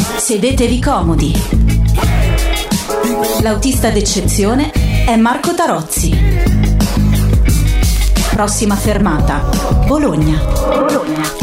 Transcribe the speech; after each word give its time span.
Sedetevi 0.00 0.80
comodi. 0.80 1.32
L'autista 3.42 3.90
d'eccezione 3.90 4.70
è 5.04 5.14
Marco 5.16 5.54
Tarozzi. 5.54 6.16
Prossima 8.30 8.76
fermata, 8.76 9.48
Bologna. 9.86 10.38
Bologna. 10.68 11.40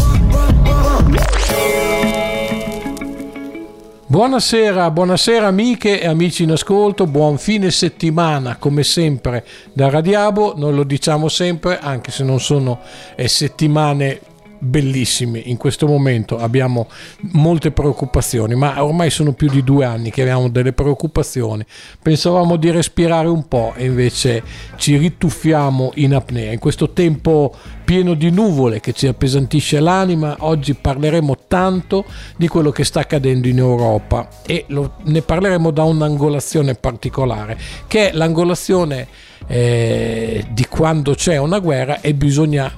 Buonasera, 4.10 4.90
buonasera 4.90 5.46
amiche 5.46 6.02
e 6.02 6.08
amici 6.08 6.44
in 6.44 6.52
ascolto, 6.52 7.06
buon 7.06 7.38
fine 7.38 7.70
settimana 7.70 8.56
come 8.56 8.82
sempre 8.82 9.46
da 9.74 9.90
Radiabo, 9.90 10.54
noi 10.56 10.74
lo 10.74 10.84
diciamo 10.84 11.28
sempre 11.28 11.78
anche 11.78 12.10
se 12.10 12.24
non 12.24 12.40
sono 12.40 12.80
eh, 13.16 13.28
settimane 13.28 14.20
bellissime 14.60 15.40
in 15.40 15.58
questo 15.58 15.88
momento 15.88 16.38
abbiamo 16.38 16.88
molte 17.34 17.72
preoccupazioni 17.72 18.56
ma 18.56 18.84
ormai 18.84 19.10
sono 19.10 19.34
più 19.34 19.50
di 19.50 19.64
due 19.64 19.86
anni 19.86 20.12
che 20.12 20.22
abbiamo 20.22 20.50
delle 20.50 20.74
preoccupazioni. 20.74 21.66
Pensavamo 22.02 22.56
di 22.56 22.72
respirare 22.72 23.28
un 23.28 23.48
po' 23.48 23.74
e 23.76 23.86
invece 23.86 24.44
ci 24.78 24.98
rituffiamo 24.98 25.92
in 25.96 26.14
apnea. 26.14 26.52
In 26.52 26.60
questo 26.60 26.92
tempo 26.92 27.56
pieno 27.88 28.16
di 28.16 28.30
nuvole 28.32 28.82
che 28.82 28.92
ci 28.92 29.08
appesantisce 29.08 29.80
l'anima 29.80 30.36
oggi 30.40 30.74
parleremo 30.74 31.38
tanto 31.48 32.04
di 32.36 32.50
quello 32.50 32.70
che 32.70 32.84
sta 32.84 33.00
accadendo 33.00 33.48
in 33.48 33.60
Europa 33.60 34.28
e 34.46 34.66
lo, 34.68 34.96
ne 35.04 35.22
parleremo 35.22 35.72
da 35.72 35.84
un'angolazione 35.84 36.76
particolare 36.76 37.58
che 37.88 38.10
è 38.10 38.14
l'angolazione 38.14 39.08
eh, 39.48 40.46
di 40.52 40.66
quando 40.66 41.14
c'è 41.14 41.38
una 41.38 41.60
guerra 41.60 42.02
e 42.02 42.14
bisogna 42.14 42.70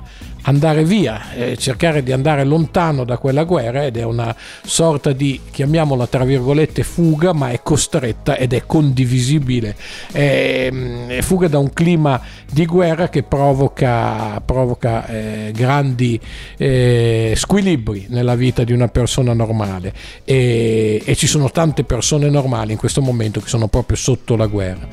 andare 0.50 0.84
via, 0.84 1.32
eh, 1.34 1.58
cercare 1.58 2.02
di 2.02 2.12
andare 2.12 2.44
lontano 2.44 3.04
da 3.04 3.18
quella 3.18 3.44
guerra 3.44 3.86
ed 3.86 3.98
è 3.98 4.04
una 4.04 4.36
sorta 4.64 5.12
di, 5.12 5.40
chiamiamola 5.52 6.08
tra 6.08 6.24
virgolette, 6.24 6.84
fuga, 6.84 7.34
ma 7.34 7.52
è 7.52 7.62
costretta 7.62 8.36
ed 8.36 8.54
è 8.54 8.64
condivisibile. 8.66 9.76
È, 10.12 10.70
mm, 10.72 11.10
è 11.10 11.22
fuga 11.22 11.48
da 11.48 11.60
un 11.60 11.72
clima 11.72 12.20
di 12.52 12.66
guerra 12.66 13.10
che 13.10 13.22
provoca, 13.22 14.42
provoca 14.44 15.06
eh, 15.08 15.52
grandi 15.54 16.20
eh, 16.58 17.34
squilibri 17.36 18.08
nella 18.10 18.36
vita 18.36 18.64
di 18.64 18.74
una 18.74 18.88
persona 18.88 19.34
normale 19.34 19.94
e, 20.26 21.02
e, 21.06 21.16
ci 21.16 21.28
sono 21.28 21.52
tante 21.52 21.84
persone 21.84 22.28
normali 22.30 22.72
in 22.72 22.78
questo 22.80 23.02
momento 23.02 23.40
che 23.40 23.48
sono 23.48 23.68
proprio 23.68 23.98
sotto 23.98 24.36
la 24.36 24.48
guerra. 24.48 24.88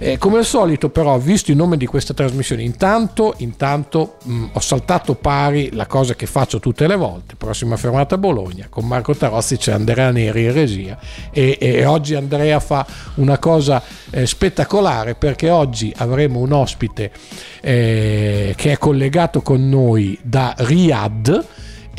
Eh, 0.00 0.18
come 0.18 0.38
al 0.38 0.44
solito 0.44 0.88
però, 0.88 1.16
visto 1.18 1.52
il 1.52 1.56
nome 1.56 1.76
di 1.76 1.86
questa 1.86 2.14
trasmissione, 2.14 2.62
intanto, 2.62 3.34
intanto 3.38 4.16
mh, 4.24 4.32
mm, 4.32 4.44
ho 4.52 4.60
saltato 4.60 4.87
saltato 4.88 5.16
pari 5.16 5.68
la 5.74 5.84
cosa 5.84 6.14
che 6.14 6.24
faccio 6.24 6.60
tutte 6.60 6.86
le 6.86 6.96
volte. 6.96 7.34
Prossima 7.36 7.76
fermata 7.76 8.14
a 8.14 8.18
Bologna, 8.18 8.68
con 8.70 8.86
Marco 8.86 9.14
Tarozzi 9.14 9.58
c'è 9.58 9.72
Andrea 9.72 10.10
Neri 10.10 10.44
in 10.44 10.52
regia 10.54 10.98
e, 11.30 11.58
e 11.60 11.84
oggi 11.84 12.14
Andrea 12.14 12.58
fa 12.58 12.86
una 13.16 13.36
cosa 13.36 13.82
eh, 14.10 14.26
spettacolare 14.26 15.14
perché 15.14 15.50
oggi 15.50 15.92
avremo 15.94 16.38
un 16.38 16.52
ospite 16.52 17.10
eh, 17.60 18.54
che 18.56 18.72
è 18.72 18.78
collegato 18.78 19.42
con 19.42 19.68
noi 19.68 20.18
da 20.22 20.54
Riyadh 20.56 21.44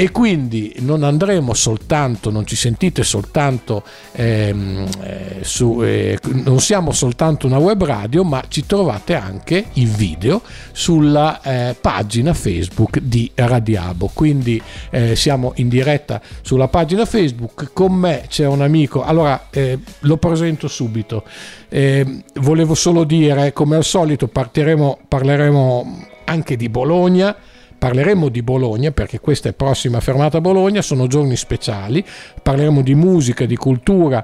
e 0.01 0.11
quindi 0.11 0.73
non 0.77 1.03
andremo 1.03 1.53
soltanto, 1.53 2.31
non 2.31 2.45
ci 2.45 2.55
sentite 2.55 3.03
soltanto 3.03 3.83
ehm, 4.13 4.87
eh, 5.03 5.39
su, 5.41 5.83
eh, 5.83 6.17
non 6.35 6.61
siamo 6.61 6.93
soltanto 6.93 7.47
una 7.47 7.57
web 7.57 7.83
radio, 7.83 8.23
ma 8.23 8.41
ci 8.47 8.65
trovate 8.65 9.15
anche 9.15 9.65
in 9.73 9.93
video 9.93 10.41
sulla 10.71 11.41
eh, 11.41 11.75
pagina 11.81 12.33
Facebook 12.33 12.99
di 12.99 13.29
Radiabo. 13.35 14.09
Quindi 14.13 14.61
eh, 14.89 15.17
siamo 15.17 15.51
in 15.57 15.67
diretta 15.67 16.21
sulla 16.43 16.69
pagina 16.69 17.03
Facebook. 17.03 17.71
Con 17.73 17.91
me 17.91 18.23
c'è 18.29 18.47
un 18.47 18.61
amico, 18.61 19.03
allora 19.03 19.47
eh, 19.49 19.79
lo 19.99 20.15
presento 20.15 20.69
subito. 20.69 21.25
Eh, 21.67 22.23
volevo 22.35 22.73
solo 22.73 23.03
dire, 23.03 23.51
come 23.51 23.75
al 23.75 23.83
solito, 23.83 24.29
partiremo, 24.29 24.97
parleremo 25.09 26.07
anche 26.23 26.55
di 26.55 26.69
Bologna 26.69 27.35
Parleremo 27.79 28.27
di 28.27 28.43
Bologna 28.43 28.91
perché 28.91 29.21
questa 29.21 29.47
è 29.47 29.53
prossima 29.53 30.01
fermata 30.01 30.39
a 30.39 30.41
Bologna, 30.41 30.81
sono 30.81 31.07
giorni 31.07 31.37
speciali, 31.37 32.05
parleremo 32.43 32.81
di 32.81 32.93
musica, 32.93 33.45
di 33.45 33.55
cultura, 33.55 34.23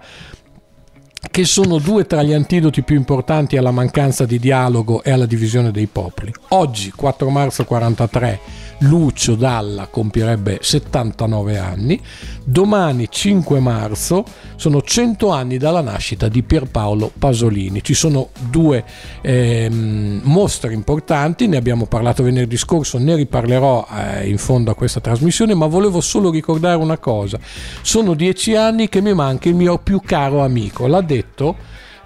che 1.31 1.43
sono 1.43 1.79
due 1.79 2.05
tra 2.05 2.23
gli 2.23 2.33
antidoti 2.33 2.81
più 2.81 2.95
importanti 2.95 3.57
alla 3.57 3.71
mancanza 3.71 4.25
di 4.25 4.39
dialogo 4.39 5.03
e 5.03 5.11
alla 5.11 5.25
divisione 5.25 5.71
dei 5.71 5.87
popoli. 5.87 6.33
Oggi, 6.49 6.91
4 6.91 7.29
marzo 7.29 7.65
43, 7.65 8.39
Lucio 8.79 9.35
Dalla 9.35 9.87
compierebbe 9.87 10.59
79 10.61 11.57
anni, 11.57 11.99
domani 12.43 13.07
5 13.09 13.59
marzo 13.59 14.25
sono 14.55 14.81
100 14.81 15.29
anni 15.29 15.57
dalla 15.57 15.81
nascita 15.81 16.27
di 16.27 16.43
Pierpaolo 16.43 17.11
Pasolini. 17.17 17.81
Ci 17.81 17.93
sono 17.93 18.29
due 18.49 18.83
eh, 19.21 19.69
mostre 19.69 20.73
importanti, 20.73 21.47
ne 21.47 21.57
abbiamo 21.57 21.85
parlato 21.85 22.23
venerdì 22.23 22.57
scorso, 22.57 22.97
ne 22.97 23.15
riparlerò 23.15 23.87
eh, 23.89 24.27
in 24.27 24.37
fondo 24.37 24.71
a 24.71 24.75
questa 24.75 24.99
trasmissione, 24.99 25.53
ma 25.53 25.67
volevo 25.67 26.01
solo 26.01 26.29
ricordare 26.29 26.77
una 26.77 26.97
cosa. 26.97 27.39
Sono 27.81 28.13
dieci 28.13 28.55
anni 28.55 28.89
che 28.89 29.01
mi 29.01 29.13
manca 29.13 29.47
il 29.47 29.55
mio 29.55 29.77
più 29.77 30.01
caro 30.03 30.43
amico, 30.43 30.87
l'ha 30.87 31.01
detto 31.15 31.55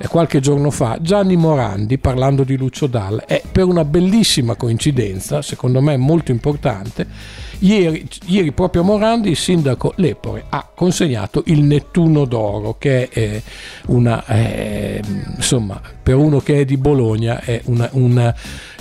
qualche 0.08 0.40
giorno 0.40 0.72
fa 0.72 0.98
Gianni 1.02 1.36
Morandi 1.36 1.98
parlando 1.98 2.44
di 2.44 2.56
Lucio 2.56 2.88
Dalla 2.88 3.26
e 3.26 3.44
per 3.52 3.66
una 3.66 3.84
bellissima 3.84 4.56
coincidenza, 4.56 5.42
secondo 5.42 5.82
me 5.82 5.98
molto 5.98 6.32
importante, 6.32 7.06
ieri, 7.60 8.08
ieri 8.26 8.52
proprio 8.52 8.82
a 8.82 8.86
Morandi 8.86 9.30
il 9.30 9.38
sindaco 9.38 9.94
Lepore 9.98 10.46
ha 10.50 10.68
consegnato 10.74 11.44
il 11.48 11.64
Nettuno 11.64 12.26
d'Oro 12.26 12.78
che 12.78 13.10
è 13.10 13.42
una, 13.88 14.26
eh, 14.26 15.02
insomma, 15.36 15.82
per 16.02 16.16
uno 16.16 16.40
che 16.40 16.62
è 16.62 16.66
di 16.66 16.78
Bologna 16.78 17.40
è 17.42 17.62
una 17.66 18.34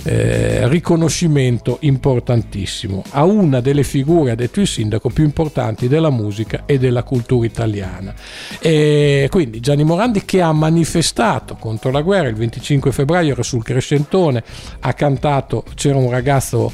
eh, 0.03 0.67
riconoscimento 0.67 1.77
importantissimo 1.81 3.03
a 3.11 3.25
una 3.25 3.59
delle 3.59 3.83
figure, 3.83 4.31
ha 4.31 4.35
detto 4.35 4.61
il 4.61 4.67
sindaco, 4.67 5.09
più 5.09 5.23
importanti 5.23 5.87
della 5.87 6.09
musica 6.09 6.63
e 6.65 6.79
della 6.79 7.03
cultura 7.03 7.45
italiana. 7.45 8.13
E 8.59 9.27
quindi 9.29 9.59
Gianni 9.59 9.83
Morandi 9.83 10.23
che 10.25 10.41
ha 10.41 10.51
manifestato 10.51 11.55
contro 11.55 11.91
la 11.91 12.01
guerra 12.01 12.29
il 12.29 12.35
25 12.35 12.91
febbraio 12.91 13.33
era 13.33 13.43
sul 13.43 13.63
Crescentone, 13.63 14.43
ha 14.79 14.93
cantato, 14.93 15.63
c'era 15.75 15.97
un 15.97 16.09
ragazzo 16.09 16.71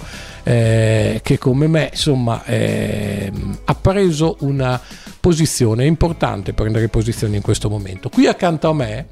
eh, 0.47 1.19
che 1.23 1.37
come 1.39 1.67
me 1.67 1.89
insomma 1.91 2.43
eh, 2.45 3.31
ha 3.65 3.75
preso 3.75 4.37
una 4.41 4.79
posizione, 5.19 5.83
è 5.83 5.87
importante 5.87 6.53
prendere 6.53 6.87
posizione 6.87 7.35
in 7.35 7.41
questo 7.41 7.67
momento. 7.67 8.09
Qui 8.09 8.27
accanto 8.27 8.69
a 8.69 8.73
me 8.73 9.07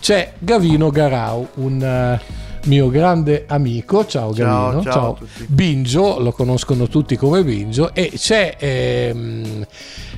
c'è 0.00 0.32
Gavino 0.38 0.90
Garau, 0.90 1.46
un... 1.56 2.18
Uh, 2.20 2.44
mio 2.66 2.88
grande 2.88 3.44
amico, 3.46 4.06
ciao, 4.06 4.34
ciao 4.34 4.70
Gavino, 4.70 4.82
ciao, 4.82 4.92
ciao. 4.92 5.18
Bingio, 5.46 6.18
lo 6.18 6.32
conoscono 6.32 6.88
tutti 6.88 7.14
come 7.14 7.44
Bingio, 7.44 7.94
e 7.94 8.10
c'è, 8.16 8.56
ehm, 8.58 9.64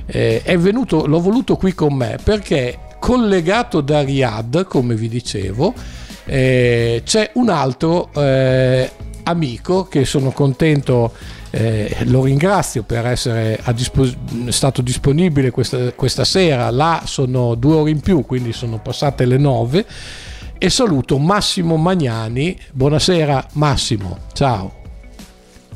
eh, 0.07 0.41
è 0.41 0.57
venuto, 0.57 1.05
l'ho 1.05 1.19
voluto 1.19 1.57
qui 1.57 1.75
con 1.75 1.93
me 1.93 2.17
perché 2.23 2.79
collegato 2.97 3.81
da 3.81 4.01
Riyadh, 4.01 4.65
come 4.65 4.95
vi 4.95 5.07
dicevo, 5.09 5.75
eh, 6.25 7.01
c'è 7.05 7.31
un 7.35 7.49
altro 7.49 8.09
eh, 8.15 8.89
amico 9.29 9.85
che 9.85 10.05
sono 10.05 10.31
contento 10.31 11.13
eh, 11.51 12.03
lo 12.05 12.23
ringrazio 12.23 12.83
per 12.83 13.05
essere 13.05 13.59
dispos- 13.73 14.15
stato 14.49 14.81
disponibile 14.81 15.51
questa, 15.51 15.91
questa, 15.93 16.25
sera. 16.25 16.69
Là 16.69 17.03
sono 17.05 17.55
due 17.55 17.75
ore 17.75 17.89
in 17.89 18.01
più, 18.01 18.25
quindi 18.25 18.53
sono 18.53 18.79
passate 18.79 19.25
le 19.25 19.37
nove 19.37 19.85
e 20.57 20.69
saluto 20.69 21.17
Massimo 21.17 21.77
Magnani. 21.77 22.57
Buonasera 22.71 23.47
Massimo, 23.53 24.17
ciao. 24.33 24.78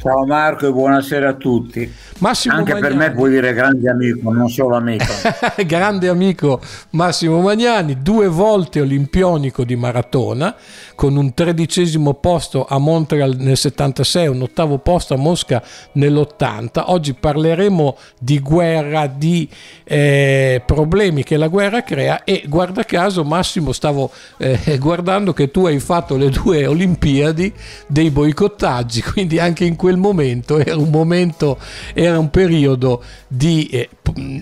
Ciao 0.03 0.25
Marco 0.25 0.68
e 0.68 0.72
buonasera 0.74 1.30
a 1.30 1.34
tutti. 1.36 1.90
Massimo 2.18 2.56
Anche 2.56 2.74
Magnani. 2.74 2.96
per 2.97 3.08
me 3.08 3.16
puoi 3.16 3.30
dire 3.30 3.53
grande 3.53 3.89
amico, 3.89 4.33
non 4.33 4.50
solo 4.50 4.75
amico. 4.75 5.06
grande 5.66 6.10
amico 6.10 6.60
Massimo 6.92 7.39
Magnani, 7.39 8.01
due 8.01 8.27
volte 8.27 8.81
olimpionico 8.81 9.63
di 9.63 9.77
maratona, 9.77 10.56
con 10.95 11.16
un 11.16 11.33
tredicesimo 11.33 12.16
posto 12.16 12.66
a 12.66 12.77
Montreal 12.80 13.36
nel 13.38 13.56
76, 13.56 14.27
un 14.27 14.42
ottavo 14.42 14.77
posto 14.77 15.13
a 15.13 15.18
Mosca 15.18 15.63
nell'80. 15.94 16.83
Oggi 16.88 17.13
parleremo 17.13 17.98
di 18.19 18.39
guerra, 18.39 19.07
di 19.07 19.50
eh, 19.86 20.62
problemi 20.66 21.24
che 21.24 21.38
la 21.38 21.48
guerra 21.48 21.81
crea 21.83 22.25
e 22.25 22.44
guarda 22.48 22.83
caso 22.83 23.24
Massimo 23.24 23.72
stavo 23.72 24.12
eh, 24.38 24.77
guardando 24.80 25.33
che 25.33 25.50
tu 25.50 25.66
hai 25.66 25.80
fatto 25.80 26.18
le 26.18 26.30
due 26.30 26.66
Olimpiadi 26.66 27.54
dei 27.88 28.10
boicottaggi, 28.12 29.01
quindi 29.01 29.39
anche 29.39 29.66
in 29.66 29.75
quel 29.75 29.93
quel 29.94 29.98
momento 29.98 30.57
era 30.60 30.78
un 30.78 30.90
momento, 30.90 31.57
era 31.94 32.18
un 32.18 32.30
periodo 32.30 33.04
di... 33.28 33.68
Eh, 33.68 33.90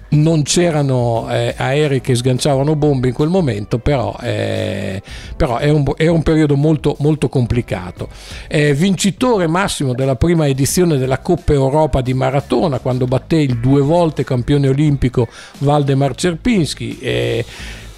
non 0.09 0.43
c'erano 0.43 1.27
eh, 1.29 1.53
aerei 1.55 2.01
che 2.01 2.15
sganciavano 2.15 2.75
bombe 2.75 3.09
in 3.09 3.13
quel 3.13 3.29
momento, 3.29 3.77
però, 3.77 4.15
eh, 4.21 5.01
però 5.37 5.59
era, 5.59 5.73
un, 5.73 5.85
era, 5.95 6.11
un, 6.11 6.23
periodo 6.23 6.55
molto, 6.55 6.95
molto 6.99 7.29
complicato. 7.29 8.09
vincitore 8.49 9.47
massimo 9.47 9.93
della 9.93 10.15
prima 10.15 10.47
edizione 10.47 10.97
della 10.97 11.19
Coppa 11.19 11.53
Europa 11.53 12.01
di 12.01 12.13
Maratona, 12.13 12.79
quando 12.79 13.05
batté 13.05 13.37
il 13.37 13.59
due 13.59 13.81
volte 13.81 14.23
campione 14.23 14.67
olimpico 14.67 15.27
Valdemar 15.59 16.15
Cerpinski 16.15 16.97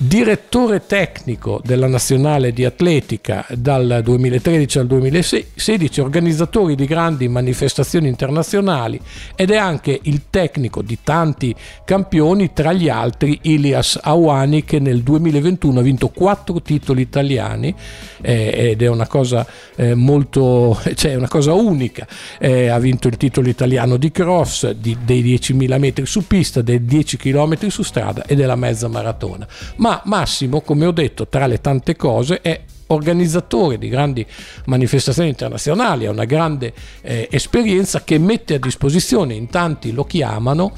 direttore 0.05 0.85
tecnico 0.85 1.61
della 1.63 1.87
nazionale 1.87 2.51
di 2.51 2.65
atletica 2.65 3.45
dal 3.55 4.01
2013 4.03 4.79
al 4.79 4.87
2016, 4.87 6.01
organizzatori 6.01 6.75
di 6.75 6.85
grandi 6.85 7.27
manifestazioni 7.27 8.07
internazionali 8.07 8.99
ed 9.35 9.51
è 9.51 9.55
anche 9.55 9.99
il 10.03 10.23
tecnico 10.29 10.81
di 10.81 10.97
tanti 11.03 11.55
campioni, 11.85 12.51
tra 12.53 12.73
gli 12.73 12.89
altri 12.89 13.39
Ilias 13.43 13.97
Awani 14.01 14.63
che 14.63 14.79
nel 14.79 15.03
2021 15.03 15.79
ha 15.79 15.83
vinto 15.83 16.09
quattro 16.09 16.61
titoli 16.61 17.01
italiani 17.01 17.73
eh, 18.21 18.71
ed 18.71 18.81
è 18.81 18.87
una 18.87 19.07
cosa 19.07 19.45
eh, 19.75 19.95
molto, 19.95 20.79
cioè 20.95 21.15
una 21.15 21.29
cosa 21.29 21.53
unica. 21.53 22.07
Eh, 22.39 22.67
ha 22.67 22.79
vinto 22.79 23.07
il 23.07 23.17
titolo 23.17 23.47
italiano 23.47 23.97
di 23.97 24.11
cross, 24.11 24.69
di, 24.71 24.97
dei 25.03 25.23
10.000 25.23 25.79
metri 25.79 26.05
su 26.05 26.25
pista, 26.27 26.61
dei 26.61 26.83
10 26.83 27.17
km 27.17 27.67
su 27.67 27.83
strada 27.83 28.25
e 28.25 28.35
della 28.35 28.55
mezza 28.55 28.87
maratona. 28.87 29.47
Ma 29.77 29.92
Massimo, 30.05 30.61
come 30.61 30.85
ho 30.85 30.91
detto, 30.91 31.27
tra 31.27 31.45
le 31.45 31.61
tante 31.61 31.95
cose 31.95 32.41
è 32.41 32.61
organizzatore 32.87 33.77
di 33.77 33.89
grandi 33.89 34.25
manifestazioni 34.65 35.29
internazionali, 35.29 36.05
ha 36.05 36.11
una 36.11 36.25
grande 36.25 36.73
eh, 37.01 37.27
esperienza 37.31 38.03
che 38.03 38.17
mette 38.17 38.55
a 38.55 38.59
disposizione, 38.59 39.33
in 39.33 39.47
tanti 39.47 39.91
lo 39.91 40.03
chiamano, 40.03 40.73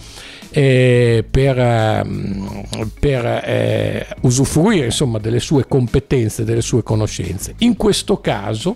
eh, 0.52 1.26
per, 1.30 1.60
ehm, 1.60 2.64
per 3.00 3.26
eh, 3.26 4.08
usufruire 4.22 4.86
insomma, 4.86 5.20
delle 5.20 5.40
sue 5.40 5.68
competenze, 5.68 6.46
delle 6.46 6.62
sue 6.62 6.84
conoscenze. 6.84 7.56
In 7.60 7.76
questo 7.76 8.22
caso, 8.22 8.76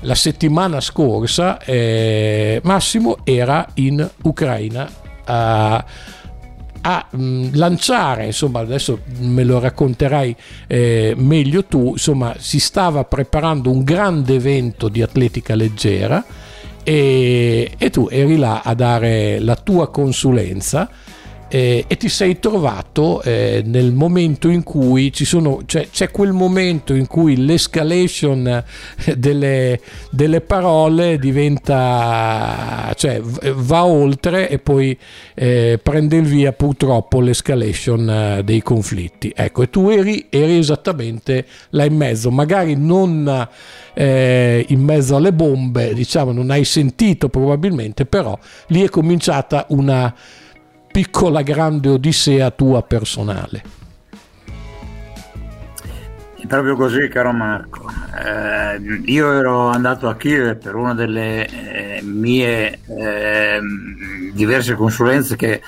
la 0.00 0.14
settimana 0.14 0.80
scorsa, 0.80 1.62
eh, 1.62 2.60
Massimo 2.64 3.18
era 3.24 3.66
in 3.74 4.08
Ucraina. 4.22 5.08
a 5.32 5.84
a 6.82 7.06
mh, 7.10 7.22
mm, 7.22 7.48
lanciare, 7.54 8.26
insomma 8.26 8.60
adesso 8.60 9.00
me 9.18 9.44
lo 9.44 9.58
racconterai 9.58 10.36
eh, 10.66 11.14
meglio 11.16 11.64
tu, 11.64 11.90
insomma 11.92 12.34
si 12.38 12.58
stava 12.58 13.04
preparando 13.04 13.70
un 13.70 13.82
grande 13.82 14.34
evento 14.34 14.88
di 14.88 15.02
atletica 15.02 15.54
leggera 15.54 16.24
e, 16.82 17.72
e 17.76 17.90
tu 17.90 18.08
eri 18.10 18.36
là 18.36 18.62
a 18.64 18.74
dare 18.74 19.38
la 19.40 19.56
tua 19.56 19.90
consulenza 19.90 20.88
eh, 21.50 21.84
e 21.88 21.96
ti 21.96 22.08
sei 22.08 22.38
trovato 22.38 23.22
eh, 23.22 23.62
nel 23.66 23.92
momento 23.92 24.48
in 24.48 24.62
cui 24.62 25.12
ci 25.12 25.24
sono, 25.24 25.62
cioè, 25.66 25.88
c'è 25.90 26.10
quel 26.10 26.32
momento 26.32 26.94
in 26.94 27.08
cui 27.08 27.44
l'escalation 27.44 28.62
delle, 29.16 29.80
delle 30.10 30.40
parole 30.42 31.18
diventa, 31.18 32.92
cioè 32.94 33.20
va 33.20 33.84
oltre 33.84 34.48
e 34.48 34.60
poi 34.60 34.96
eh, 35.34 35.80
prende 35.82 36.16
il 36.16 36.26
via 36.26 36.52
purtroppo 36.52 37.20
l'escalation 37.20 38.08
eh, 38.08 38.44
dei 38.44 38.62
conflitti. 38.62 39.32
Ecco, 39.34 39.62
e 39.62 39.70
tu 39.70 39.88
eri, 39.88 40.26
eri 40.30 40.56
esattamente 40.56 41.46
là 41.70 41.84
in 41.84 41.96
mezzo, 41.96 42.30
magari 42.30 42.76
non 42.76 43.48
eh, 43.94 44.64
in 44.68 44.80
mezzo 44.80 45.16
alle 45.16 45.32
bombe, 45.32 45.94
diciamo, 45.94 46.30
non 46.30 46.50
hai 46.50 46.64
sentito 46.64 47.28
probabilmente, 47.28 48.06
però 48.06 48.38
lì 48.68 48.82
è 48.82 48.88
cominciata 48.88 49.66
una 49.70 50.14
piccola 50.90 51.42
grande 51.42 51.88
odissea 51.88 52.50
tua 52.50 52.82
personale. 52.82 53.62
È 56.36 56.46
proprio 56.46 56.74
così, 56.74 57.06
caro 57.08 57.32
Marco. 57.32 57.88
Eh, 58.18 59.02
io 59.04 59.32
ero 59.32 59.68
andato 59.68 60.08
a 60.08 60.16
Kiev 60.16 60.56
per 60.56 60.74
una 60.74 60.94
delle 60.94 61.46
eh, 61.46 62.02
mie 62.02 62.80
eh, 62.86 63.60
diverse 64.32 64.74
consulenze 64.74 65.36
che 65.36 65.60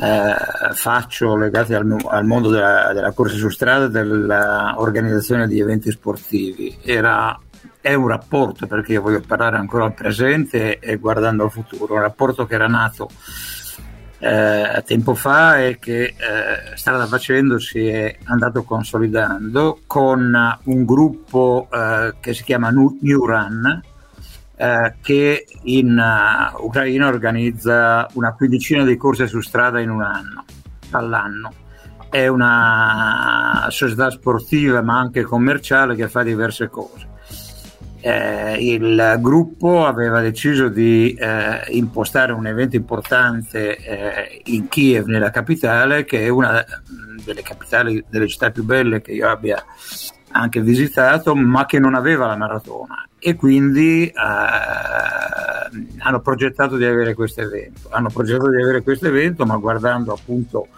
eh, 0.00 0.34
faccio 0.72 1.36
legate 1.36 1.74
al, 1.74 1.96
al 2.08 2.24
mondo 2.24 2.50
della, 2.50 2.92
della, 2.92 3.12
corsa 3.12 3.36
su 3.36 3.50
strada 3.50 3.84
e 3.84 3.90
dell'organizzazione 3.90 5.46
di 5.46 5.60
eventi 5.60 5.90
sportivi. 5.90 6.78
Era 6.82 7.38
è 7.80 7.94
un 7.94 8.08
rapporto, 8.08 8.66
perché 8.66 8.92
io 8.92 9.02
voglio 9.02 9.22
parlare 9.26 9.56
ancora 9.56 9.84
al 9.84 9.94
presente 9.94 10.78
e 10.78 10.96
guardando 10.96 11.44
al 11.44 11.50
futuro, 11.50 11.94
un 11.94 12.00
rapporto 12.00 12.46
che 12.46 12.54
era 12.54 12.66
nato 12.66 13.08
eh, 14.20 14.82
tempo 14.84 15.14
fa 15.14 15.62
e 15.64 15.78
che 15.78 16.02
eh, 16.04 16.14
strada 16.74 17.06
facendo 17.06 17.58
si 17.58 17.86
è 17.86 18.16
andato 18.24 18.64
consolidando 18.64 19.80
con 19.86 20.58
un 20.64 20.84
gruppo 20.84 21.68
eh, 21.72 22.14
che 22.20 22.34
si 22.34 22.42
chiama 22.42 22.70
New 22.70 23.24
Run 23.24 23.82
eh, 24.56 24.94
che 25.00 25.46
in 25.62 25.96
uh, 25.96 26.64
Ucraina 26.64 27.06
organizza 27.06 28.08
una 28.14 28.34
quindicina 28.34 28.84
di 28.84 28.96
corse 28.96 29.28
su 29.28 29.40
strada 29.40 29.78
in 29.78 29.90
un 29.90 30.02
anno 30.02 30.44
all'anno. 30.90 31.52
È 32.10 32.26
una 32.26 33.68
società 33.70 34.10
sportiva 34.10 34.82
ma 34.82 34.98
anche 34.98 35.22
commerciale 35.22 35.94
che 35.94 36.08
fa 36.08 36.24
diverse 36.24 36.68
cose 36.68 37.07
eh, 38.00 38.56
il 38.60 39.16
gruppo 39.20 39.84
aveva 39.84 40.20
deciso 40.20 40.68
di 40.68 41.12
eh, 41.14 41.62
impostare 41.70 42.32
un 42.32 42.46
evento 42.46 42.76
importante 42.76 43.76
eh, 43.76 44.40
in 44.46 44.68
Kiev, 44.68 45.06
nella 45.06 45.30
capitale, 45.30 46.04
che 46.04 46.24
è 46.24 46.28
una 46.28 46.64
delle 47.24 47.42
capitali, 47.42 48.04
delle 48.08 48.28
città 48.28 48.50
più 48.50 48.64
belle 48.64 49.02
che 49.02 49.12
io 49.12 49.28
abbia 49.28 49.62
anche 50.30 50.60
visitato, 50.60 51.34
ma 51.34 51.66
che 51.66 51.78
non 51.78 51.94
aveva 51.94 52.26
la 52.26 52.36
maratona. 52.36 53.08
E 53.18 53.34
quindi 53.34 54.06
eh, 54.06 54.14
hanno 55.98 56.20
progettato 56.20 56.76
di 56.76 56.84
avere 56.84 57.14
questo 57.14 57.40
evento. 57.40 57.88
Hanno 57.90 58.10
progettato 58.10 58.50
di 58.50 58.62
avere 58.62 58.82
questo 58.82 59.06
evento, 59.06 59.44
ma 59.44 59.56
guardando 59.56 60.12
appunto 60.12 60.68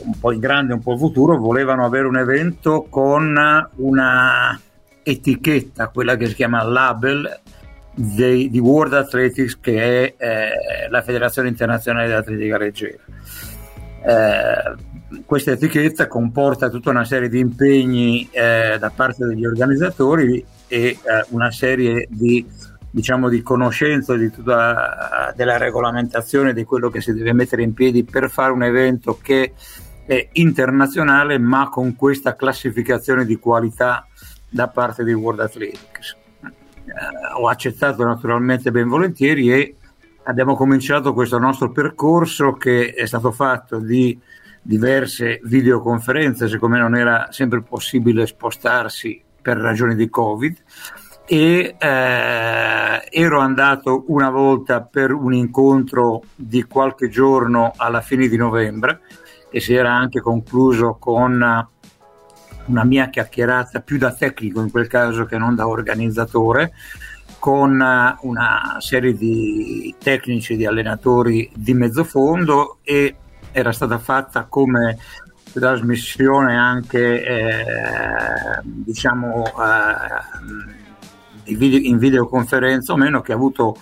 un 0.00 0.18
po' 0.18 0.32
in 0.32 0.40
grande, 0.40 0.72
un 0.72 0.82
po' 0.82 0.96
futuro, 0.96 1.38
volevano 1.38 1.84
avere 1.84 2.06
un 2.06 2.16
evento 2.16 2.86
con 2.88 3.36
una 3.76 4.60
etichetta, 5.08 5.88
quella 5.88 6.16
che 6.16 6.26
si 6.26 6.34
chiama 6.34 6.64
label 6.64 7.40
di, 7.94 8.50
di 8.50 8.58
World 8.58 8.92
Athletics, 8.94 9.60
che 9.60 9.80
è 9.80 10.14
eh, 10.16 10.90
la 10.90 11.00
Federazione 11.02 11.46
Internazionale 11.46 12.08
dell'Atletica 12.08 12.58
Leggera. 12.58 13.02
Eh, 14.04 15.22
questa 15.24 15.52
etichetta 15.52 16.08
comporta 16.08 16.68
tutta 16.68 16.90
una 16.90 17.04
serie 17.04 17.28
di 17.28 17.38
impegni 17.38 18.28
eh, 18.32 18.78
da 18.80 18.90
parte 18.90 19.26
degli 19.26 19.46
organizzatori 19.46 20.44
e 20.66 20.78
eh, 20.78 20.98
una 21.28 21.52
serie 21.52 22.08
di, 22.10 22.44
diciamo, 22.90 23.28
di 23.28 23.42
conoscenza 23.42 24.16
di 24.16 24.28
tutta 24.32 25.32
della 25.36 25.56
regolamentazione 25.56 26.52
di 26.52 26.64
quello 26.64 26.90
che 26.90 27.00
si 27.00 27.12
deve 27.12 27.32
mettere 27.32 27.62
in 27.62 27.74
piedi 27.74 28.02
per 28.02 28.28
fare 28.28 28.50
un 28.50 28.64
evento 28.64 29.20
che 29.22 29.52
è 30.04 30.28
internazionale 30.32 31.38
ma 31.38 31.68
con 31.68 31.94
questa 31.94 32.34
classificazione 32.34 33.24
di 33.24 33.36
qualità 33.36 34.06
da 34.56 34.68
parte 34.68 35.04
di 35.04 35.12
World 35.12 35.40
Athletics. 35.40 36.16
Eh, 36.42 36.92
ho 37.38 37.46
accettato 37.46 38.02
naturalmente 38.04 38.70
ben 38.70 38.88
volentieri 38.88 39.52
e 39.52 39.76
abbiamo 40.24 40.56
cominciato 40.56 41.12
questo 41.12 41.38
nostro 41.38 41.70
percorso 41.70 42.54
che 42.54 42.94
è 42.94 43.04
stato 43.04 43.32
fatto 43.32 43.78
di 43.78 44.18
diverse 44.62 45.40
videoconferenze, 45.44 46.48
siccome 46.48 46.78
non 46.78 46.96
era 46.96 47.28
sempre 47.30 47.60
possibile 47.62 48.26
spostarsi 48.26 49.22
per 49.42 49.58
ragioni 49.58 49.94
di 49.94 50.08
Covid. 50.08 50.56
E 51.28 51.76
eh, 51.78 53.08
ero 53.10 53.40
andato 53.40 54.04
una 54.06 54.30
volta 54.30 54.80
per 54.80 55.12
un 55.12 55.34
incontro 55.34 56.22
di 56.34 56.62
qualche 56.62 57.08
giorno 57.10 57.72
alla 57.76 58.00
fine 58.00 58.26
di 58.26 58.36
novembre, 58.38 59.00
che 59.50 59.60
si 59.60 59.74
era 59.74 59.92
anche 59.92 60.20
concluso 60.20 60.96
con 60.98 61.68
una 62.66 62.84
mia 62.84 63.08
chiacchierata 63.08 63.80
più 63.80 63.98
da 63.98 64.12
tecnico 64.12 64.60
in 64.60 64.70
quel 64.70 64.86
caso 64.86 65.24
che 65.24 65.38
non 65.38 65.54
da 65.54 65.68
organizzatore 65.68 66.72
con 67.38 67.80
eh, 67.80 68.16
una 68.22 68.76
serie 68.78 69.14
di 69.14 69.94
tecnici, 70.02 70.56
di 70.56 70.66
allenatori 70.66 71.50
di 71.54 71.74
mezzo 71.74 72.04
fondo 72.04 72.78
e 72.82 73.16
era 73.52 73.72
stata 73.72 73.98
fatta 73.98 74.44
come 74.44 74.98
trasmissione 75.52 76.56
anche 76.56 77.24
eh, 77.24 77.64
diciamo 78.62 79.44
eh, 79.44 79.54
in 81.44 81.98
videoconferenza 81.98 82.92
o 82.92 82.96
meno 82.96 83.20
che 83.20 83.32
ha 83.32 83.36
avuto 83.36 83.76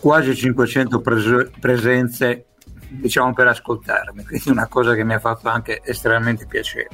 quasi 0.00 0.34
500 0.34 1.00
pres- 1.00 1.50
presenze 1.60 2.46
diciamo 2.88 3.32
per 3.32 3.48
ascoltarmi. 3.48 4.24
Quindi 4.24 4.50
una 4.50 4.66
cosa 4.66 4.94
che 4.94 5.04
mi 5.04 5.14
ha 5.14 5.20
fatto 5.20 5.48
anche 5.48 5.80
estremamente 5.84 6.46
piacere 6.46 6.88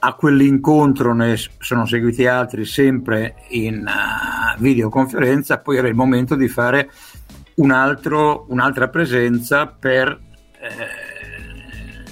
A 0.00 0.14
quell'incontro 0.14 1.14
ne 1.14 1.36
sono 1.58 1.86
seguiti 1.86 2.26
altri 2.26 2.64
sempre 2.64 3.36
in 3.50 3.86
uh, 3.86 4.60
videoconferenza, 4.60 5.58
poi 5.58 5.76
era 5.76 5.88
il 5.88 5.94
momento 5.94 6.34
di 6.34 6.48
fare 6.48 6.90
un 7.54 7.70
altro, 7.70 8.46
un'altra 8.48 8.88
presenza 8.88 9.66
per 9.66 10.08
eh, 10.60 11.10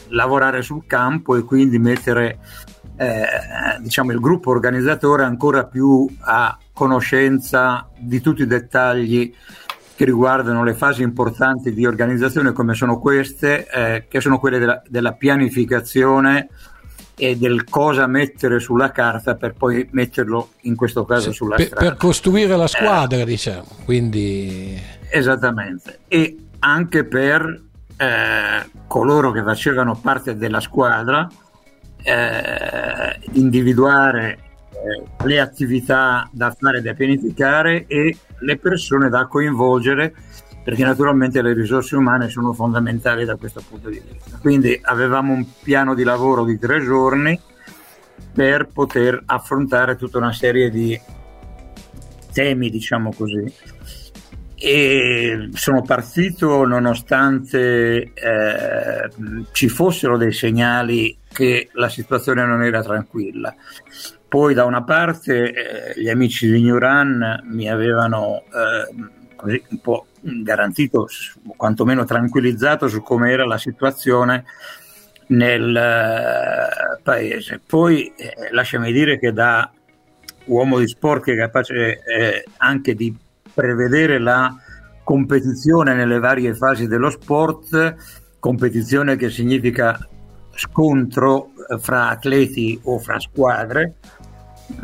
lavorare 0.09 0.63
sul 0.63 0.87
campo 0.87 1.37
e 1.37 1.43
quindi 1.43 1.79
mettere 1.79 2.39
eh, 2.97 3.25
diciamo, 3.81 4.13
il 4.13 4.21
gruppo 4.21 4.51
organizzatore 4.51 5.25
ancora 5.25 5.65
più 5.65 6.07
a 6.21 6.59
conoscenza 6.73 7.89
di 7.99 8.21
tutti 8.21 8.43
i 8.43 8.47
dettagli 8.47 9.33
che 9.95 10.05
riguardano 10.05 10.65
le 10.65 10.75
fasi 10.75 11.03
importanti 11.03 11.73
di 11.73 11.87
organizzazione 11.87 12.53
come 12.53 12.75
sono 12.75 12.99
queste, 12.99 13.67
eh, 13.69 14.07
che 14.09 14.21
sono 14.21 14.39
quelle 14.39 14.59
della, 14.59 14.83
della, 14.89 15.13
pianificazione 15.13 16.49
e 17.21 17.37
del 17.37 17.65
cosa 17.69 18.07
mettere 18.07 18.61
sulla 18.61 18.91
carta 18.93 19.35
per 19.35 19.53
poi 19.53 19.87
metterlo 19.93 20.53
in 20.63 20.75
questo 20.75 21.05
caso 21.05 21.31
sì, 21.31 21.37
sulla 21.37 21.57
per, 21.57 21.67
strada. 21.67 21.87
Per 21.87 21.97
costruire 21.99 22.57
la 22.57 22.67
squadra, 22.67 23.19
eh, 23.19 23.25
diciamo. 23.27 23.67
Quindi... 23.85 24.81
Esattamente. 25.11 25.99
E 26.09 26.37
anche 26.61 27.05
per 27.05 27.63
eh, 27.99 28.71
coloro 28.87 29.33
che 29.33 29.43
facevano 29.43 30.01
parte 30.01 30.35
della 30.37 30.61
squadra 30.61 31.29
eh, 32.03 33.19
individuare 33.33 34.39
eh, 34.71 35.27
le 35.27 35.41
attività 35.41 36.27
da 36.33 36.57
fare, 36.59 36.81
da 36.81 36.95
pianificare 36.95 37.85
e 37.87 38.17
le 38.39 38.57
persone 38.57 39.11
da 39.11 39.27
coinvolgere 39.27 40.15
perché 40.71 40.85
naturalmente 40.85 41.43
le 41.43 41.53
risorse 41.53 41.97
umane 41.97 42.29
sono 42.29 42.53
fondamentali 42.53 43.25
da 43.25 43.35
questo 43.35 43.61
punto 43.69 43.89
di 43.89 44.01
vista. 44.01 44.39
Quindi 44.39 44.79
avevamo 44.81 45.33
un 45.33 45.45
piano 45.65 45.97
di 45.97 46.05
lavoro 46.05 46.45
di 46.45 46.61
tre 46.61 46.81
giorni 46.81 47.37
per 48.33 48.69
poter 48.73 49.21
affrontare 49.27 49.97
tutta 49.97 50.19
una 50.19 50.33
serie 50.33 50.71
di 50.71 50.97
temi, 52.33 52.71
diciamo 52.71 53.13
così. 53.13 53.53
E 54.55 55.49
sono 55.55 55.83
partito 55.83 56.65
nonostante 56.65 58.13
eh, 58.15 59.11
ci 59.51 59.69
fossero 59.69 60.17
dei 60.17 60.33
segnali 60.33 61.19
che 61.33 61.69
la 61.73 61.89
situazione 61.89 62.47
non 62.47 62.63
era 62.63 62.81
tranquilla. 62.81 63.53
Poi 64.29 64.55
da 64.55 64.65
una 64.67 64.85
parte 64.85 65.53
eh, 65.53 66.01
gli 66.01 66.09
amici 66.09 66.49
di 66.49 66.63
New 66.63 66.79
mi 67.47 67.69
avevano 67.69 68.45
eh, 68.45 69.19
così 69.35 69.61
un 69.71 69.81
po' 69.81 70.05
garantito, 70.21 71.07
quantomeno 71.57 72.05
tranquillizzato 72.05 72.89
su 72.89 73.03
come 73.03 73.31
era 73.31 73.47
la 73.47 73.59
situazione 73.59 74.45
nel 75.29 75.69
uh, 75.75 77.03
paese. 77.03 77.61
Poi 77.65 78.13
eh, 78.17 78.49
lasciami 78.51 78.93
dire 78.93 79.19
che 79.19 79.33
da 79.33 79.71
uomo 80.47 80.79
di 80.79 80.89
sport 80.89 81.25
che 81.25 81.35
è 81.35 81.37
capace 81.37 82.03
eh, 82.05 82.45
anche 82.59 82.95
di 82.95 83.15
prevedere 83.53 84.19
la 84.19 84.55
competizione 85.05 85.95
nelle 85.95 86.19
varie 86.19 86.55
fasi 86.55 86.87
dello 86.87 87.11
sport, 87.11 87.97
competizione 88.39 89.17
che 89.17 89.31
significa 89.31 89.99
scontro 90.55 91.51
eh, 91.69 91.79
fra 91.79 92.09
atleti 92.09 92.79
o 92.85 92.99
fra 92.99 93.19
squadre, 93.21 93.95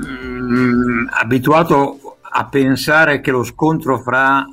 mm, 0.04 1.08
abituato 1.10 2.18
a 2.20 2.46
pensare 2.46 3.20
che 3.20 3.30
lo 3.30 3.42
scontro 3.44 3.98
fra 4.00 4.44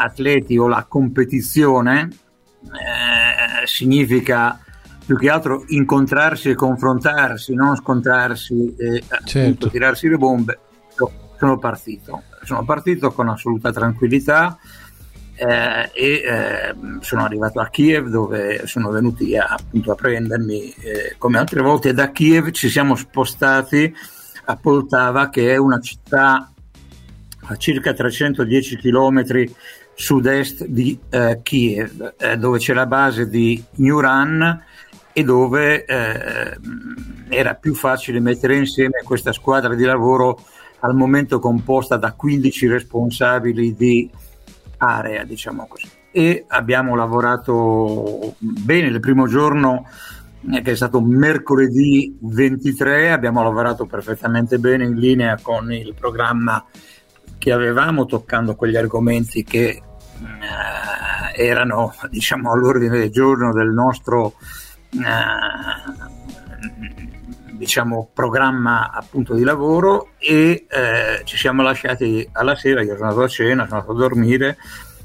atleti 0.00 0.56
o 0.56 0.66
la 0.66 0.84
competizione 0.88 2.08
eh, 2.62 3.66
significa 3.66 4.58
più 5.04 5.18
che 5.18 5.28
altro 5.28 5.64
incontrarsi 5.68 6.50
e 6.50 6.54
confrontarsi, 6.54 7.54
non 7.54 7.76
scontrarsi 7.76 8.74
e 8.76 9.02
certo. 9.24 9.68
tirarsi 9.68 10.08
le 10.08 10.16
bombe. 10.16 10.58
Sono 11.38 11.58
partito, 11.58 12.22
sono 12.44 12.64
partito 12.64 13.10
con 13.12 13.28
assoluta 13.28 13.72
tranquillità 13.72 14.58
eh, 15.34 15.90
e 15.94 16.22
eh, 16.22 16.74
sono 17.00 17.24
arrivato 17.24 17.60
a 17.60 17.68
Kiev 17.68 18.08
dove 18.08 18.66
sono 18.66 18.90
venuti 18.90 19.36
a, 19.36 19.46
appunto 19.58 19.90
a 19.90 19.94
prendermi 19.94 20.70
eh, 20.74 21.14
come 21.16 21.38
altre 21.38 21.62
volte 21.62 21.94
da 21.94 22.10
Kiev 22.10 22.50
ci 22.50 22.68
siamo 22.68 22.94
spostati 22.94 23.92
a 24.44 24.56
Poltava 24.56 25.30
che 25.30 25.54
è 25.54 25.56
una 25.56 25.80
città 25.80 26.52
a 27.42 27.56
circa 27.56 27.94
310 27.94 28.76
km 28.76 29.24
sud-est 30.00 30.64
di 30.64 30.98
eh, 31.10 31.40
Kiev 31.42 32.14
eh, 32.16 32.38
dove 32.38 32.56
c'è 32.58 32.72
la 32.72 32.86
base 32.86 33.28
di 33.28 33.62
Nuran 33.76 34.64
e 35.12 35.22
dove 35.22 35.84
eh, 35.84 36.56
era 37.28 37.54
più 37.54 37.74
facile 37.74 38.18
mettere 38.18 38.56
insieme 38.56 39.02
questa 39.04 39.32
squadra 39.32 39.74
di 39.74 39.84
lavoro 39.84 40.42
al 40.80 40.94
momento 40.94 41.38
composta 41.38 41.98
da 41.98 42.12
15 42.12 42.66
responsabili 42.68 43.74
di 43.74 44.10
area, 44.78 45.24
diciamo 45.24 45.66
così. 45.68 45.86
E 46.10 46.46
abbiamo 46.48 46.96
lavorato 46.96 48.36
bene 48.38 48.88
il 48.88 49.00
primo 49.00 49.26
giorno 49.26 49.86
eh, 50.50 50.62
che 50.62 50.70
è 50.70 50.76
stato 50.76 51.02
mercoledì 51.02 52.16
23, 52.22 53.12
abbiamo 53.12 53.42
lavorato 53.42 53.84
perfettamente 53.84 54.58
bene 54.58 54.84
in 54.84 54.94
linea 54.94 55.38
con 55.42 55.70
il 55.70 55.92
programma 55.92 56.64
che 57.36 57.52
avevamo, 57.52 58.06
toccando 58.06 58.54
quegli 58.54 58.76
argomenti 58.76 59.44
che 59.44 59.82
erano 61.34 61.94
diciamo, 62.10 62.52
all'ordine 62.52 62.98
del 62.98 63.10
giorno 63.10 63.52
del 63.52 63.68
nostro 63.70 64.34
eh, 64.92 64.98
diciamo, 67.52 68.08
programma 68.12 68.90
appunto 68.90 69.34
di 69.34 69.42
lavoro 69.42 70.10
e 70.18 70.66
eh, 70.68 71.20
ci 71.24 71.36
siamo 71.36 71.62
lasciati 71.62 72.28
alla 72.32 72.56
sera, 72.56 72.82
io 72.82 72.94
sono 72.96 73.08
andato 73.08 73.24
a 73.24 73.28
cena, 73.28 73.66
sono 73.66 73.80
andato 73.80 73.92
a 73.92 73.96
dormire 73.96 74.56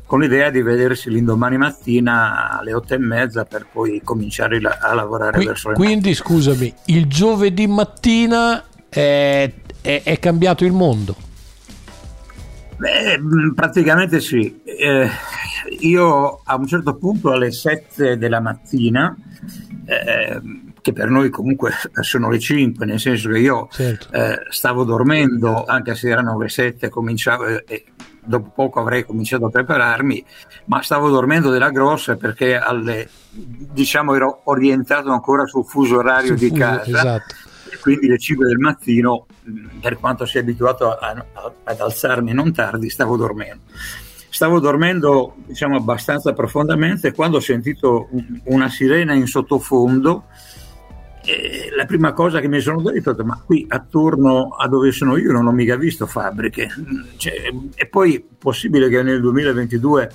con 0.05 0.19
l'idea 0.19 0.51
di 0.51 0.61
vedersi 0.61 1.09
l'indomani 1.09 1.57
mattina 1.57 2.59
alle 2.59 2.73
otto 2.73 2.93
e 2.93 2.99
mezza 2.99 3.43
per 3.43 3.65
poi 3.71 4.01
cominciare 4.03 4.61
la, 4.61 4.77
a 4.79 4.93
lavorare 4.93 5.37
Qui, 5.37 5.45
verso 5.45 5.69
le 5.69 5.75
Quindi 5.75 6.13
scusami, 6.13 6.73
il 6.85 7.07
giovedì 7.07 7.67
mattina 7.67 8.63
è, 8.87 9.51
è, 9.81 10.01
è 10.03 10.19
cambiato 10.19 10.63
il 10.63 10.71
mondo? 10.71 11.15
Beh, 12.77 13.19
mm, 13.19 13.51
praticamente 13.51 14.19
sì. 14.19 14.61
Eh, 14.63 15.09
io 15.79 16.41
a 16.43 16.55
un 16.55 16.67
certo 16.67 16.95
punto 16.95 17.31
alle 17.31 17.51
7 17.51 18.17
della 18.17 18.39
mattina 18.39 19.15
eh, 19.85 20.41
che 20.81 20.93
per 20.93 21.09
noi 21.09 21.29
comunque 21.31 21.71
sono 22.01 22.29
le 22.29 22.37
5, 22.37 22.85
nel 22.85 22.99
senso 22.99 23.29
che 23.29 23.39
io 23.39 23.67
certo. 23.71 24.11
eh, 24.11 24.41
stavo 24.49 24.83
dormendo, 24.83 25.65
anche 25.65 25.95
se 25.95 26.09
erano 26.09 26.37
le 26.37 26.47
7, 26.47 26.89
cominciavo, 26.89 27.65
e 27.65 27.85
dopo 28.23 28.51
poco 28.53 28.81
avrei 28.81 29.03
cominciato 29.03 29.45
a 29.45 29.49
prepararmi, 29.49 30.23
ma 30.65 30.83
stavo 30.83 31.09
dormendo 31.09 31.49
della 31.49 31.71
grossa 31.71 32.17
perché 32.17 32.55
alle, 32.55 33.09
diciamo 33.31 34.13
ero 34.13 34.41
orientato 34.45 35.11
ancora 35.11 35.45
sul 35.45 35.65
fuso 35.65 35.97
orario 35.97 36.27
sul 36.27 36.37
di 36.37 36.49
fuso, 36.49 36.61
casa. 36.61 36.83
Esatto. 36.85 37.35
Quindi 37.81 38.07
le 38.07 38.19
5 38.19 38.45
del 38.45 38.57
mattino, 38.57 39.25
per 39.79 39.97
quanto 39.97 40.25
sia 40.25 40.41
abituato 40.41 40.91
a, 40.91 41.25
a, 41.33 41.53
ad 41.63 41.79
alzarmi 41.79 42.33
non 42.33 42.53
tardi, 42.53 42.89
stavo 42.89 43.17
dormendo. 43.17 43.63
Stavo 44.29 44.59
dormendo 44.59 45.35
diciamo 45.45 45.77
abbastanza 45.77 46.33
profondamente. 46.33 47.13
Quando 47.13 47.37
ho 47.37 47.41
sentito 47.41 48.09
una 48.45 48.69
sirena 48.69 49.13
in 49.13 49.27
sottofondo 49.27 50.25
e 51.25 51.71
la 51.75 51.85
prima 51.85 52.13
cosa 52.13 52.39
che 52.39 52.47
mi 52.47 52.59
sono 52.59 52.81
detto 52.81 53.17
è 53.17 53.23
ma 53.23 53.41
qui 53.43 53.65
attorno 53.67 54.49
a 54.49 54.67
dove 54.67 54.91
sono 54.91 55.17
io 55.17 55.31
non 55.31 55.47
ho 55.47 55.51
mica 55.51 55.75
visto 55.75 56.05
fabbriche 56.05 56.69
cioè, 57.17 57.51
e 57.73 57.87
poi 57.87 58.23
possibile 58.37 58.89
che 58.89 59.01
nel 59.01 59.21
2022 59.21 60.11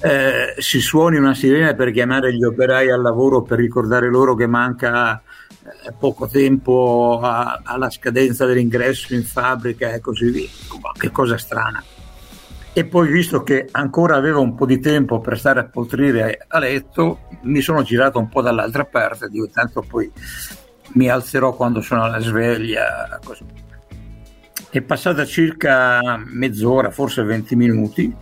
eh, 0.00 0.54
si 0.58 0.80
suoni 0.80 1.16
una 1.16 1.34
sirena 1.34 1.74
per 1.74 1.92
chiamare 1.92 2.34
gli 2.34 2.42
operai 2.42 2.90
al 2.90 3.02
lavoro 3.02 3.42
per 3.42 3.58
ricordare 3.58 4.10
loro 4.10 4.34
che 4.34 4.48
manca 4.48 5.16
eh, 5.16 5.22
poco 5.98 6.26
tempo 6.28 7.20
a, 7.22 7.60
alla 7.64 7.90
scadenza 7.90 8.46
dell'ingresso 8.46 9.14
in 9.14 9.24
fabbrica 9.24 9.92
e 9.92 10.00
così 10.00 10.30
via 10.30 10.48
che 10.98 11.10
cosa 11.10 11.38
strana 11.38 11.82
e 12.74 12.86
poi 12.86 13.08
visto 13.10 13.42
che 13.42 13.68
ancora 13.70 14.16
avevo 14.16 14.40
un 14.40 14.54
po' 14.54 14.64
di 14.64 14.80
tempo 14.80 15.20
per 15.20 15.38
stare 15.38 15.60
a 15.60 15.64
poltrire 15.64 16.44
a 16.48 16.58
letto, 16.58 17.28
mi 17.42 17.60
sono 17.60 17.82
girato 17.82 18.18
un 18.18 18.30
po' 18.30 18.40
dall'altra 18.40 18.86
parte, 18.86 19.28
dico 19.28 19.48
tanto 19.52 19.82
poi 19.82 20.10
mi 20.94 21.08
alzerò 21.08 21.54
quando 21.54 21.82
sono 21.82 22.04
alla 22.04 22.18
sveglia. 22.18 23.20
Così. 23.22 23.44
È 24.70 24.80
passata 24.80 25.26
circa 25.26 26.22
mezz'ora, 26.24 26.90
forse 26.90 27.22
20 27.22 27.56
minuti, 27.56 28.16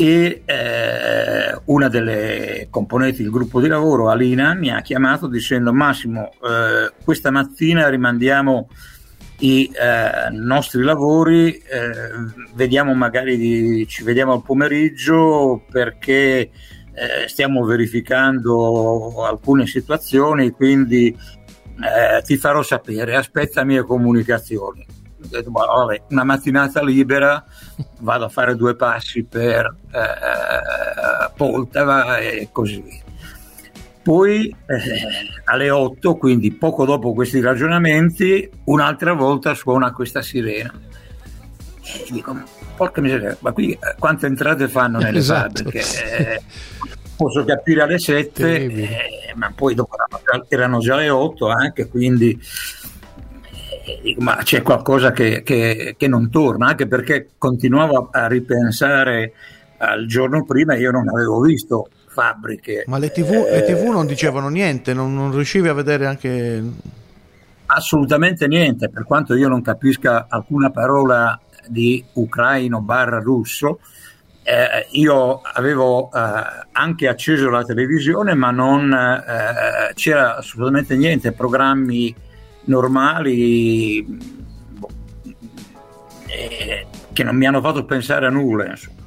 e 0.00 0.44
eh, 0.46 1.60
una 1.66 1.88
delle 1.88 2.68
componenti 2.70 3.20
del 3.20 3.30
gruppo 3.30 3.60
di 3.60 3.68
lavoro, 3.68 4.08
Alina, 4.08 4.54
mi 4.54 4.70
ha 4.70 4.80
chiamato 4.80 5.26
dicendo 5.26 5.74
Massimo, 5.74 6.32
eh, 6.42 6.90
questa 7.04 7.30
mattina 7.30 7.86
rimandiamo 7.86 8.70
i 9.40 9.70
eh, 9.70 10.30
nostri 10.30 10.82
lavori, 10.84 11.52
eh, 11.52 11.90
vediamo 12.54 12.94
magari 12.94 13.36
di, 13.36 13.86
ci 13.86 14.02
vediamo 14.02 14.32
al 14.32 14.42
pomeriggio 14.42 15.66
perché 15.70 16.48
eh, 16.48 16.50
stiamo 17.26 17.62
verificando 17.66 19.22
alcune 19.26 19.66
situazioni, 19.66 20.48
quindi 20.48 21.08
eh, 21.08 22.22
ti 22.22 22.38
farò 22.38 22.62
sapere, 22.62 23.16
aspetta 23.16 23.64
mie 23.64 23.82
comunicazioni. 23.82 24.86
Ho 25.22 25.26
detto, 25.28 25.50
vabbè, 25.50 26.02
una 26.08 26.24
mattinata 26.24 26.82
libera, 26.82 27.44
vado 28.00 28.24
a 28.24 28.28
fare 28.28 28.56
due 28.56 28.74
passi 28.74 29.22
per 29.24 29.74
eh, 29.92 31.30
Poltava 31.36 32.18
e 32.18 32.48
così 32.50 32.80
via. 32.80 33.02
Poi 34.02 34.48
eh, 34.48 34.80
alle 35.44 35.70
8, 35.70 36.16
quindi 36.16 36.52
poco 36.52 36.86
dopo 36.86 37.12
questi 37.12 37.40
ragionamenti, 37.40 38.48
un'altra 38.64 39.12
volta 39.12 39.54
suona 39.54 39.92
questa 39.92 40.22
sirena. 40.22 40.72
E 41.82 42.06
dico, 42.10 42.34
porca 42.76 43.00
miseria, 43.02 43.36
ma 43.40 43.52
qui 43.52 43.72
eh, 43.72 43.78
quante 43.98 44.26
entrate 44.26 44.68
fanno 44.68 44.98
nelle 44.98 45.18
esatto. 45.18 45.62
fabbriche? 45.62 45.82
Eh, 46.16 46.42
posso 47.14 47.44
capire 47.44 47.82
alle 47.82 47.98
7, 47.98 48.54
eh, 48.54 49.32
ma 49.34 49.52
poi 49.54 49.74
dopo 49.74 49.96
erano 50.48 50.78
già 50.78 50.96
le 50.96 51.10
8 51.10 51.48
anche, 51.48 51.86
quindi 51.88 52.30
eh, 52.30 52.89
ma 54.18 54.36
c'è 54.36 54.62
qualcosa 54.62 55.12
che, 55.12 55.42
che, 55.42 55.94
che, 55.96 56.08
non 56.08 56.30
torna, 56.30 56.68
anche 56.68 56.86
perché 56.86 57.30
continuavo 57.38 58.08
a 58.10 58.26
ripensare 58.26 59.32
al 59.78 60.06
giorno 60.06 60.44
prima, 60.44 60.74
io 60.74 60.90
non 60.90 61.08
avevo 61.08 61.40
visto 61.40 61.88
fabbriche. 62.06 62.84
Ma 62.86 62.98
le 62.98 63.10
tv, 63.10 63.46
eh, 63.48 63.60
le 63.60 63.64
TV 63.64 63.90
non 63.90 64.06
dicevano 64.06 64.48
niente, 64.48 64.92
non, 64.92 65.14
non, 65.14 65.32
riuscivi 65.32 65.68
a 65.68 65.74
vedere 65.74 66.06
anche... 66.06 66.62
Assolutamente 67.66 68.48
niente, 68.48 68.88
per 68.88 69.04
quanto 69.04 69.34
io 69.34 69.48
non 69.48 69.62
capisca 69.62 70.26
alcuna 70.28 70.70
parola 70.70 71.40
di 71.66 72.04
ucraino 72.14 72.80
barra 72.80 73.20
russo, 73.20 73.78
eh, 74.42 74.88
io 74.92 75.40
avevo 75.42 76.10
eh, 76.12 76.66
anche 76.72 77.06
acceso 77.06 77.48
la 77.48 77.62
televisione, 77.62 78.34
ma 78.34 78.50
non 78.50 78.92
eh, 78.92 79.94
c'era 79.94 80.36
assolutamente 80.36 80.96
niente, 80.96 81.30
programmi 81.30 82.12
normali 82.64 84.04
boh, 84.04 84.88
eh, 86.26 86.86
che 87.12 87.24
non 87.24 87.36
mi 87.36 87.46
hanno 87.46 87.60
fatto 87.60 87.84
pensare 87.84 88.26
a 88.26 88.30
nulla. 88.30 88.66
Insomma. 88.66 88.98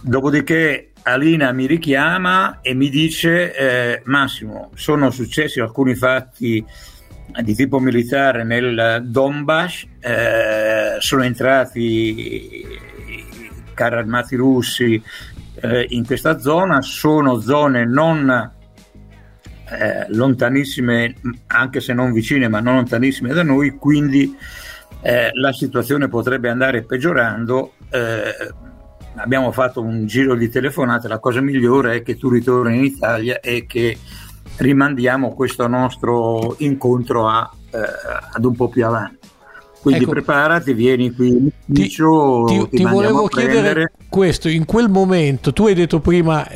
Dopodiché 0.00 0.92
Alina 1.02 1.52
mi 1.52 1.66
richiama 1.66 2.60
e 2.60 2.74
mi 2.74 2.88
dice 2.88 3.54
eh, 3.54 4.02
Massimo, 4.04 4.70
sono 4.74 5.10
successi 5.10 5.60
alcuni 5.60 5.94
fatti 5.94 6.64
di 7.42 7.54
tipo 7.54 7.78
militare 7.78 8.44
nel 8.44 9.02
Donbass, 9.04 9.86
eh, 10.00 10.96
sono 10.98 11.24
entrati 11.24 11.80
i 11.80 12.78
carri 13.74 13.96
armati 13.96 14.36
russi 14.36 15.02
eh, 15.56 15.86
in 15.90 16.06
questa 16.06 16.38
zona, 16.38 16.80
sono 16.82 17.38
zone 17.40 17.84
non 17.84 18.52
eh, 19.70 20.06
lontanissime, 20.08 21.14
anche 21.48 21.80
se 21.80 21.92
non 21.92 22.12
vicine, 22.12 22.48
ma 22.48 22.60
non 22.60 22.76
lontanissime 22.76 23.32
da 23.32 23.42
noi, 23.42 23.72
quindi 23.72 24.36
eh, 25.02 25.30
la 25.32 25.52
situazione 25.52 26.08
potrebbe 26.08 26.48
andare 26.48 26.82
peggiorando 26.82 27.72
eh, 27.90 28.52
abbiamo 29.16 29.52
fatto 29.52 29.80
un 29.80 30.06
giro 30.06 30.34
di 30.34 30.48
telefonate, 30.48 31.08
la 31.08 31.18
cosa 31.18 31.40
migliore 31.40 31.96
è 31.96 32.02
che 32.02 32.16
tu 32.16 32.28
ritorni 32.28 32.76
in 32.76 32.84
Italia 32.84 33.40
e 33.40 33.66
che 33.66 33.98
rimandiamo 34.56 35.34
questo 35.34 35.66
nostro 35.66 36.56
incontro 36.58 37.28
a, 37.28 37.50
eh, 37.70 37.78
ad 38.32 38.44
un 38.44 38.54
po' 38.54 38.68
più 38.68 38.84
avanti. 38.84 39.28
Quindi 39.80 40.04
ecco, 40.04 40.12
preparati, 40.12 40.72
vieni 40.72 41.12
qui 41.12 41.28
in 41.28 41.50
ufficio. 41.66 42.44
Ti, 42.46 42.68
ti, 42.70 42.76
ti 42.76 42.84
volevo 42.84 43.26
chiedere 43.26 43.92
questo, 44.08 44.48
in 44.48 44.64
quel 44.64 44.88
momento 44.88 45.52
tu 45.52 45.66
hai 45.66 45.74
detto 45.74 46.00
prima 46.00 46.48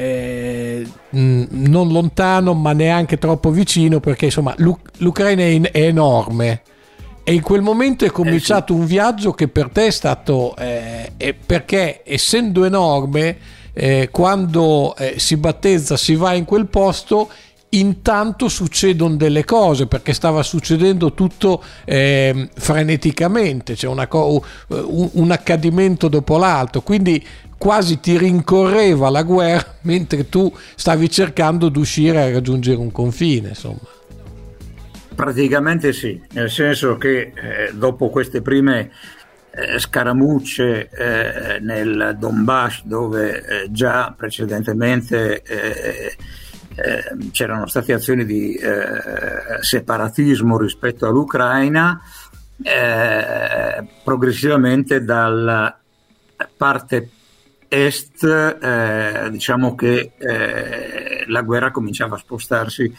eh, 1.10 1.46
non 1.50 1.88
lontano 1.92 2.54
ma 2.54 2.72
neanche 2.72 3.18
troppo 3.18 3.50
vicino 3.50 4.00
perché 4.00 4.26
insomma 4.26 4.54
l'Ucraina 4.56 5.42
è, 5.42 5.46
in, 5.46 5.68
è 5.70 5.82
enorme 5.82 6.62
e 7.28 7.34
in 7.34 7.42
quel 7.42 7.60
momento 7.60 8.06
è 8.06 8.10
cominciato 8.10 8.72
eh 8.72 8.76
sì. 8.76 8.80
un 8.80 8.86
viaggio 8.86 9.32
che 9.32 9.48
per 9.48 9.68
te 9.68 9.88
è 9.88 9.90
stato, 9.90 10.56
eh, 10.56 11.12
perché 11.44 12.00
essendo 12.02 12.64
enorme, 12.64 13.36
eh, 13.74 14.08
quando 14.10 14.96
eh, 14.96 15.16
si 15.18 15.36
battezza, 15.36 15.98
si 15.98 16.14
va 16.14 16.32
in 16.32 16.46
quel 16.46 16.68
posto, 16.68 17.28
intanto 17.70 18.48
succedono 18.48 19.16
delle 19.16 19.44
cose 19.44 19.86
perché 19.86 20.14
stava 20.14 20.42
succedendo 20.42 21.12
tutto 21.12 21.62
eh, 21.84 22.48
freneticamente, 22.54 23.74
c'è 23.74 23.88
una 23.88 24.06
co- 24.06 24.42
un, 24.68 25.10
un, 25.12 25.30
accadimento 25.30 26.08
dopo 26.08 26.38
l'altro, 26.38 26.80
quindi 26.80 27.22
quasi 27.58 28.00
ti 28.00 28.16
rincorreva 28.16 29.10
la 29.10 29.22
guerra 29.22 29.76
mentre 29.82 30.28
tu 30.28 30.50
stavi 30.76 31.10
cercando 31.10 31.68
di 31.68 31.78
uscire 31.78 32.22
a 32.22 32.30
raggiungere 32.30 32.78
un 32.78 32.92
confine, 32.92 33.48
insomma. 33.48 33.96
Praticamente 35.14 35.92
sì, 35.92 36.22
nel 36.32 36.48
senso 36.48 36.96
che 36.96 37.32
eh, 37.34 37.72
dopo 37.74 38.08
queste 38.08 38.40
prime 38.40 38.92
eh, 39.50 39.80
scaramucce 39.80 40.88
eh, 40.88 41.58
nel 41.58 42.16
Donbass 42.16 42.84
dove 42.84 43.44
eh, 43.44 43.66
già 43.72 44.14
precedentemente 44.16 45.42
eh, 45.42 46.16
eh, 46.76 47.16
c'erano 47.32 47.66
state 47.66 47.92
azioni 47.92 48.24
di 48.24 48.56
separatismo 49.60 50.56
rispetto 50.56 51.08
all'Ucraina, 51.08 52.00
progressivamente 54.04 55.02
dalla 55.02 55.76
parte 56.56 57.10
est 57.68 59.28
diciamo 59.28 59.74
che 59.74 60.12
la 61.26 61.42
guerra 61.42 61.70
cominciava 61.70 62.16
a 62.16 62.18
spostarsi 62.18 62.94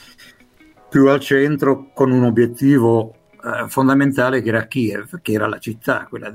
più 0.90 1.08
al 1.08 1.20
centro 1.20 1.92
con 1.94 2.12
un 2.12 2.24
obiettivo 2.24 3.14
eh, 3.42 3.70
fondamentale 3.70 4.42
che 4.42 4.50
era 4.50 4.68
Kiev, 4.68 5.22
che 5.22 5.32
era 5.32 5.48
la 5.48 5.60
città. 5.60 6.08
Quella, 6.10 6.34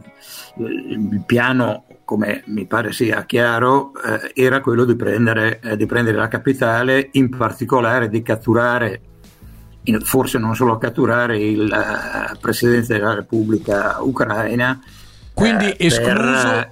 il 0.56 1.22
piano, 1.26 1.84
come 2.04 2.42
mi 2.46 2.66
pare 2.66 2.92
sia 2.92 3.24
chiaro, 3.24 3.92
eh, 4.02 4.32
era 4.34 4.60
quello 4.60 4.84
di 4.84 4.96
prendere, 4.96 5.60
eh, 5.60 5.76
di 5.76 5.84
prendere, 5.84 6.16
la 6.16 6.28
capitale, 6.28 7.10
in 7.12 7.28
particolare 7.28 8.08
di 8.08 8.22
catturare, 8.22 9.00
forse 10.00 10.38
non 10.38 10.54
solo 10.54 10.78
catturare 10.78 11.38
il 11.38 11.70
uh, 11.70 12.38
Presidente 12.38 12.94
della 12.94 13.12
Repubblica 13.12 13.98
Ucraina. 14.00 14.80
Quindi 15.34 15.70
eh, 15.72 15.86
escluso, 15.86 16.68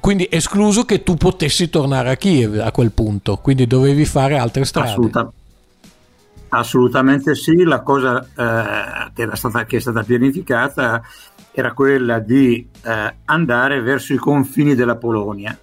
quindi 0.00 0.28
escluso 0.30 0.84
che 0.84 1.02
tu 1.02 1.16
potessi 1.16 1.68
tornare 1.68 2.10
a 2.10 2.16
Kiev 2.16 2.60
a 2.60 2.70
quel 2.70 2.92
punto, 2.92 3.36
quindi 3.38 3.66
dovevi 3.66 4.04
fare 4.04 4.38
altre 4.38 4.64
strade. 4.64 4.90
Assolutamente 4.90 5.42
Assolutamente 6.56 7.34
sì, 7.34 7.64
la 7.64 7.80
cosa 7.80 8.24
eh, 8.24 9.10
che, 9.12 9.28
stata, 9.32 9.64
che, 9.64 9.78
è 9.78 9.80
stata 9.80 10.04
pianificata 10.04 11.02
era 11.50 11.72
quella 11.72 12.20
di 12.20 12.68
eh, 12.84 13.14
andare 13.24 13.80
verso 13.80 14.12
i 14.12 14.18
confini 14.18 14.76
della 14.76 14.94
Polonia. 14.94 15.58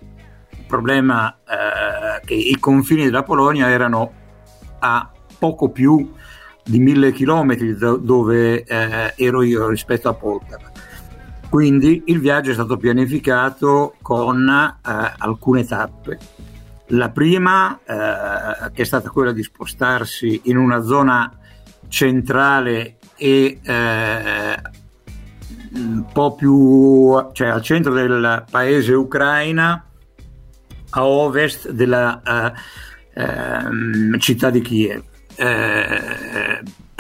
Il 0.50 0.66
problema 0.68 1.38
è 1.46 1.54
eh, 1.54 2.26
che 2.26 2.34
i 2.34 2.58
confini 2.60 3.06
della 3.06 3.24
Polonia 3.24 3.70
erano 3.70 4.12
a 4.80 5.10
poco 5.40 5.70
più 5.70 6.12
di 6.64 6.80
mille 6.80 7.14
chilometri 7.14 7.74
do, 7.76 7.96
dove 7.96 8.64
eh, 8.64 9.14
ero 9.16 9.44
io 9.44 9.70
rispetto 9.70 10.10
a 10.10 10.14
Poltava. 10.14 10.71
Quindi 11.52 12.04
il 12.06 12.22
viaggio 12.22 12.52
è 12.52 12.54
stato 12.54 12.78
pianificato 12.78 13.96
con 14.02 14.48
eh, 14.48 15.14
alcune 15.18 15.66
tappe 15.66 16.18
la 16.88 17.10
prima, 17.10 17.78
eh, 17.84 18.72
che 18.72 18.84
è 18.84 18.86
stata 18.86 19.10
quella 19.10 19.34
di 19.34 19.44
spostarsi 19.44 20.44
in 20.46 20.56
una 20.56 20.82
zona 20.82 21.30
centrale 21.90 23.00
e 23.18 23.60
eh, 23.62 24.62
un 25.74 26.06
po' 26.14 26.36
più, 26.36 27.22
cioè 27.34 27.50
al 27.50 27.62
centro 27.62 27.92
del 27.92 28.46
paese 28.50 28.94
ucraina, 28.94 29.86
a 30.92 31.06
ovest 31.06 31.70
della 31.72 32.54
eh, 33.14 34.20
città 34.20 34.50
di 34.50 34.62
Kiev. 34.62 35.04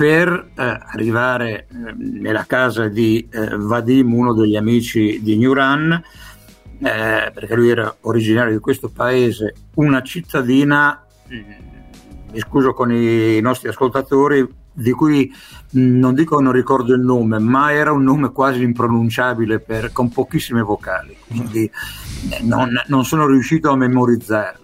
Eh, 0.02 0.08
per 0.08 0.52
eh, 0.56 0.80
arrivare 0.94 1.68
eh, 1.68 1.94
nella 1.96 2.46
casa 2.46 2.88
di 2.88 3.28
Vadim, 3.30 4.14
uno 4.14 4.34
degli 4.34 4.56
amici 4.56 5.22
di 5.22 5.38
Nuran, 5.38 5.92
eh, 5.92 7.32
perché 7.32 7.56
lui 7.56 7.70
era 7.70 7.96
originario 8.02 8.54
di 8.54 8.60
questo 8.60 8.90
paese, 8.90 9.54
una 9.76 10.02
cittadina, 10.02 11.06
mi 11.28 12.40
scuso 12.40 12.74
con 12.74 12.92
i 12.92 13.40
nostri 13.42 13.70
ascoltatori, 13.70 14.48
di 14.74 14.92
cui 14.92 15.32
non 15.72 16.16
dico 16.16 16.40
non 16.40 16.54
ricordo 16.54 16.96
il 16.96 17.02
nome, 17.02 17.38
ma 17.38 17.72
era 17.72 17.92
un 17.92 18.04
nome 18.04 18.32
quasi 18.32 18.64
impronunciabile 18.64 19.60
per, 19.60 19.92
con 19.92 20.10
pochissime 20.10 20.62
vocali, 20.64 21.16
quindi 21.28 21.66
eh, 21.66 22.42
non, 22.42 22.70
non 22.88 23.06
sono 23.06 23.28
riuscito 23.28 23.70
a 23.70 23.76
memorizzarlo. 23.76 24.61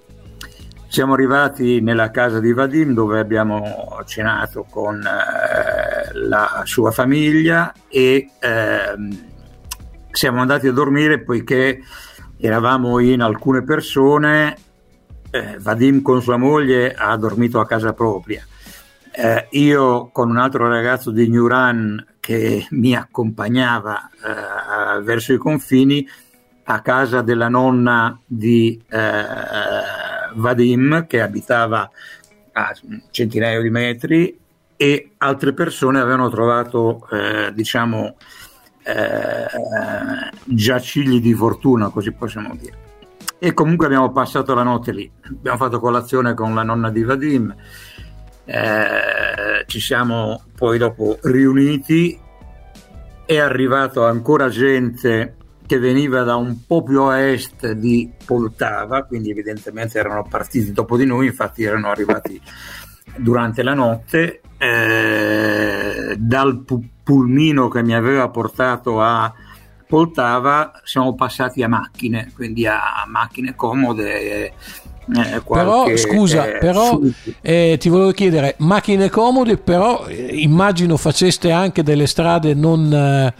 Siamo 0.89 1.13
arrivati 1.13 1.79
nella 1.81 2.11
casa 2.11 2.39
di 2.39 2.53
Vadim 2.53 2.93
dove 2.93 3.19
abbiamo 3.19 4.01
cenato 4.05 4.65
con 4.69 4.99
eh, 5.05 6.13
la 6.13 6.63
sua 6.65 6.91
famiglia 6.91 7.71
e 7.87 8.29
eh, 8.39 8.95
siamo 10.09 10.41
andati 10.41 10.67
a 10.67 10.71
dormire 10.71 11.19
poiché 11.19 11.81
eravamo 12.39 12.99
in 12.99 13.21
alcune 13.21 13.63
persone, 13.63 14.55
eh, 15.29 15.57
Vadim 15.59 16.01
con 16.01 16.21
sua 16.21 16.37
moglie 16.37 16.93
ha 16.93 17.15
dormito 17.17 17.59
a 17.59 17.67
casa 17.67 17.93
propria. 17.93 18.43
eh, 19.11 19.47
io 19.51 20.09
con 20.11 20.29
un 20.29 20.37
altro 20.37 20.67
ragazzo 20.67 21.11
di 21.11 21.27
New 21.27 21.47
Run 21.47 22.05
che 22.19 22.65
mi 22.71 22.95
accompagnava 22.95 24.09
eh, 24.97 25.01
verso 25.01 25.33
i 25.33 25.37
confini 25.37 26.07
a 26.65 26.81
casa 26.81 27.21
della 27.21 27.49
nonna 27.49 28.19
di 28.25 28.81
eh, 28.89 29.25
Vadim 30.35 31.05
che 31.07 31.21
abitava 31.21 31.89
a 32.53 32.73
centinaio 33.11 33.61
di 33.61 33.69
metri 33.69 34.39
e 34.75 35.11
altre 35.17 35.53
persone 35.53 35.99
avevano 35.99 36.29
trovato 36.29 37.07
eh, 37.11 37.51
diciamo 37.53 38.15
eh, 38.83 40.31
giacigli 40.43 41.19
di 41.19 41.33
fortuna 41.33 41.89
così 41.89 42.11
possiamo 42.11 42.55
dire. 42.55 42.85
E 43.39 43.53
comunque 43.53 43.85
abbiamo 43.85 44.11
passato 44.11 44.53
la 44.53 44.63
notte 44.63 44.91
lì. 44.91 45.11
Abbiamo 45.29 45.57
fatto 45.57 45.79
colazione 45.79 46.33
con 46.33 46.55
la 46.55 46.63
nonna 46.63 46.89
di 46.89 47.03
Vadim. 47.03 47.55
Eh, 48.45 49.63
ci 49.67 49.79
siamo 49.79 50.43
poi 50.55 50.77
dopo 50.77 51.19
riuniti, 51.23 52.19
è 53.25 53.37
arrivato 53.37 54.05
ancora 54.05 54.47
gente 54.47 55.36
che 55.67 55.77
veniva 55.77 56.23
da 56.23 56.35
un 56.35 56.65
po' 56.65 56.81
più 56.81 57.01
a 57.01 57.19
est 57.19 57.73
di 57.73 58.09
Poltava, 58.25 59.03
quindi 59.03 59.29
evidentemente 59.29 59.99
erano 59.99 60.25
partiti 60.27 60.71
dopo 60.71 60.97
di 60.97 61.05
noi, 61.05 61.27
infatti 61.27 61.63
erano 61.63 61.89
arrivati 61.89 62.41
durante 63.17 63.61
la 63.61 63.73
notte. 63.75 64.41
Eh, 64.57 66.15
dal 66.17 66.63
pu- 66.63 66.83
pulmino 67.03 67.67
che 67.67 67.83
mi 67.83 67.93
aveva 67.93 68.27
portato 68.29 68.99
a 68.99 69.31
Poltava 69.87 70.71
siamo 70.83 71.13
passati 71.13 71.61
a 71.61 71.67
macchine, 71.67 72.31
quindi 72.33 72.65
a 72.65 73.05
macchine 73.07 73.53
comode 73.55 74.53
eh, 75.15 75.41
però 75.41 75.95
scusa, 75.95 76.47
eh, 76.47 76.57
però 76.57 76.99
eh, 77.41 77.77
ti 77.79 77.87
volevo 77.87 78.11
chiedere, 78.11 78.55
macchine 78.59 79.09
comode, 79.09 79.55
però 79.57 80.05
eh, 80.05 80.35
immagino 80.41 80.97
faceste 80.97 81.51
anche 81.51 81.83
delle 81.83 82.07
strade 82.07 82.53
non... 82.53 83.33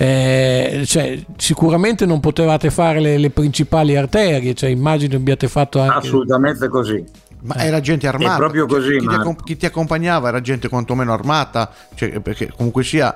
Eh, 0.00 0.78
eh, 0.80 0.86
cioè, 0.86 1.20
sicuramente 1.36 2.06
non 2.06 2.20
potevate 2.20 2.70
fare 2.70 3.00
le, 3.00 3.18
le, 3.18 3.30
principali 3.30 3.96
arterie, 3.96 4.54
cioè, 4.54 4.70
immagino 4.70 5.16
abbiate 5.16 5.48
fatto 5.48 5.80
anche... 5.80 6.06
Assolutamente 6.06 6.68
così. 6.68 7.04
Ma 7.40 7.56
era 7.56 7.80
gente 7.80 8.06
armata? 8.06 8.34
È 8.34 8.38
proprio 8.38 8.66
così. 8.66 8.98
Chi, 8.98 9.04
ma... 9.06 9.20
ti, 9.20 9.36
chi, 9.42 9.56
ti, 9.56 9.66
accompagnava 9.66 10.28
era 10.28 10.40
gente 10.40 10.68
quantomeno 10.68 11.12
armata? 11.12 11.72
Cioè, 11.94 12.20
perché 12.20 12.52
comunque 12.56 12.84
sia, 12.84 13.12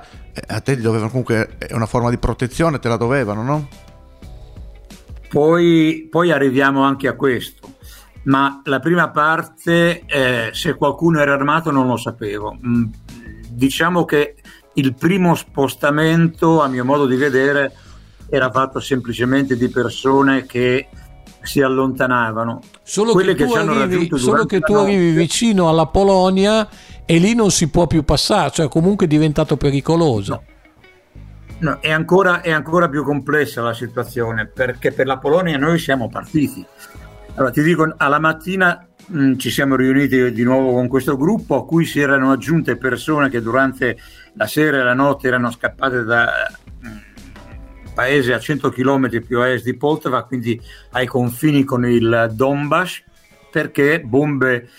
a 0.47 0.59
te 0.59 0.75
dovevano 0.75 1.09
comunque, 1.09 1.55
è 1.57 1.73
una 1.73 1.85
forma 1.85 2.09
di 2.09 2.17
protezione, 2.17 2.79
te 2.79 2.89
la 2.89 2.97
dovevano, 2.97 3.43
no? 3.43 3.67
Poi, 5.29 6.07
poi 6.11 6.31
arriviamo 6.31 6.83
anche 6.83 7.07
a 7.07 7.13
questo 7.13 7.71
ma 8.23 8.61
la 8.65 8.79
prima 8.79 9.09
parte, 9.09 10.03
eh, 10.05 10.49
se 10.53 10.75
qualcuno 10.75 11.19
era 11.19 11.33
armato, 11.33 11.71
non 11.71 11.87
lo 11.87 11.97
sapevo. 11.97 12.57
Mm, 12.65 12.85
diciamo 13.49 14.05
che 14.05 14.35
il 14.75 14.93
primo 14.95 15.35
spostamento, 15.35 16.61
a 16.61 16.67
mio 16.67 16.85
modo 16.85 17.05
di 17.05 17.15
vedere, 17.15 17.73
era 18.29 18.51
fatto 18.51 18.79
semplicemente 18.79 19.55
di 19.55 19.69
persone 19.69 20.45
che 20.45 20.87
si 21.41 21.61
allontanavano. 21.61 22.61
Solo 22.83 23.13
che, 23.13 23.35
che 23.35 23.45
tu, 23.45 23.53
arrivi, 23.53 24.09
solo 24.17 24.45
che 24.45 24.59
tu 24.59 24.73
arrivi 24.73 25.11
vicino 25.11 25.69
alla 25.69 25.87
Polonia 25.87 26.67
e 27.05 27.17
lì 27.17 27.35
non 27.35 27.51
si 27.51 27.69
può 27.69 27.85
più 27.85 28.03
passare, 28.03 28.51
cioè 28.51 28.67
comunque 28.67 29.05
è 29.05 29.09
diventato 29.09 29.57
pericoloso. 29.57 30.31
No. 30.31 30.51
No, 31.59 31.77
è, 31.79 31.91
ancora, 31.91 32.41
è 32.41 32.51
ancora 32.51 32.89
più 32.89 33.03
complessa 33.03 33.61
la 33.61 33.73
situazione 33.73 34.47
perché 34.47 34.91
per 34.91 35.05
la 35.05 35.17
Polonia 35.17 35.57
noi 35.57 35.79
siamo 35.79 36.09
partiti 36.09 36.65
allora, 37.35 37.51
ti 37.51 37.63
dico, 37.63 37.91
alla 37.97 38.19
mattina 38.19 38.85
mh, 39.07 39.25
mm, 39.25 39.37
ci 39.37 39.49
siamo 39.49 39.75
riuniti 39.75 40.31
di 40.31 40.43
nuovo 40.43 40.73
con 40.73 40.87
questo 40.87 41.17
gruppo 41.17 41.55
a 41.55 41.65
cui 41.65 41.85
si 41.85 41.99
erano 41.99 42.31
aggiunte 42.31 42.77
persone 42.77 43.29
che 43.29 43.41
durante 43.41 43.97
la 44.33 44.47
sera 44.47 44.79
e 44.79 44.83
la 44.83 44.93
notte 44.93 45.27
erano 45.27 45.51
scappate 45.51 46.03
da 46.03 46.51
mm, 46.85 47.93
paese 47.93 48.33
a 48.33 48.39
100 48.39 48.69
km 48.69 49.21
più 49.21 49.39
a 49.39 49.49
est 49.49 49.65
di 49.65 49.75
Poltava, 49.75 50.23
quindi 50.23 50.59
ai 50.91 51.07
confini 51.07 51.63
con 51.63 51.85
il 51.85 52.31
Donbass, 52.33 53.03
perché 53.51 54.01
bombe 54.01 54.69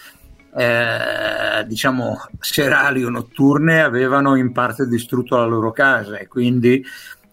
eh, 0.56 1.64
diciamo 1.66 2.28
serali 2.38 3.04
o 3.04 3.10
notturne 3.10 3.82
avevano 3.82 4.36
in 4.36 4.52
parte 4.52 4.86
distrutto 4.86 5.36
la 5.36 5.46
loro 5.46 5.72
casa 5.72 6.16
e 6.18 6.28
quindi 6.28 6.84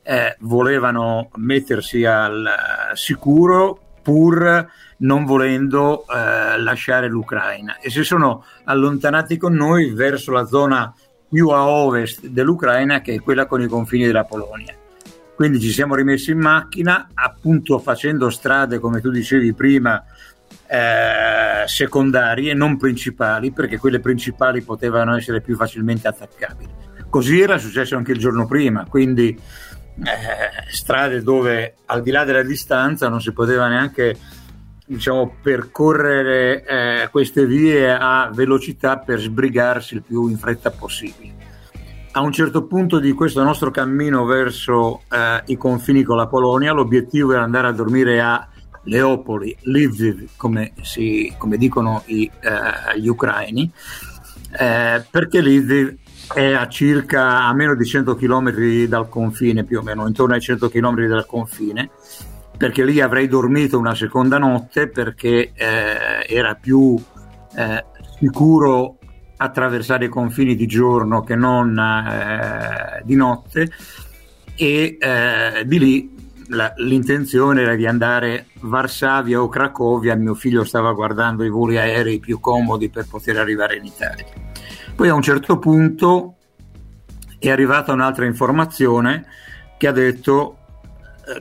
eh, 0.04 0.36
volevano 0.40 1.30
mettersi 1.36 2.04
al 2.04 2.50
sicuro 2.94 3.80
pur 4.02 4.68
non 4.98 5.26
volendo 5.26 6.06
eh, 6.08 6.60
lasciare 6.60 7.08
l'Ucraina. 7.08 7.78
E 7.80 7.90
si 7.90 8.04
sono 8.04 8.46
allontanati 8.64 9.38
con 9.38 9.54
noi 9.54 9.92
verso 9.94 10.32
la 10.32 10.46
zona 10.46 10.94
più 11.32 11.48
a 11.50 11.66
ovest 11.66 12.28
dell'Ucraina 12.28 13.00
che 13.00 13.14
è 13.14 13.20
quella 13.22 13.46
con 13.46 13.62
i 13.62 13.68
confini 13.68 14.06
della 14.06 14.26
Polonia. 14.26 14.76
Quindi 15.34 15.60
ci 15.60 15.72
siamo 15.72 15.96
rimessi 15.96 16.32
in 16.32 16.40
macchina, 16.40 17.10
appunto 17.14 17.80
facendo 17.80 18.30
strade, 18.30 18.80
come 18.80 19.00
tu 19.02 19.10
dicevi 19.10 19.54
prima, 19.54 20.04
eh, 20.68 21.64
secondarie, 21.66 22.54
non 22.54 22.78
principali, 22.78 23.52
perché 23.52 23.78
quelle 23.78 24.00
principali 24.00 24.62
potevano 24.62 25.16
essere 25.16 25.42
più 25.42 25.56
facilmente 25.56 26.08
attaccabili. 26.08 26.72
Così 27.10 27.42
era 27.42 27.58
successo 27.58 27.96
anche 27.96 28.12
il 28.12 28.20
giorno 28.20 28.46
prima, 28.46 28.86
quindi 28.88 29.30
eh, 29.30 30.72
strade 30.72 31.22
dove 31.24 31.76
al 31.86 32.02
di 32.04 32.12
là 32.12 32.24
della 32.24 32.44
distanza 32.44 33.10
non 33.10 33.22
si 33.22 33.34
poteva 33.34 33.68
neanche 33.68 34.16
diciamo, 34.92 35.36
percorrere 35.42 36.66
eh, 36.66 37.10
queste 37.12 37.46
vie 37.46 37.92
a 37.92 38.30
velocità 38.34 38.98
per 38.98 39.20
sbrigarsi 39.20 39.96
il 39.96 40.04
più 40.04 40.28
in 40.28 40.38
fretta 40.38 40.70
possibile. 40.70 41.40
A 42.12 42.20
un 42.20 42.34
certo 42.34 42.66
punto 42.66 43.00
di 43.00 43.14
questo 43.14 43.42
nostro 43.42 43.72
cammino 43.72 44.26
verso 44.26 45.04
eh, 45.10 45.44
i 45.46 45.56
confini 45.56 46.04
con 46.04 46.18
la 46.18 46.28
Polonia, 46.28 46.74
l'obiettivo 46.74 47.32
era 47.32 47.44
andare 47.44 47.68
a 47.68 47.72
dormire 47.72 48.20
a 48.20 48.46
Leopoli, 48.84 49.56
Lviv, 49.62 50.28
come, 50.36 50.74
si, 50.82 51.34
come 51.38 51.56
dicono 51.56 52.04
i, 52.08 52.30
eh, 52.42 53.00
gli 53.00 53.08
ucraini, 53.08 53.72
eh, 54.60 55.06
perché 55.10 55.42
Lviv 55.42 55.96
è 56.34 56.52
a 56.52 56.68
circa 56.68 57.46
a 57.46 57.54
meno 57.54 57.76
di 57.76 57.86
100 57.86 58.16
km 58.16 58.86
dal 58.88 59.08
confine, 59.08 59.64
più 59.64 59.80
o 59.80 59.82
meno, 59.82 60.06
intorno 60.06 60.34
ai 60.34 60.42
100 60.42 60.68
km 60.68 61.08
dal 61.08 61.26
confine, 61.26 61.92
perché 62.62 62.86
lì 62.86 63.02
avrei 63.02 63.28
dormito 63.28 63.80
una 63.80 63.96
seconda 63.96 64.38
notte 64.38 64.88
perché 64.88 65.52
eh, 65.56 66.28
era 66.28 66.54
più 66.54 66.96
eh, 67.56 67.86
sicuro 68.20 69.00
attraversare 69.38 70.06
i 70.06 70.10
confini 70.10 70.56
di 70.56 70.68
giorno 70.68 71.24
che 71.24 71.36
non 71.36 71.76
eh, 71.76 73.02
di 73.04 73.16
notte 73.16 73.68
e 74.56 74.96
eh, 75.00 75.64
di 75.66 75.80
lì 75.80 76.16
la, 76.50 76.72
l'intenzione 76.76 77.64
era 77.64 77.74
di 77.74 77.88
andare 77.88 78.38
a 78.38 78.44
Varsavia 78.60 79.42
o 79.42 79.50
Cracovia, 79.50 80.14
mio 80.14 80.36
figlio 80.36 80.64
stava 80.64 80.94
guardando 80.94 81.44
i 81.44 81.50
voli 81.50 81.80
aerei 81.80 82.20
più 82.20 82.40
comodi 82.40 82.90
per 82.90 83.08
poter 83.10 83.40
arrivare 83.40 83.78
in 83.78 83.86
Italia. 83.86 84.26
Poi 84.96 85.10
a 85.10 85.16
un 85.16 85.24
certo 85.24 85.58
punto 85.58 86.36
è 87.40 87.50
arrivata 87.50 87.92
un'altra 87.92 88.26
informazione 88.26 89.26
che 89.80 89.88
ha 89.88 89.92
detto 89.92 90.58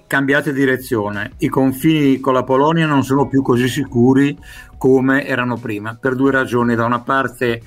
cambiate 0.06 0.52
direzione, 0.52 1.32
i 1.38 1.48
confini 1.48 2.20
con 2.20 2.34
la 2.34 2.44
Polonia 2.44 2.86
non 2.86 3.02
sono 3.02 3.26
più 3.28 3.42
così 3.42 3.68
sicuri 3.68 4.36
come 4.76 5.26
erano 5.26 5.56
prima, 5.56 5.96
per 5.96 6.14
due 6.14 6.30
ragioni. 6.30 6.74
Da 6.74 6.84
una 6.84 7.00
parte 7.00 7.62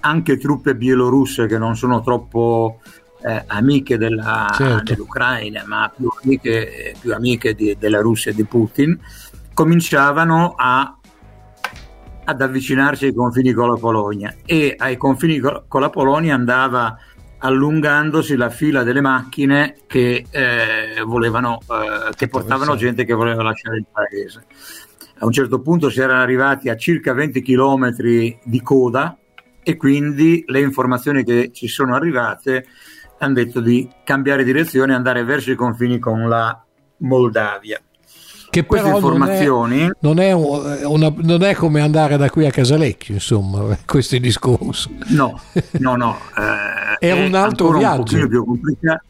anche 0.00 0.36
truppe 0.38 0.76
bielorusse 0.76 1.46
che 1.46 1.58
non 1.58 1.76
sono 1.76 2.02
troppo 2.02 2.80
eh, 3.22 3.44
amiche 3.46 3.96
della, 3.96 4.52
certo. 4.54 4.92
dell'Ucraina, 4.92 5.64
ma 5.66 5.90
più 5.94 6.10
amiche, 6.22 6.94
più 7.00 7.14
amiche 7.14 7.54
di, 7.54 7.76
della 7.78 8.00
Russia 8.00 8.30
e 8.30 8.34
di 8.34 8.44
Putin, 8.44 8.98
cominciavano 9.54 10.54
a, 10.56 10.98
ad 12.24 12.40
avvicinarsi 12.42 13.06
ai 13.06 13.14
confini 13.14 13.52
con 13.52 13.68
la 13.68 13.76
Polonia 13.76 14.34
e 14.44 14.74
ai 14.76 14.96
confini 14.96 15.38
con 15.38 15.80
la 15.80 15.90
Polonia 15.90 16.34
andava 16.34 16.98
allungandosi 17.44 18.36
la 18.36 18.48
fila 18.48 18.82
delle 18.82 19.02
macchine 19.02 19.76
che, 19.86 20.24
eh, 20.30 21.02
volevano, 21.04 21.60
eh, 21.60 22.14
che 22.14 22.28
portavano 22.28 22.74
gente 22.74 23.04
che 23.04 23.12
voleva 23.12 23.42
lasciare 23.42 23.76
il 23.76 23.86
paese. 23.90 24.46
A 25.18 25.26
un 25.26 25.32
certo 25.32 25.60
punto 25.60 25.90
si 25.90 26.00
erano 26.00 26.22
arrivati 26.22 26.70
a 26.70 26.76
circa 26.76 27.12
20 27.12 27.42
km 27.42 27.94
di 28.42 28.62
coda 28.62 29.16
e 29.62 29.76
quindi 29.76 30.42
le 30.46 30.60
informazioni 30.60 31.22
che 31.22 31.50
ci 31.52 31.68
sono 31.68 31.94
arrivate 31.94 32.66
hanno 33.18 33.34
detto 33.34 33.60
di 33.60 33.88
cambiare 34.04 34.42
direzione 34.42 34.92
e 34.92 34.96
andare 34.96 35.22
verso 35.22 35.52
i 35.52 35.54
confini 35.54 35.98
con 35.98 36.26
la 36.26 36.64
Moldavia. 36.98 37.78
Che 38.54 38.66
Queste 38.66 38.88
informazioni 38.88 39.90
non 39.98 40.20
è, 40.20 40.30
non, 40.30 40.70
è 40.70 40.84
una, 40.84 41.12
non 41.16 41.42
è, 41.42 41.56
come 41.56 41.80
andare 41.80 42.16
da 42.16 42.30
qui 42.30 42.46
a 42.46 42.52
Casalecchio, 42.52 43.14
insomma, 43.14 43.76
questo 43.84 44.14
è 44.14 44.18
il 44.18 44.22
discorso. 44.22 44.90
No, 45.06 45.40
no, 45.72 45.96
no. 45.96 46.18
Eh, 46.36 46.98
è, 46.98 47.08
è, 47.08 47.26
un 47.26 47.34
altro 47.34 47.76
viaggio. 47.76 48.16
Un 48.16 48.28
più 48.28 48.44
complicato, 48.44 49.02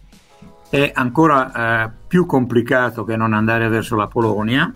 è 0.70 0.90
ancora 0.94 1.84
eh, 1.84 1.90
più 2.08 2.24
complicato 2.24 3.04
che 3.04 3.16
non 3.16 3.34
andare 3.34 3.68
verso 3.68 3.96
la 3.96 4.06
Polonia, 4.06 4.72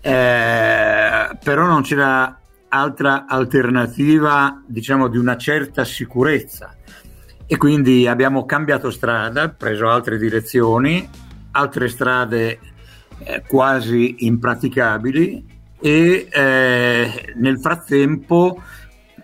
eh, 0.00 1.36
però 1.44 1.66
non 1.66 1.82
c'era 1.82 2.40
altra 2.68 3.26
alternativa, 3.28 4.62
diciamo, 4.66 5.08
di 5.08 5.18
una 5.18 5.36
certa 5.36 5.84
sicurezza. 5.84 6.74
E 7.46 7.56
quindi 7.58 8.08
abbiamo 8.08 8.46
cambiato 8.46 8.90
strada, 8.90 9.50
preso 9.50 9.90
altre 9.90 10.16
direzioni, 10.16 11.06
altre 11.50 11.88
strade 11.88 12.58
eh, 13.24 13.42
quasi 13.46 14.26
impraticabili 14.26 15.60
e 15.80 16.28
eh, 16.30 17.32
nel 17.36 17.58
frattempo 17.58 18.62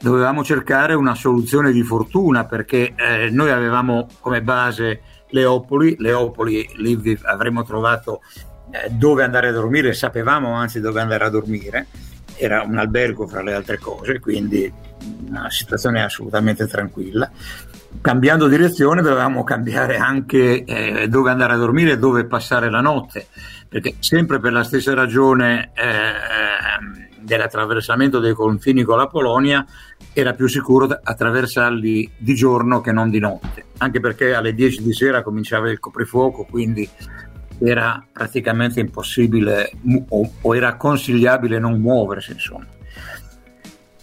dovevamo 0.01 0.45
cercare 0.45 0.95
una 0.95 1.15
soluzione 1.15 1.73
di 1.73 1.83
fortuna 1.83 2.45
perché 2.45 2.95
eh, 2.95 3.31
noi 3.31 3.51
avevamo 3.51 4.09
come 4.21 4.43
base 4.43 5.01
Leopoli, 5.31 5.97
Leopoli 5.99 6.69
lì 6.77 7.19
avremmo 7.23 7.65
trovato 7.65 8.23
eh, 8.71 8.91
dove 8.91 9.25
andare 9.25 9.49
a 9.49 9.53
dormire, 9.53 9.93
sapevamo 9.93 10.53
anzi 10.53 10.81
dove 10.81 11.01
andare 11.01 11.25
a 11.25 11.31
dormire, 11.31 11.87
era 12.37 12.63
un 12.63 12.79
albergo 12.79 13.27
fra 13.27 13.43
le 13.43 13.55
altre 13.55 13.79
cose, 13.79 14.21
quindi 14.21 14.73
una 15.27 15.51
situazione 15.51 16.03
assolutamente 16.03 16.67
tranquilla. 16.67 17.31
Cambiando 18.01 18.47
direzione 18.47 19.03
dovevamo 19.03 19.45
cambiare 19.45 19.97
anche 19.97 20.65
eh, 20.65 21.09
dove 21.09 21.31
andare 21.31 21.55
a 21.55 21.57
dormire 21.57 21.93
e 21.93 21.99
dove 21.99 22.25
passare 22.27 22.71
la 22.71 22.81
notte, 22.81 23.27
perché 23.69 23.97
sempre 23.99 24.41
per 24.41 24.53
la 24.53 24.65
stessa 24.65 24.95
ragione 24.95 25.71
eh, 25.75 27.19
dell'attraversamento 27.21 28.19
dei 28.19 28.33
confini 28.33 28.83
con 28.83 28.97
la 28.97 29.07
Polonia 29.07 29.65
era 30.13 30.33
più 30.33 30.47
sicuro 30.47 30.89
attraversarli 31.03 32.11
di 32.17 32.35
giorno 32.35 32.81
che 32.81 32.93
non 32.93 33.11
di 33.11 33.19
notte, 33.19 33.67
anche 33.79 34.01
perché 34.01 34.35
alle 34.35 34.55
10 34.55 34.83
di 34.83 34.93
sera 34.93 35.23
cominciava 35.23 35.71
il 35.71 35.79
coprifuoco, 35.79 36.45
quindi 36.45 36.89
era 37.61 38.05
praticamente 38.13 38.81
impossibile 38.81 39.71
o, 40.09 40.31
o 40.41 40.57
era 40.57 40.77
consigliabile 40.77 41.59
non 41.59 41.81
muoversi. 41.81 42.33
Insomma. 42.33 42.67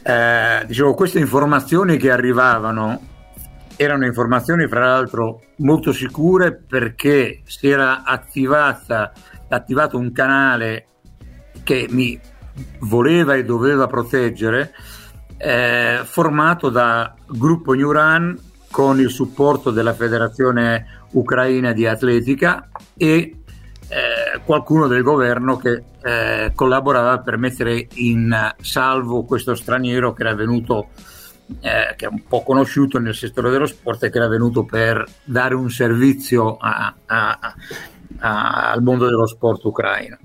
Eh, 0.03 0.65
dicevo, 0.67 0.93
queste 0.93 1.19
informazioni 1.19 1.97
che 1.97 2.11
arrivavano 2.11 3.13
erano 3.77 4.05
informazioni 4.05 4.67
fra 4.67 4.85
l'altro 4.85 5.41
molto 5.57 5.91
sicure 5.91 6.53
perché 6.53 7.41
si 7.43 7.67
era 7.67 8.03
attivata, 8.03 9.11
attivato 9.55 9.97
un 9.97 10.11
canale 10.11 10.87
che 11.63 11.87
mi 11.89 12.19
voleva 12.79 13.35
e 13.35 13.43
doveva 13.43 13.87
proteggere, 13.87 14.73
eh, 15.37 16.01
formato 16.03 16.69
da 16.69 17.13
gruppo 17.27 17.73
New 17.73 17.91
con 18.71 18.99
il 18.99 19.09
supporto 19.09 19.71
della 19.71 19.93
Federazione 19.93 21.03
Ucraina 21.11 21.71
di 21.71 21.87
Atletica 21.87 22.69
e 22.95 23.39
eh, 23.87 24.41
qualcuno 24.43 24.87
del 24.87 25.01
governo 25.01 25.57
che 25.57 25.83
eh, 26.01 26.51
collaborava 26.53 27.19
per 27.19 27.37
mettere 27.37 27.87
in 27.93 28.53
salvo 28.61 29.23
questo 29.23 29.55
straniero 29.55 30.13
che 30.13 30.23
era 30.23 30.35
venuto, 30.35 30.89
eh, 31.61 31.93
che 31.95 32.05
è 32.05 32.09
un 32.09 32.23
po' 32.27 32.43
conosciuto 32.43 32.99
nel 32.99 33.15
settore 33.15 33.49
dello 33.49 33.65
sport 33.65 34.03
e 34.03 34.09
che 34.09 34.17
era 34.17 34.27
venuto 34.27 34.63
per 34.65 35.05
dare 35.23 35.55
un 35.55 35.69
servizio 35.69 36.57
a, 36.57 36.93
a, 37.05 37.55
a, 38.19 38.71
al 38.71 38.81
mondo 38.81 39.05
dello 39.05 39.27
sport 39.27 39.63
ucraino. 39.63 40.17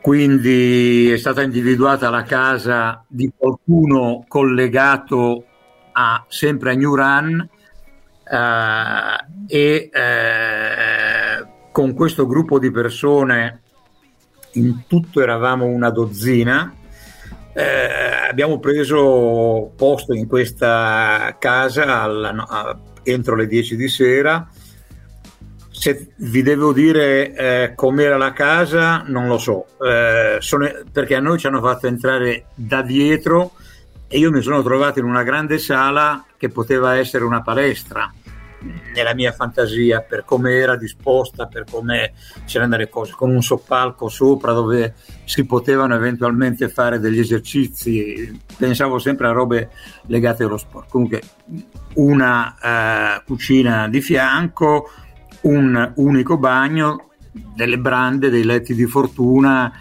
Quindi 0.00 1.10
è 1.10 1.16
stata 1.16 1.42
individuata 1.42 2.10
la 2.10 2.22
casa 2.22 3.04
di 3.08 3.32
qualcuno 3.36 4.24
collegato 4.28 5.44
a, 5.92 6.24
sempre 6.28 6.70
a 6.70 6.74
New 6.74 6.94
Run 6.94 7.48
eh, 8.28 9.26
e 9.48 9.90
eh, 9.92 11.46
con 11.72 11.94
questo 11.94 12.26
gruppo 12.26 12.58
di 12.58 12.70
persone, 12.70 13.62
in 14.52 14.86
tutto 14.86 15.20
eravamo 15.20 15.66
una 15.66 15.90
dozzina, 15.90 16.72
eh, 17.52 18.28
abbiamo 18.28 18.58
preso 18.58 19.72
posto 19.76 20.12
in 20.12 20.26
questa 20.26 21.36
casa 21.38 22.02
alla, 22.02 22.46
a, 22.46 22.78
entro 23.02 23.34
le 23.34 23.46
10 23.46 23.76
di 23.76 23.88
sera. 23.88 24.48
Se 25.86 26.14
vi 26.16 26.42
devo 26.42 26.72
dire 26.72 27.32
eh, 27.32 27.74
com'era 27.76 28.16
la 28.16 28.32
casa, 28.32 29.04
non 29.06 29.28
lo 29.28 29.38
so, 29.38 29.66
eh, 29.80 30.38
sono, 30.40 30.68
perché 30.90 31.14
a 31.14 31.20
noi 31.20 31.38
ci 31.38 31.46
hanno 31.46 31.60
fatto 31.60 31.86
entrare 31.86 32.46
da 32.56 32.82
dietro 32.82 33.52
e 34.08 34.18
io 34.18 34.32
mi 34.32 34.42
sono 34.42 34.64
trovato 34.64 34.98
in 34.98 35.04
una 35.04 35.22
grande 35.22 35.58
sala 35.58 36.24
che 36.36 36.48
poteva 36.48 36.96
essere 36.96 37.22
una 37.22 37.40
palestra 37.40 38.12
nella 38.94 39.14
mia 39.14 39.30
fantasia 39.30 40.00
per 40.00 40.24
come 40.24 40.54
era 40.54 40.76
disposta, 40.76 41.46
per 41.46 41.62
come 41.70 42.14
c'erano 42.46 42.76
le 42.76 42.88
cose, 42.88 43.12
con 43.12 43.30
un 43.30 43.40
soppalco 43.40 44.08
sopra 44.08 44.52
dove 44.52 44.94
si 45.24 45.44
potevano 45.44 45.94
eventualmente 45.94 46.68
fare 46.68 46.98
degli 46.98 47.20
esercizi. 47.20 48.40
Pensavo 48.56 48.98
sempre 48.98 49.28
a 49.28 49.30
robe 49.30 49.70
legate 50.06 50.42
allo 50.42 50.56
sport. 50.56 50.88
Comunque, 50.90 51.22
una 51.94 52.56
uh, 53.20 53.24
cucina 53.24 53.88
di 53.88 54.00
fianco, 54.00 54.90
un 55.46 55.92
unico 55.96 56.38
bagno, 56.38 57.10
delle 57.54 57.78
brande, 57.78 58.30
dei 58.30 58.44
letti 58.44 58.74
di 58.74 58.86
fortuna 58.86 59.72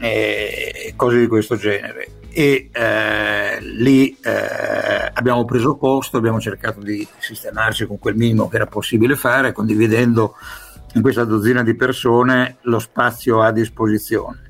e 0.00 0.92
cose 0.96 1.18
di 1.18 1.26
questo 1.26 1.56
genere 1.56 2.18
e 2.38 2.68
eh, 2.72 3.58
lì 3.60 4.16
eh, 4.22 5.10
abbiamo 5.12 5.44
preso 5.44 5.76
posto, 5.76 6.18
abbiamo 6.18 6.40
cercato 6.40 6.80
di 6.80 7.06
sistemarci 7.18 7.86
con 7.86 7.98
quel 7.98 8.14
minimo 8.14 8.48
che 8.48 8.56
era 8.56 8.66
possibile 8.66 9.16
fare, 9.16 9.52
condividendo 9.52 10.36
in 10.94 11.02
questa 11.02 11.24
dozzina 11.24 11.62
di 11.64 11.74
persone 11.74 12.58
lo 12.62 12.78
spazio 12.78 13.42
a 13.42 13.50
disposizione. 13.50 14.42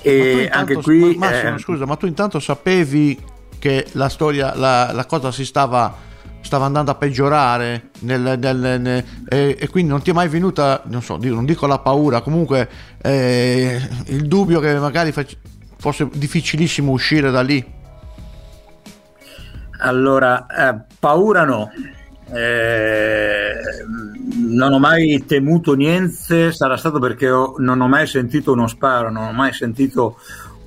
E 0.00 0.48
anche 0.50 0.76
qui... 0.76 1.16
Massimo, 1.16 1.56
eh, 1.56 1.58
scusa, 1.58 1.84
ma 1.84 1.96
tu 1.96 2.06
intanto 2.06 2.38
sapevi 2.38 3.18
che 3.58 3.86
la 3.92 4.08
storia, 4.08 4.54
la, 4.54 4.90
la 4.92 5.04
cosa 5.04 5.30
si 5.32 5.44
stava, 5.44 5.94
stava 6.46 6.64
andando 6.64 6.90
a 6.90 6.94
peggiorare 6.94 7.90
nel, 8.00 8.38
nel, 8.38 8.80
nel, 8.80 9.04
e, 9.28 9.56
e, 9.58 9.68
quindi 9.68 9.90
non 9.90 10.00
ti 10.00 10.10
è 10.10 10.12
mai 10.12 10.28
venuta, 10.28 10.82
non 10.86 11.02
so, 11.02 11.18
non 11.20 11.44
dico 11.44 11.66
la 11.66 11.78
paura, 11.78 12.20
comunque 12.22 12.68
eh, 13.02 13.80
il 14.06 14.26
dubbio 14.26 14.60
che 14.60 14.78
magari 14.78 15.12
fac- 15.12 15.36
fosse 15.76 16.08
difficilissimo 16.12 16.92
uscire 16.92 17.30
da 17.30 17.42
lì? 17.42 17.74
Allora, 19.78 20.46
eh, 20.46 20.80
paura 20.98 21.44
no. 21.44 21.70
Eh, 22.32 23.52
non 24.48 24.72
ho 24.72 24.78
mai 24.78 25.24
temuto 25.26 25.74
niente, 25.74 26.50
sarà 26.52 26.76
stato 26.76 26.98
perché 26.98 27.30
ho, 27.30 27.54
non 27.58 27.80
ho 27.80 27.88
mai 27.88 28.06
sentito 28.06 28.52
uno 28.52 28.66
sparo, 28.66 29.10
non 29.10 29.26
ho 29.28 29.32
mai 29.32 29.52
sentito 29.52 30.18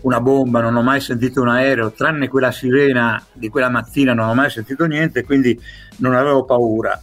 una 0.02 0.22
bomba, 0.22 0.62
non 0.62 0.76
ho 0.76 0.82
mai 0.82 1.02
sentito 1.02 1.42
un 1.42 1.50
aereo, 1.50 1.92
tranne 1.92 2.28
quella 2.28 2.52
sirena 2.52 3.24
di 3.34 3.50
quella 3.50 3.70
mattina 3.70 4.14
non 4.14 4.30
ho 4.30 4.34
mai 4.34 4.50
sentito 4.50 4.86
niente, 4.86 5.24
quindi 5.24 5.60
non 5.98 6.16
avevo 6.16 6.46
paura. 6.46 7.00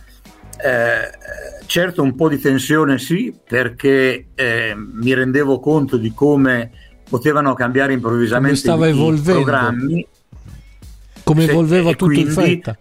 Eh, 0.58 1.64
certo 1.66 2.02
un 2.02 2.14
po' 2.14 2.28
di 2.28 2.38
tensione 2.38 2.98
sì, 2.98 3.34
perché 3.46 4.28
eh, 4.34 4.74
mi 4.76 5.12
rendevo 5.12 5.60
conto 5.60 5.96
di 5.96 6.12
come 6.14 6.70
potevano 7.08 7.54
cambiare 7.54 7.92
improvvisamente 7.92 8.68
come 8.68 8.76
stava 8.76 8.88
evolvendo. 8.88 9.30
i 9.30 9.34
programmi. 9.34 10.06
Come 11.22 11.44
evolveva 11.44 11.90
tutto 11.90 12.06
quindi, 12.06 12.22
in 12.22 12.30
fretta. 12.30 12.78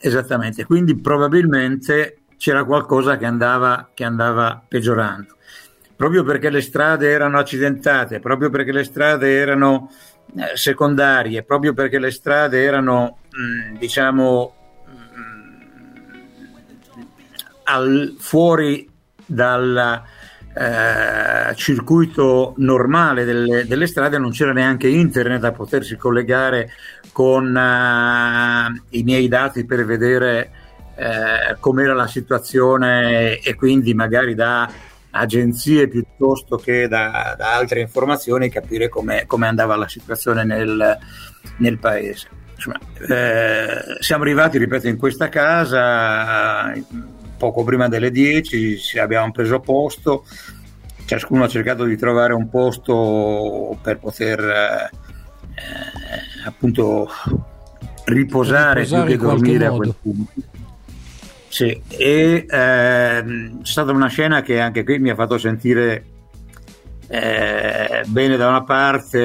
Esattamente, 0.00 0.64
quindi 0.64 0.96
probabilmente 0.96 2.18
c'era 2.36 2.64
qualcosa 2.64 3.16
che 3.16 3.24
andava, 3.24 3.90
che 3.94 4.04
andava 4.04 4.62
peggiorando. 4.66 5.33
Proprio 5.96 6.24
perché 6.24 6.50
le 6.50 6.60
strade 6.60 7.08
erano 7.08 7.38
accidentate, 7.38 8.20
proprio 8.20 8.50
perché 8.50 8.72
le 8.72 8.84
strade 8.84 9.36
erano 9.36 9.90
eh, 10.36 10.56
secondarie, 10.56 11.42
proprio 11.44 11.72
perché 11.72 11.98
le 11.98 12.10
strade 12.10 12.62
erano, 12.62 13.18
mm, 13.36 13.76
diciamo, 13.76 14.54
mm, 14.90 15.60
al, 17.64 18.16
fuori 18.18 18.90
dalla, 19.24 20.04
eh, 20.56 21.54
circuito 21.56 22.54
normale 22.58 23.24
delle, 23.24 23.66
delle, 23.66 23.88
strade 23.88 24.18
non 24.18 24.30
c'era 24.30 24.52
neanche 24.52 24.86
internet 24.86 25.42
a 25.42 25.50
potersi 25.50 25.96
collegare 25.96 26.70
con 27.10 27.56
eh, 27.56 28.82
i 28.90 29.02
miei 29.02 29.26
dati 29.26 29.64
per 29.64 29.84
vedere 29.84 30.50
eh, 30.94 31.56
com'era 31.58 31.92
la 31.92 32.06
situazione 32.06 33.40
e 33.40 33.54
quindi 33.56 33.94
magari 33.94 34.36
da 34.36 34.70
agenzie 35.16 35.88
piuttosto 35.88 36.56
che 36.56 36.88
da, 36.88 37.34
da 37.36 37.54
altre 37.54 37.80
informazioni 37.80 38.48
capire 38.48 38.88
come 39.26 39.46
andava 39.46 39.76
la 39.76 39.88
situazione 39.88 40.44
nel, 40.44 40.98
nel 41.58 41.78
paese. 41.78 42.28
Insomma, 42.54 42.78
eh, 43.08 44.00
siamo 44.00 44.22
arrivati, 44.22 44.58
ripeto, 44.58 44.88
in 44.88 44.96
questa 44.96 45.28
casa 45.28 46.72
poco 47.36 47.64
prima 47.64 47.88
delle 47.88 48.10
10 48.10 48.98
abbiamo 48.98 49.30
preso 49.30 49.60
posto, 49.60 50.24
ciascuno 51.04 51.44
ha 51.44 51.48
cercato 51.48 51.84
di 51.84 51.96
trovare 51.96 52.32
un 52.32 52.48
posto 52.48 53.76
per 53.82 53.98
poter 53.98 54.40
eh, 54.40 54.90
appunto 56.46 57.08
riposare, 58.04 58.80
riposare 58.80 59.06
più 59.06 59.18
che 59.18 59.24
dormire 59.24 59.66
a 59.66 59.72
quel 59.72 59.94
punto. 60.00 60.32
Sì, 61.54 61.80
e 61.86 62.46
eh, 62.50 63.24
c'è 63.62 63.62
stata 63.62 63.92
una 63.92 64.08
scena 64.08 64.42
che 64.42 64.58
anche 64.58 64.82
qui 64.82 64.98
mi 64.98 65.10
ha 65.10 65.14
fatto 65.14 65.38
sentire 65.38 66.04
eh, 67.06 68.02
bene 68.06 68.36
da 68.36 68.48
una 68.48 68.64
parte 68.64 69.20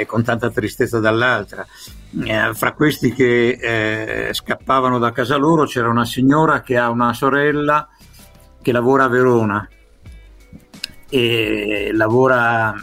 e 0.00 0.04
con 0.04 0.22
tanta 0.22 0.50
tristezza 0.50 1.00
dall'altra. 1.00 1.66
Eh, 2.26 2.52
fra 2.52 2.72
questi 2.74 3.14
che 3.14 3.56
eh, 3.58 4.34
scappavano 4.34 4.98
da 4.98 5.12
casa 5.12 5.36
loro 5.36 5.64
c'era 5.64 5.88
una 5.88 6.04
signora 6.04 6.60
che 6.60 6.76
ha 6.76 6.90
una 6.90 7.14
sorella 7.14 7.88
che 8.60 8.70
lavora 8.70 9.04
a 9.04 9.08
Verona 9.08 9.66
e 11.08 11.90
lavora 11.94 12.74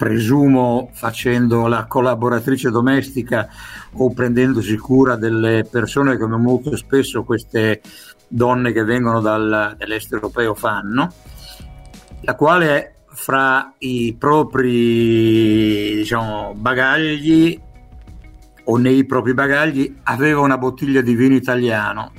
presumo 0.00 0.88
facendo 0.94 1.66
la 1.66 1.84
collaboratrice 1.84 2.70
domestica 2.70 3.46
o 3.96 4.10
prendendosi 4.14 4.78
cura 4.78 5.16
delle 5.16 5.66
persone 5.70 6.16
come 6.16 6.38
molto 6.38 6.74
spesso 6.74 7.22
queste 7.22 7.82
donne 8.26 8.72
che 8.72 8.82
vengono 8.82 9.20
dal, 9.20 9.76
dall'est 9.76 10.10
europeo 10.14 10.54
fanno, 10.54 11.12
la 12.22 12.34
quale 12.34 13.02
fra 13.08 13.74
i 13.80 14.16
propri 14.18 15.96
diciamo, 15.96 16.54
bagagli 16.56 17.60
o 18.64 18.76
nei 18.78 19.04
propri 19.04 19.34
bagagli 19.34 19.96
aveva 20.04 20.40
una 20.40 20.56
bottiglia 20.56 21.02
di 21.02 21.14
vino 21.14 21.34
italiano 21.34 22.10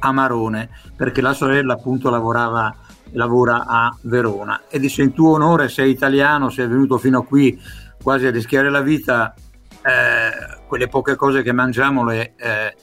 amarone 0.00 0.68
perché 0.94 1.22
la 1.22 1.32
sorella 1.32 1.72
appunto 1.72 2.10
lavorava 2.10 2.76
lavora 3.12 3.64
a 3.66 3.96
Verona. 4.02 4.62
E 4.68 4.78
dice 4.78 5.02
in 5.02 5.12
tuo 5.12 5.32
onore 5.32 5.68
sei 5.68 5.90
italiano 5.90 6.50
sei 6.50 6.66
venuto 6.66 6.98
fino 6.98 7.20
a 7.20 7.24
qui 7.24 7.60
quasi 8.02 8.26
a 8.26 8.30
rischiare 8.30 8.70
la 8.70 8.80
vita 8.80 9.34
eh, 9.82 10.60
quelle 10.66 10.88
poche 10.88 11.16
cose 11.16 11.42
che 11.42 11.52
mangiamo 11.52 12.04
le 12.04 12.34
eh, 12.36 12.74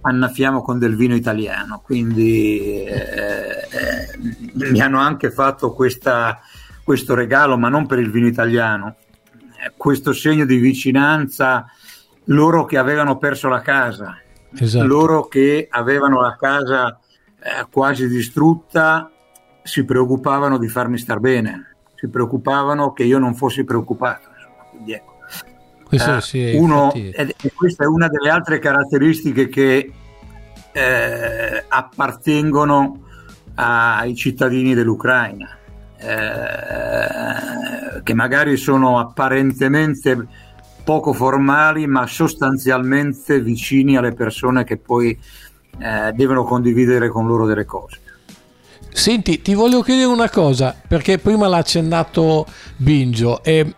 annaffiamo 0.00 0.62
con 0.62 0.78
del 0.78 0.96
vino 0.96 1.14
italiano. 1.14 1.80
Quindi 1.84 2.84
eh, 2.84 3.68
eh 3.70 4.18
mi 4.52 4.80
hanno 4.80 4.98
anche 4.98 5.30
fatto 5.30 5.72
questa, 5.72 6.40
questo 6.82 7.14
regalo 7.14 7.56
ma 7.56 7.68
non 7.68 7.86
per 7.86 7.98
il 7.98 8.10
vino 8.10 8.26
italiano 8.26 8.96
eh, 9.60 9.72
questo 9.76 10.12
segno 10.12 10.44
di 10.44 10.56
vicinanza 10.58 11.66
loro 12.26 12.64
che 12.64 12.78
avevano 12.78 13.18
perso 13.18 13.48
la 13.48 13.60
casa, 13.60 14.20
esatto. 14.56 14.86
loro 14.86 15.26
che 15.26 15.66
avevano 15.68 16.20
la 16.20 16.36
casa 16.36 16.98
eh, 17.40 17.66
quasi 17.70 18.06
distrutta, 18.06 19.10
si 19.68 19.84
preoccupavano 19.84 20.56
di 20.56 20.66
farmi 20.66 20.96
star 20.96 21.20
bene, 21.20 21.74
si 21.94 22.08
preoccupavano 22.08 22.94
che 22.94 23.04
io 23.04 23.18
non 23.18 23.34
fossi 23.34 23.64
preoccupato. 23.64 24.30
Quindi 24.70 24.94
ecco. 24.94 25.16
Questo, 25.84 26.16
eh, 26.16 26.20
sì, 26.22 26.54
uno, 26.54 26.90
e, 26.92 27.12
e 27.14 27.52
questa 27.54 27.84
è 27.84 27.86
una 27.86 28.08
delle 28.08 28.30
altre 28.30 28.58
caratteristiche 28.58 29.48
che 29.48 29.92
eh, 30.72 31.64
appartengono 31.68 33.02
ai 33.54 34.14
cittadini 34.14 34.74
dell'Ucraina, 34.74 35.56
eh, 35.98 38.02
che 38.02 38.14
magari 38.14 38.56
sono 38.56 38.98
apparentemente 38.98 40.26
poco 40.84 41.12
formali 41.12 41.86
ma 41.86 42.06
sostanzialmente 42.06 43.40
vicini 43.40 43.98
alle 43.98 44.12
persone 44.12 44.64
che 44.64 44.78
poi 44.78 45.18
eh, 45.78 46.12
devono 46.12 46.44
condividere 46.44 47.08
con 47.08 47.26
loro 47.26 47.46
delle 47.46 47.66
cose. 47.66 48.00
Senti, 48.90 49.42
ti 49.42 49.54
voglio 49.54 49.82
chiedere 49.82 50.06
una 50.06 50.28
cosa, 50.28 50.74
perché 50.86 51.18
prima 51.18 51.46
l'ha 51.46 51.58
accennato 51.58 52.46
Bingio, 52.76 53.42
e 53.44 53.74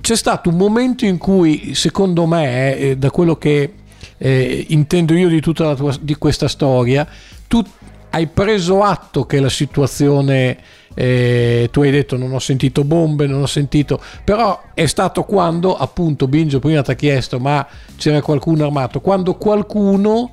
c'è 0.00 0.16
stato 0.16 0.48
un 0.48 0.56
momento 0.56 1.04
in 1.04 1.18
cui, 1.18 1.74
secondo 1.74 2.26
me, 2.26 2.76
eh, 2.76 2.96
da 2.96 3.10
quello 3.10 3.36
che 3.36 3.74
eh, 4.18 4.66
intendo 4.68 5.14
io 5.14 5.28
di 5.28 5.40
tutta 5.40 5.74
tua, 5.74 5.94
di 6.00 6.14
questa 6.14 6.48
storia, 6.48 7.06
tu 7.48 7.62
hai 8.10 8.26
preso 8.26 8.82
atto 8.82 9.24
che 9.24 9.40
la 9.40 9.48
situazione 9.48 10.58
eh, 10.94 11.68
tu 11.72 11.80
hai 11.80 11.90
detto 11.90 12.16
non 12.16 12.32
ho 12.32 12.38
sentito 12.38 12.84
bombe, 12.84 13.26
non 13.26 13.42
ho 13.42 13.46
sentito, 13.46 14.00
però 14.24 14.60
è 14.74 14.86
stato 14.86 15.24
quando 15.24 15.76
appunto 15.76 16.28
Bingio 16.28 16.58
prima 16.58 16.82
ti 16.82 16.90
ha 16.90 16.94
chiesto 16.94 17.38
ma 17.38 17.66
c'era 17.96 18.20
qualcuno 18.20 18.64
armato, 18.64 19.00
quando 19.00 19.34
qualcuno 19.34 20.30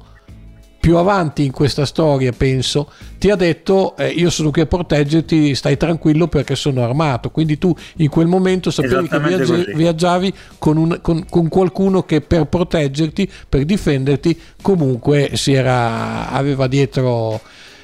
più 0.80 0.96
avanti 0.98 1.46
in 1.46 1.52
questa 1.52 1.86
storia 1.86 2.32
penso 2.32 2.92
ti 3.18 3.30
ha 3.30 3.36
detto 3.36 3.98
eh, 3.98 4.08
io 4.08 4.30
sono 4.30 4.50
qui 4.50 4.62
a 4.62 4.65
proteggerti 4.65 5.54
stai 5.54 5.76
tranquillo 5.76 6.28
perché 6.28 6.56
sono 6.56 6.84
armato 6.84 7.32
quindi 7.32 7.58
tu 7.58 7.76
in 7.98 8.10
quel 8.10 8.28
momento 8.28 8.72
sapevi 8.72 9.08
che 9.08 9.20
viaggi- 9.20 9.74
viaggiavi 9.74 10.34
con, 10.58 10.78
un, 10.78 11.00
con, 11.02 11.26
con, 11.30 11.50
qualcuno 11.50 12.04
che 12.04 12.22
per 12.22 12.46
proteggerti 12.46 13.30
per 13.50 13.65
difenderti 13.65 14.39
comunque 14.62 15.32
si 15.34 15.54
era, 15.54 16.30
aveva 16.30 16.68
dietro 16.68 17.42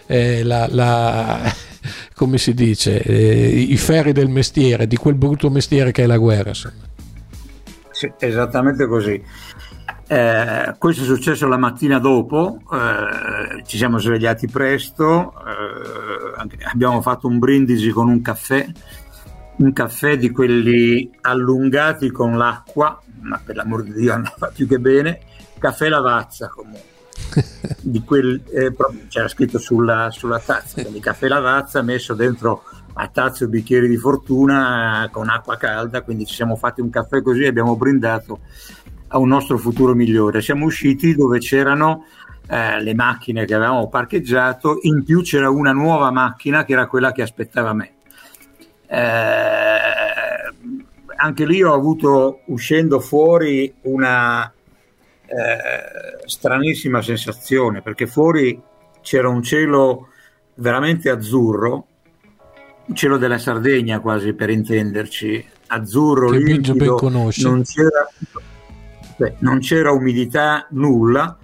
eh, 0.07 0.43
la, 0.43 0.67
la 0.69 1.53
come 2.15 2.37
si 2.37 2.53
dice, 2.53 3.01
eh, 3.01 3.47
i 3.59 3.77
ferri 3.77 4.11
del 4.11 4.29
mestiere, 4.29 4.87
di 4.87 4.95
quel 4.95 5.15
brutto 5.15 5.49
mestiere 5.49 5.91
che 5.91 6.03
è 6.03 6.05
la 6.05 6.17
guerra. 6.17 6.53
Sì, 6.53 8.11
esattamente 8.19 8.87
così. 8.87 9.21
Eh, 10.07 10.75
questo 10.77 11.01
è 11.01 11.05
successo 11.05 11.47
la 11.47 11.57
mattina 11.57 11.97
dopo, 11.97 12.59
eh, 12.71 13.63
ci 13.65 13.75
siamo 13.77 13.97
svegliati 13.97 14.47
presto, 14.47 15.33
eh, 15.33 16.59
abbiamo 16.71 17.01
fatto 17.01 17.27
un 17.27 17.39
brindisi 17.39 17.89
con 17.89 18.07
un 18.07 18.21
caffè, 18.21 18.67
un 19.57 19.73
caffè 19.73 20.15
di 20.17 20.29
quelli 20.29 21.09
allungati 21.21 22.11
con 22.11 22.37
l'acqua, 22.37 23.01
ma 23.21 23.41
per 23.43 23.55
l'amor 23.55 23.81
di 23.81 23.93
Dio 23.93 24.13
andava 24.13 24.51
più 24.53 24.67
che 24.67 24.77
bene, 24.77 25.21
caffè 25.57 25.89
lavazza 25.89 26.49
comunque. 26.49 26.93
Quel, 28.05 28.43
eh, 28.51 28.75
c'era 29.07 29.27
scritto 29.27 29.57
sulla, 29.57 30.11
sulla 30.11 30.39
tazza, 30.39 30.81
quindi 30.81 30.99
caffè 30.99 31.27
lavazza 31.27 31.81
messo 31.81 32.13
dentro 32.13 32.63
a 32.97 33.07
tazze 33.07 33.45
o 33.45 33.47
bicchieri 33.47 33.87
di 33.87 33.97
fortuna 33.97 35.09
con 35.11 35.29
acqua 35.29 35.57
calda, 35.57 36.01
quindi 36.01 36.25
ci 36.25 36.35
siamo 36.35 36.55
fatti 36.55 36.81
un 36.81 36.89
caffè 36.91 37.21
così 37.21 37.41
e 37.41 37.47
abbiamo 37.47 37.75
brindato 37.75 38.39
a 39.15 39.17
un 39.17 39.29
nostro 39.29 39.57
futuro 39.57 39.95
migliore. 39.95 40.41
Siamo 40.41 40.65
usciti 40.65 41.15
dove 41.15 41.39
c'erano 41.39 42.05
eh, 42.47 42.81
le 42.81 42.93
macchine 42.93 43.45
che 43.45 43.55
avevamo 43.55 43.87
parcheggiato, 43.87 44.79
in 44.81 45.03
più 45.05 45.21
c'era 45.21 45.49
una 45.49 45.71
nuova 45.71 46.11
macchina 46.11 46.65
che 46.65 46.73
era 46.73 46.87
quella 46.87 47.13
che 47.13 47.21
aspettava 47.21 47.73
me. 47.73 47.93
Eh, 48.87 49.77
anche 51.15 51.45
lì 51.45 51.63
ho 51.63 51.73
avuto 51.73 52.41
uscendo 52.47 52.99
fuori 52.99 53.73
una, 53.83 54.51
eh, 55.25 56.27
stranissima 56.27 57.01
sensazione 57.01 57.81
perché 57.81 58.05
fuori 58.05 58.61
c'era 59.01 59.29
un 59.29 59.41
cielo 59.41 60.09
veramente 60.55 61.09
azzurro, 61.09 61.87
un 62.85 62.95
cielo 62.95 63.17
della 63.17 63.37
Sardegna 63.37 63.99
quasi 64.01 64.33
per 64.33 64.49
intenderci, 64.49 65.45
azzurro, 65.67 66.29
che 66.29 66.37
limpido, 66.37 66.99
non 67.09 67.63
c'era, 67.63 68.07
beh, 69.17 69.35
non 69.39 69.59
c'era 69.59 69.91
umidità, 69.91 70.67
nulla, 70.71 71.37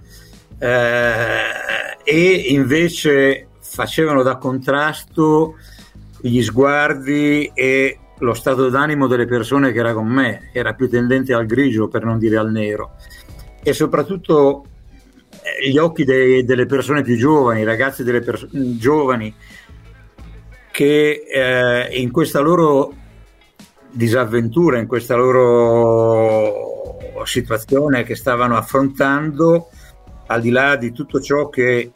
eh, 0.58 1.42
e 2.04 2.32
invece 2.48 3.48
facevano 3.60 4.22
da 4.22 4.36
contrasto 4.36 5.56
gli 6.20 6.42
sguardi 6.42 7.50
e 7.54 7.98
lo 8.18 8.34
stato 8.34 8.68
d'animo 8.68 9.06
delle 9.06 9.26
persone 9.26 9.72
che 9.72 9.78
era 9.78 9.92
con 9.92 10.06
me, 10.06 10.50
era 10.52 10.74
più 10.74 10.88
tendente 10.88 11.32
al 11.32 11.46
grigio 11.46 11.88
per 11.88 12.04
non 12.04 12.18
dire 12.18 12.36
al 12.36 12.50
nero. 12.50 12.92
E 13.62 13.72
soprattutto 13.72 14.64
eh, 15.30 15.68
gli 15.68 15.78
occhi 15.78 16.04
dei, 16.04 16.44
delle 16.44 16.66
persone 16.66 17.02
più 17.02 17.16
giovani, 17.16 17.64
ragazzi 17.64 18.04
delle 18.04 18.20
perso- 18.20 18.48
giovani 18.50 19.34
che 20.70 21.24
eh, 21.28 21.98
in 21.98 22.10
questa 22.10 22.40
loro 22.40 22.94
disavventura, 23.90 24.78
in 24.78 24.86
questa 24.86 25.16
loro 25.16 26.81
situazione 27.24 28.02
che 28.02 28.14
stavano 28.14 28.56
affrontando, 28.56 29.68
al 30.26 30.40
di 30.40 30.50
là 30.50 30.76
di 30.76 30.92
tutto 30.92 31.20
ciò 31.20 31.48
che 31.48 31.78
eh, 31.78 31.92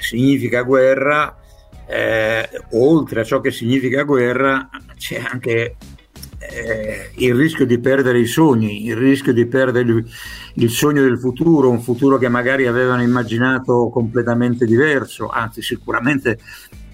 significa 0.00 0.62
guerra, 0.62 1.36
eh, 1.86 2.48
oltre 2.72 3.20
a 3.20 3.24
ciò 3.24 3.40
che 3.40 3.50
significa 3.50 4.02
guerra, 4.02 4.68
c'è 4.96 5.22
anche 5.24 5.76
eh, 6.38 7.10
il 7.16 7.34
rischio 7.34 7.66
di 7.66 7.78
perdere 7.78 8.18
i 8.18 8.26
sogni, 8.26 8.86
il 8.86 8.96
rischio 8.96 9.32
di 9.32 9.46
perdere 9.46 10.04
il, 10.54 10.70
sogno 10.70 11.02
del 11.02 11.18
futuro, 11.18 11.70
un 11.70 11.80
futuro 11.80 12.18
che 12.18 12.28
magari 12.28 12.66
avevano 12.66 13.02
immaginato 13.02 13.88
completamente 13.88 14.66
diverso, 14.66 15.28
anzi 15.28 15.62
sicuramente 15.62 16.38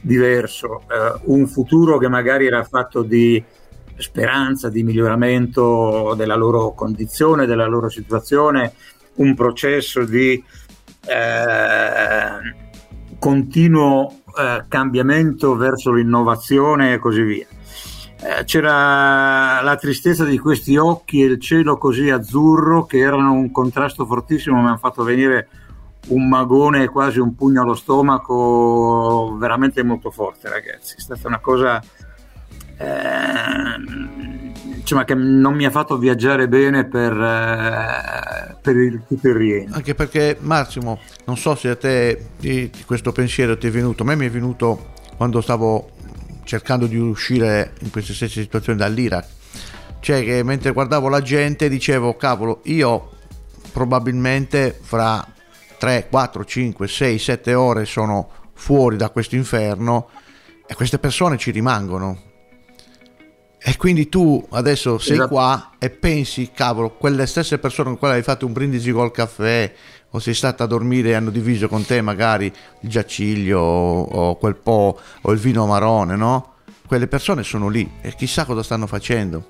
diverso, 0.01 0.83
eh, 0.83 1.21
un 1.25 1.47
futuro 1.47 1.99
che 1.99 2.09
magari 2.09 2.47
era 2.47 2.65
fatto 2.65 3.03
di 3.03 3.43
speranza, 3.97 4.69
di 4.69 4.83
miglioramento 4.83 6.15
della 6.17 6.37
loro 6.37 6.73
condizione, 6.73 7.47
della 7.47 7.67
loro 7.67 7.89
situazione, 7.89 8.73
un 9.17 9.35
processo 9.35 10.05
di 10.05 10.43
eh, 11.07 12.55
continuo 13.19 14.21
eh, 14.39 14.65
cambiamento 14.69 15.57
verso 15.57 15.93
l'innovazione 15.93 16.95
e 16.95 16.99
così 16.99 17.23
via. 17.23 17.47
Eh, 18.25 18.45
c'era 18.45 19.61
la 19.63 19.77
tristezza 19.77 20.25
di 20.25 20.39
questi 20.39 20.77
occhi 20.77 21.23
e 21.23 21.27
il 21.27 21.41
cielo 21.41 21.77
così 21.77 22.09
azzurro 22.09 22.85
che 22.85 22.99
erano 22.99 23.33
un 23.33 23.51
contrasto 23.51 24.07
fortissimo, 24.07 24.61
mi 24.61 24.69
hanno 24.69 24.77
fatto 24.77 25.03
venire 25.03 25.49
un 26.09 26.29
magone 26.29 26.89
quasi 26.89 27.21
un 27.21 27.35
pugno 27.35 27.63
allo 27.63 27.75
stomaco 27.75 29.37
veramente 29.39 29.83
molto 29.83 30.11
forte, 30.11 30.49
ragazzi. 30.49 30.97
È 30.97 31.01
stata 31.01 31.29
una 31.29 31.41
cosa 31.41 31.83
eh, 32.83 34.77
insomma, 34.77 35.05
che 35.05 35.15
non 35.15 35.55
mi 35.55 35.65
ha 35.65 35.71
fatto 35.71 35.97
viaggiare 35.97 36.49
bene 36.49 36.85
per, 36.85 37.13
eh, 37.13 38.57
per 38.61 38.77
il, 38.77 39.03
tutto 39.07 39.29
il 39.29 39.35
rientro. 39.35 39.77
Anche 39.77 39.95
perché, 39.95 40.37
Massimo, 40.41 40.99
non 41.27 41.37
so 41.37 41.55
se 41.55 41.69
a 41.69 41.77
te 41.77 42.31
questo 42.85 43.13
pensiero 43.13 43.57
ti 43.57 43.69
è 43.69 43.71
venuto, 43.71 44.03
a 44.03 44.07
me 44.07 44.17
mi 44.17 44.27
è 44.27 44.31
venuto 44.31 44.91
quando 45.17 45.41
stavo 45.41 45.91
cercando 46.45 46.87
di 46.87 46.97
uscire 46.97 47.75
in 47.81 47.91
queste 47.91 48.13
stesse 48.13 48.41
situazioni 48.41 48.79
dall'Iraq. 48.79 49.27
Cioè 50.01 50.25
che 50.25 50.43
mentre 50.43 50.73
guardavo 50.73 51.09
la 51.09 51.23
gente 51.23 51.69
dicevo, 51.69 52.17
cavolo, 52.17 52.61
io 52.65 53.11
probabilmente 53.73 54.77
fra 54.83 55.25
3, 55.79 56.09
4, 56.11 56.45
5, 56.45 56.89
6, 56.89 57.19
7 57.19 57.55
ore 57.55 57.85
sono 57.85 58.29
fuori 58.55 58.97
da 58.97 59.11
questo 59.11 59.37
inferno 59.37 60.09
e 60.67 60.75
queste 60.75 60.99
persone 60.99 61.39
ci 61.39 61.53
rimangono. 61.53 62.32
E 63.65 63.77
quindi 63.77 64.09
tu 64.09 64.45
adesso 64.51 64.99
sei 64.99 65.15
esatto. 65.15 65.29
qua 65.29 65.71
e 65.79 65.91
pensi, 65.91 66.51
cavolo, 66.53 66.91
quelle 66.91 67.27
stesse 67.27 67.59
persone 67.59 67.91
con 67.91 67.99
cui 67.99 68.09
hai 68.09 68.23
fatto 68.23 68.45
un 68.45 68.53
brindisi 68.53 68.91
col 68.91 69.13
caffè 69.13 69.73
o 70.11 70.19
sei 70.19 70.35
stata 70.35 70.65
a 70.65 70.67
dormire 70.67 71.11
e 71.11 71.15
hanno 71.15 71.31
diviso 71.31 71.69
con 71.69 71.87
te 71.87 72.01
magari 72.01 72.47
il 72.81 72.89
giaciglio 72.89 73.61
o, 73.61 74.03
o 74.03 74.37
quel 74.37 74.57
po' 74.57 74.99
o 75.21 75.33
il 75.33 75.39
vino 75.39 75.65
marrone, 75.67 76.17
no? 76.17 76.55
Quelle 76.87 77.07
persone 77.07 77.45
sono 77.45 77.69
lì 77.69 77.89
e 78.01 78.15
chissà 78.15 78.45
cosa 78.45 78.63
stanno 78.63 78.87
facendo 78.87 79.47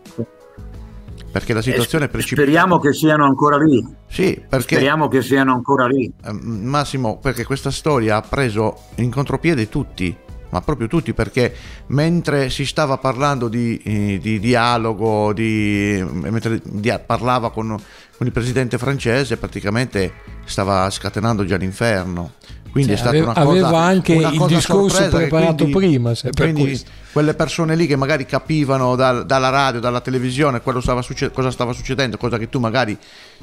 perché 1.33 1.55
la 1.55 1.63
situazione 1.63 2.05
è 2.05 2.09
precipitata. 2.09 2.47
Speriamo 2.47 2.79
che 2.79 2.93
siano 2.93 3.25
ancora 3.25 3.57
lì. 3.57 3.83
Sì, 4.07 4.41
perché... 4.47 4.75
Speriamo 4.75 5.09
che 5.09 5.23
siano 5.23 5.55
ancora 5.55 5.87
lì. 5.87 6.13
Ehm, 6.27 6.61
Massimo, 6.65 7.19
perché 7.19 7.45
questa 7.45 7.71
storia 7.71 8.17
ha 8.17 8.21
preso 8.21 8.83
in 8.97 9.11
contropiede 9.11 9.71
tutti, 9.71 10.15
ma 10.53 10.61
proprio 10.61 10.87
tutti, 10.87 11.15
perché 11.15 11.55
mentre 11.89 12.51
si 12.51 12.67
stava 12.67 12.99
parlando 12.99 13.49
di, 13.49 13.81
eh, 13.85 14.19
di 14.21 14.39
dialogo, 14.39 15.33
di, 15.33 16.05
mentre 16.11 16.61
di, 16.63 16.93
parlava 17.05 17.51
con, 17.51 17.69
con, 17.69 18.27
il 18.27 18.33
presidente 18.33 18.77
francese, 18.77 19.39
praticamente 19.39 20.13
stava 20.45 20.89
scatenando 20.91 21.47
già 21.47 21.57
l'inferno. 21.57 22.33
Quindi 22.71 22.91
cioè, 22.91 22.99
è 22.99 23.01
stata 23.01 23.17
aveva, 23.17 23.33
una 23.33 23.45
cosa 23.45 23.67
aveva 23.67 23.81
anche 23.81 24.15
il 24.15 24.45
discorso 24.47 25.09
preparato 25.09 25.69
quindi, 25.69 25.99
prima. 25.99 26.13
quindi 26.35 26.81
quelle 27.13 27.35
persone 27.35 27.77
lì 27.77 27.87
che 27.87 27.97
magari 27.97 28.25
capivano 28.25 28.97
dal, 28.97 29.27
dalla 29.27 29.51
radio, 29.51 29.79
dalla 29.79 30.01
televisione 30.01 30.63
stava 30.81 31.03
succe- 31.03 31.31
cosa 31.31 31.51
stava 31.51 31.75
succedendo, 31.75 32.17
cosa 32.17 32.39
che 32.39 32.49
tu 32.49 32.59
magari 32.61 32.97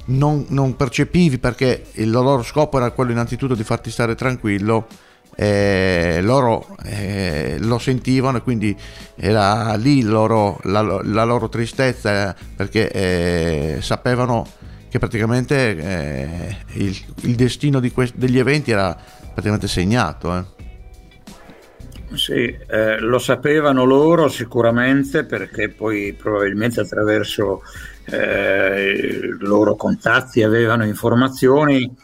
non, 0.05 0.45
non 0.49 0.76
percepivi 0.76 1.38
perché 1.38 1.86
il 1.93 2.10
loro 2.10 2.41
scopo 2.41 2.78
era 2.78 2.89
quello 2.89 3.12
innanzitutto 3.12 3.53
di 3.53 3.64
farti 3.64 3.91
stare 3.91 4.16
tranquillo 4.16 4.88
eh, 5.41 6.19
loro 6.21 6.75
eh, 6.83 7.55
lo 7.61 7.79
sentivano 7.79 8.39
e 8.39 8.41
quindi 8.41 8.75
era 9.15 9.73
lì 9.75 10.01
loro, 10.01 10.59
la, 10.63 10.81
la, 10.81 11.23
loro 11.23 11.47
tristezza 11.47 12.35
perché 12.57 12.91
eh, 12.91 13.77
sapevano 13.79 14.45
che 14.89 14.99
praticamente 14.99 15.77
eh, 15.77 16.57
il, 16.73 16.97
il, 17.21 17.35
destino 17.35 17.81
quest- 17.93 18.15
degli 18.17 18.37
eventi 18.37 18.71
era 18.71 18.93
praticamente 19.33 19.69
segnato. 19.69 20.35
Eh. 20.35 20.43
Sì, 22.17 22.57
eh, 22.67 22.99
lo 22.99 23.19
sapevano 23.19 23.85
loro 23.85 24.27
sicuramente 24.27 25.23
perché 25.23 25.69
poi 25.69 26.13
probabilmente 26.19 26.81
attraverso 26.81 27.61
i 28.11 29.37
loro 29.41 29.75
contatti 29.75 30.41
avevano 30.41 30.83
informazioni 30.83 31.95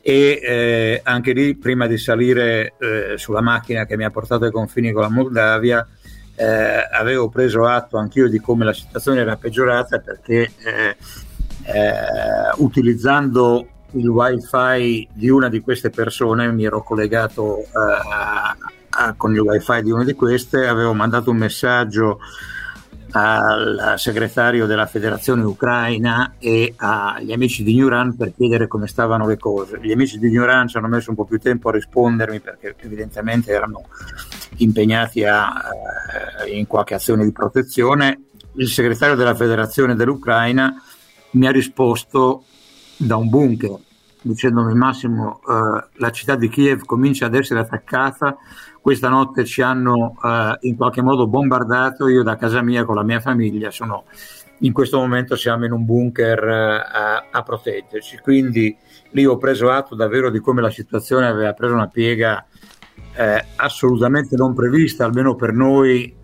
e 0.00 0.40
eh, 0.42 1.00
anche 1.04 1.32
lì 1.32 1.56
prima 1.56 1.86
di 1.86 1.98
salire 1.98 2.74
eh, 2.78 3.14
sulla 3.16 3.40
macchina 3.40 3.84
che 3.84 3.96
mi 3.96 4.04
ha 4.04 4.10
portato 4.10 4.44
ai 4.44 4.50
confini 4.50 4.92
con 4.92 5.02
la 5.02 5.10
Moldavia 5.10 5.86
eh, 6.34 6.88
avevo 6.92 7.28
preso 7.28 7.66
atto 7.66 7.96
anch'io 7.96 8.28
di 8.28 8.38
come 8.38 8.64
la 8.64 8.72
situazione 8.72 9.20
era 9.20 9.36
peggiorata 9.36 9.98
perché 9.98 10.52
eh, 10.64 10.96
eh, 11.64 12.52
utilizzando 12.58 13.66
il 13.92 14.08
wifi 14.08 15.08
di 15.12 15.28
una 15.28 15.48
di 15.48 15.60
queste 15.60 15.90
persone 15.90 16.50
mi 16.52 16.64
ero 16.64 16.82
collegato 16.82 17.58
eh, 17.58 17.68
a, 17.74 18.56
a, 18.90 19.14
con 19.14 19.34
il 19.34 19.40
wifi 19.40 19.82
di 19.82 19.90
una 19.90 20.04
di 20.04 20.14
queste 20.14 20.66
avevo 20.66 20.94
mandato 20.94 21.30
un 21.30 21.38
messaggio 21.38 22.20
al 23.18 23.94
segretario 23.96 24.66
della 24.66 24.86
federazione 24.86 25.42
ucraina 25.42 26.34
e 26.38 26.74
agli 26.76 27.32
amici 27.32 27.64
di 27.64 27.74
Newran 27.74 28.16
per 28.16 28.32
chiedere 28.34 28.66
come 28.68 28.86
stavano 28.86 29.26
le 29.26 29.36
cose. 29.36 29.78
Gli 29.82 29.90
amici 29.90 30.18
di 30.18 30.30
Newran 30.30 30.68
ci 30.68 30.76
hanno 30.76 30.88
messo 30.88 31.10
un 31.10 31.16
po' 31.16 31.24
più 31.24 31.38
tempo 31.38 31.68
a 31.68 31.72
rispondermi 31.72 32.40
perché 32.40 32.76
evidentemente 32.78 33.50
erano 33.50 33.86
impegnati 34.58 35.24
a, 35.24 35.52
eh, 36.44 36.56
in 36.56 36.66
qualche 36.66 36.94
azione 36.94 37.24
di 37.24 37.32
protezione. 37.32 38.20
Il 38.54 38.68
segretario 38.68 39.16
della 39.16 39.34
federazione 39.34 39.94
dell'Ucraina 39.94 40.74
mi 41.32 41.46
ha 41.46 41.50
risposto 41.50 42.44
da 42.96 43.16
un 43.16 43.28
bunker 43.28 43.78
dicendomi 44.22 44.74
Massimo 44.74 45.40
eh, 45.48 45.88
la 45.94 46.10
città 46.10 46.34
di 46.34 46.48
Kiev 46.48 46.84
comincia 46.84 47.26
ad 47.26 47.34
essere 47.34 47.60
attaccata 47.60 48.36
questa 48.80 49.08
notte 49.08 49.44
ci 49.44 49.62
hanno 49.62 50.16
eh, 50.22 50.56
in 50.60 50.76
qualche 50.76 51.02
modo 51.02 51.26
bombardato, 51.26 52.08
io 52.08 52.22
da 52.22 52.36
casa 52.36 52.62
mia 52.62 52.84
con 52.84 52.94
la 52.94 53.02
mia 53.02 53.20
famiglia 53.20 53.70
sono 53.70 54.04
in 54.60 54.72
questo 54.72 54.98
momento 54.98 55.36
siamo 55.36 55.64
in 55.66 55.72
un 55.72 55.84
bunker 55.84 56.42
eh, 56.42 56.76
a, 56.76 57.26
a, 57.30 57.42
proteggerci, 57.42 58.18
quindi 58.22 58.76
lì 59.10 59.24
ho 59.24 59.36
preso 59.36 59.70
atto 59.70 59.94
davvero 59.94 60.30
di 60.30 60.40
come 60.40 60.60
la 60.60 60.70
situazione 60.70 61.26
aveva 61.26 61.52
preso 61.52 61.74
una 61.74 61.88
piega 61.88 62.44
eh, 63.14 63.44
assolutamente 63.56 64.36
non 64.36 64.54
prevista, 64.54 65.04
almeno 65.04 65.34
per 65.34 65.52
noi 65.52 66.16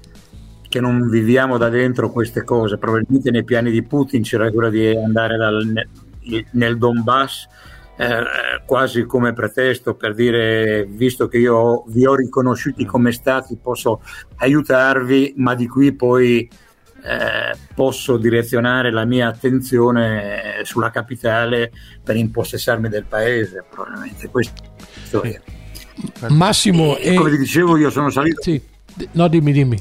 che 0.69 0.81
non 0.81 1.09
viviamo 1.09 1.57
da 1.57 1.69
dentro 1.69 2.11
queste 2.11 2.43
cose, 2.43 2.79
probabilmente 2.79 3.31
nei 3.31 3.45
piani 3.45 3.71
di 3.71 3.83
Putin 3.83 4.23
c'era 4.23 4.51
quella 4.51 4.71
di 4.71 4.89
andare 4.89 5.37
dal, 5.37 5.65
nel, 5.67 6.47
nel 6.53 6.79
Donbass 6.79 7.47
eh, 7.97 8.63
quasi 8.67 9.05
come 9.05 9.33
pretesto 9.33 9.95
per 9.95 10.15
dire 10.15 10.85
visto 10.89 11.29
che 11.29 11.39
io 11.39 11.85
vi 11.89 12.07
ho 12.07 12.15
riconosciuti 12.15 12.85
come 12.85 13.13
stati 13.13 13.57
posso 13.57 14.03
aiutarvi 14.37 15.35
ma 15.37 15.55
di 15.55 15.69
qui 15.69 15.93
poi 15.93 16.49
eh, 17.05 17.57
posso 17.75 18.17
direzionare 18.17 18.91
la 18.91 19.05
mia 19.05 19.29
attenzione 19.29 20.61
sulla 20.63 20.91
capitale 20.91 21.71
per 22.03 22.17
impossessarmi 22.17 22.89
del 22.89 23.05
paese 23.05 23.65
probabilmente. 23.69 24.29
Questo 24.29 25.23
è 25.23 25.41
Massimo 26.29 26.97
e, 26.97 27.13
e 27.13 27.15
come 27.15 27.31
ti 27.31 27.39
dicevo 27.39 27.77
io 27.77 27.91
sono 27.91 28.11
salito. 28.11 28.43
Sì. 28.43 28.61
no 29.13 29.29
dimmi 29.29 29.53
dimmi. 29.53 29.81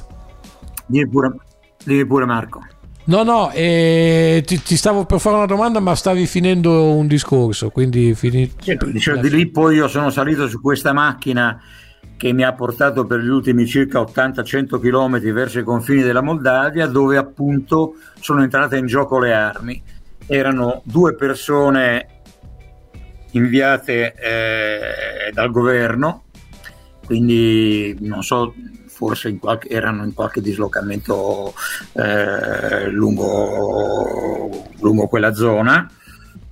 Dimmi 0.86 1.08
pure, 1.08 1.36
dimmi 1.84 2.06
pure 2.06 2.26
Marco 2.26 2.62
No, 3.06 3.24
no, 3.24 3.52
eh, 3.52 4.44
ti, 4.46 4.62
ti, 4.62 4.78
stavo 4.78 5.06
per 5.06 5.20
fare 5.20 5.36
una 5.36 5.46
domanda, 5.46 5.82
ma 5.82 5.94
stavi 5.94 6.26
finendo 6.26 6.94
un 6.94 7.06
discorso, 7.08 7.70
quindi 7.70 8.16
finito. 8.16 8.64
Sì, 8.64 8.78
dicevo, 8.92 9.20
di 9.20 9.30
lì 9.30 9.50
poi 9.50 9.76
io 9.76 9.90
sono 9.90 10.10
salito 10.10 10.48
su 10.48 10.62
questa 10.62 10.94
macchina 10.94 11.62
che 12.16 12.32
mi 12.32 12.44
ha 12.44 12.54
portato 12.54 13.06
per 13.06 13.20
gli 13.20 13.28
ultimi 13.28 13.68
circa 13.68 14.00
80-100 14.00 14.80
km 14.80 15.20
verso 15.34 15.60
i 15.60 15.64
confini 15.64 16.02
della 16.02 16.22
Moldavia, 16.22 16.88
dove 16.88 17.18
appunto 17.18 17.96
sono 18.22 18.42
entrate 18.42 18.78
in 18.78 18.86
gioco 18.86 19.20
le 19.20 19.34
armi. 19.34 19.84
Erano 20.26 20.82
due 20.86 21.16
persone 21.16 22.08
inviate 23.32 24.14
eh, 24.14 25.32
dal 25.34 25.52
governo, 25.52 26.24
quindi 27.06 27.98
non 28.00 28.24
so 28.24 28.54
forse 28.94 29.30
in 29.30 29.40
qualche, 29.40 29.70
erano 29.70 30.04
in 30.04 30.14
qualche 30.14 30.40
dislocamento 30.40 31.54
eh, 31.94 32.90
lungo, 32.90 34.68
lungo, 34.80 35.08
quella 35.08 35.34
zona. 35.34 35.90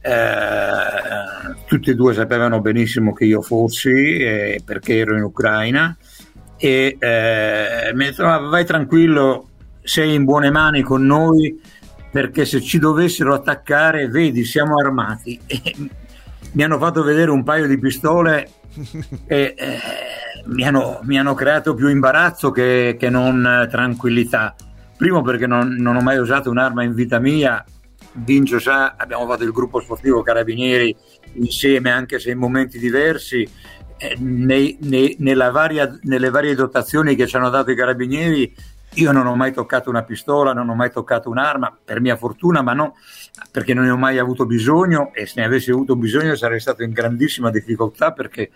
Eh, 0.02 1.56
tutti 1.68 1.92
e 1.92 1.96
due 1.96 2.16
sapevano 2.16 2.60
benissimo 2.60 3.14
che 3.14 3.26
io 3.26 3.42
fossi 3.42 4.18
eh, 4.18 4.62
perché 4.66 4.98
ero 4.98 5.16
in 5.16 5.22
Ucraina 5.22 5.96
e 6.58 6.98
eh, 6.98 7.92
mi 7.94 8.06
detto 8.06 8.24
vai 8.24 8.66
tranquillo 8.66 9.50
sei 9.84 10.16
in 10.16 10.24
buone 10.24 10.50
mani 10.50 10.82
con 10.82 11.06
noi 11.06 11.62
perché 12.10 12.46
se 12.46 12.62
ci 12.62 12.80
dovessero 12.80 13.36
attaccare 13.36 14.08
vedi 14.08 14.44
siamo 14.44 14.80
armati 14.80 15.40
e 15.46 15.62
mi 16.54 16.64
hanno 16.64 16.80
fatto 16.80 17.04
vedere 17.04 17.30
un 17.30 17.44
paio 17.44 17.68
di 17.68 17.78
pistole 17.78 18.50
e 19.28 19.54
eh, 19.56 19.80
mi 20.46 20.66
hanno, 20.66 21.00
mi 21.04 21.18
hanno, 21.18 21.34
creato 21.34 21.74
più 21.74 21.88
imbarazzo 21.88 22.52
che, 22.52 22.96
che 23.00 23.10
non 23.10 23.68
tranquillità. 23.70 24.56
Primo 24.98 25.22
perché 25.22 25.48
non, 25.48 25.76
non, 25.80 25.96
ho 25.96 26.02
mai 26.02 26.18
usato 26.18 26.50
un'arma 26.50 26.84
in 26.84 26.94
vita 26.94 27.20
mia, 27.20 27.64
Vincio 28.14 28.60
sa, 28.60 28.96
abbiamo 28.98 29.26
fatto 29.26 29.44
il 29.44 29.52
gruppo 29.52 29.80
sportivo 29.80 30.22
Carabinieri 30.22 30.96
insieme 31.36 31.92
anche 31.92 32.20
se 32.20 32.32
in 32.32 32.38
momenti 32.38 32.78
diversi, 32.78 33.48
eh, 33.98 34.18
nei, 34.20 34.78
nei, 34.82 35.16
varia, 35.34 35.98
nelle 36.02 36.30
varie 36.30 36.56
dotazioni 36.56 37.16
che 37.16 37.26
ci 37.26 37.38
hanno 37.38 37.50
dato 37.50 37.72
i 37.72 37.76
Carabinieri 37.76 38.54
io 38.96 39.12
non 39.14 39.26
ho 39.26 39.36
mai 39.36 39.54
toccato 39.54 39.90
una 39.90 40.04
pistola, 40.04 40.52
non 40.52 40.68
ho 40.68 40.76
mai 40.76 40.92
toccato 40.92 41.30
un'arma, 41.30 41.78
per 41.84 42.02
mia 42.02 42.18
fortuna, 42.18 42.62
ma 42.62 42.74
non 42.74 42.92
perché 43.50 43.74
non 43.74 43.86
ne 43.86 43.92
ho 43.92 43.98
mai 43.98 44.18
avuto 44.18 44.46
bisogno 44.46 45.12
e 45.14 45.26
se 45.26 45.40
ne 45.40 45.46
avessi 45.46 45.72
avuto 45.72 45.96
bisogno 45.96 46.36
sarei 46.36 46.60
stato 46.60 46.84
in 46.84 46.92
grandissima 46.92 47.50
difficoltà 47.50 48.12
perché 48.12 48.52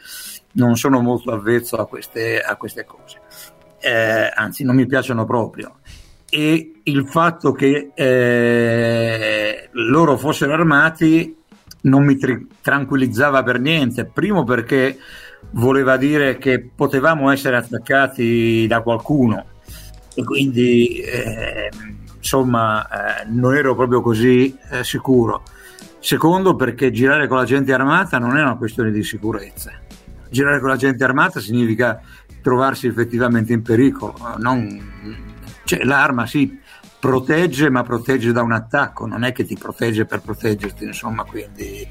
non 0.54 0.76
sono 0.76 1.00
molto 1.00 1.32
avvezzo 1.32 1.78
a 1.78 1.88
queste, 1.88 2.42
a 2.42 2.56
queste 2.58 2.84
cose. 2.84 3.22
Eh, 3.80 4.32
anzi, 4.34 4.64
non 4.64 4.76
mi 4.76 4.86
piacciono 4.86 5.26
proprio. 5.26 5.78
E 6.30 6.82
il 6.84 7.08
fatto 7.08 7.54
che 7.54 7.92
eh, 7.94 9.70
loro 9.72 10.18
fossero 10.18 10.54
armati 10.54 11.38
non 11.82 12.04
mi 12.04 12.18
tri- 12.18 12.48
tranquillizzava 12.62 13.42
per 13.44 13.60
niente. 13.60 14.06
Primo 14.06 14.44
perché 14.44 14.98
voleva 15.52 15.96
dire 15.96 16.38
che 16.38 16.68
potevamo 16.76 17.32
essere 17.32 17.56
attaccati 17.56 18.66
da 18.68 18.82
qualcuno 18.82 19.54
e 20.16 20.24
quindi 20.24 21.00
eh, 21.00 21.70
insomma 22.18 22.88
eh, 23.22 23.26
non 23.28 23.56
ero 23.56 23.76
proprio 23.76 24.02
così 24.02 24.58
eh, 24.72 24.84
sicuro. 24.84 25.44
Secondo 26.00 26.56
perché 26.56 26.92
girare 26.92 27.28
con 27.28 27.38
la 27.38 27.46
gente 27.46 27.74
armata 27.74 28.18
non 28.18 28.38
è 28.38 28.42
una 28.42 28.58
questione 28.58 28.92
di 28.92 29.04
sicurezza. 29.04 29.72
Girare 30.30 30.60
con 30.60 30.70
la 30.70 30.76
gente 30.76 31.04
armata 31.04 31.40
significa 31.40 32.02
trovarsi 32.42 32.88
effettivamente 32.88 33.54
in 33.54 33.62
pericolo. 33.62 34.16
Non, 34.38 35.24
cioè, 35.64 35.84
l'arma 35.84 36.26
sì 36.26 36.60
protegge, 37.00 37.70
ma 37.70 37.84
protegge 37.84 38.32
da 38.32 38.42
un 38.42 38.52
attacco, 38.52 39.06
non 39.06 39.24
è 39.24 39.32
che 39.32 39.46
ti 39.46 39.56
protegge 39.56 40.06
per 40.06 40.22
proteggerti, 40.22 40.86
insomma, 40.86 41.24
quindi 41.24 41.88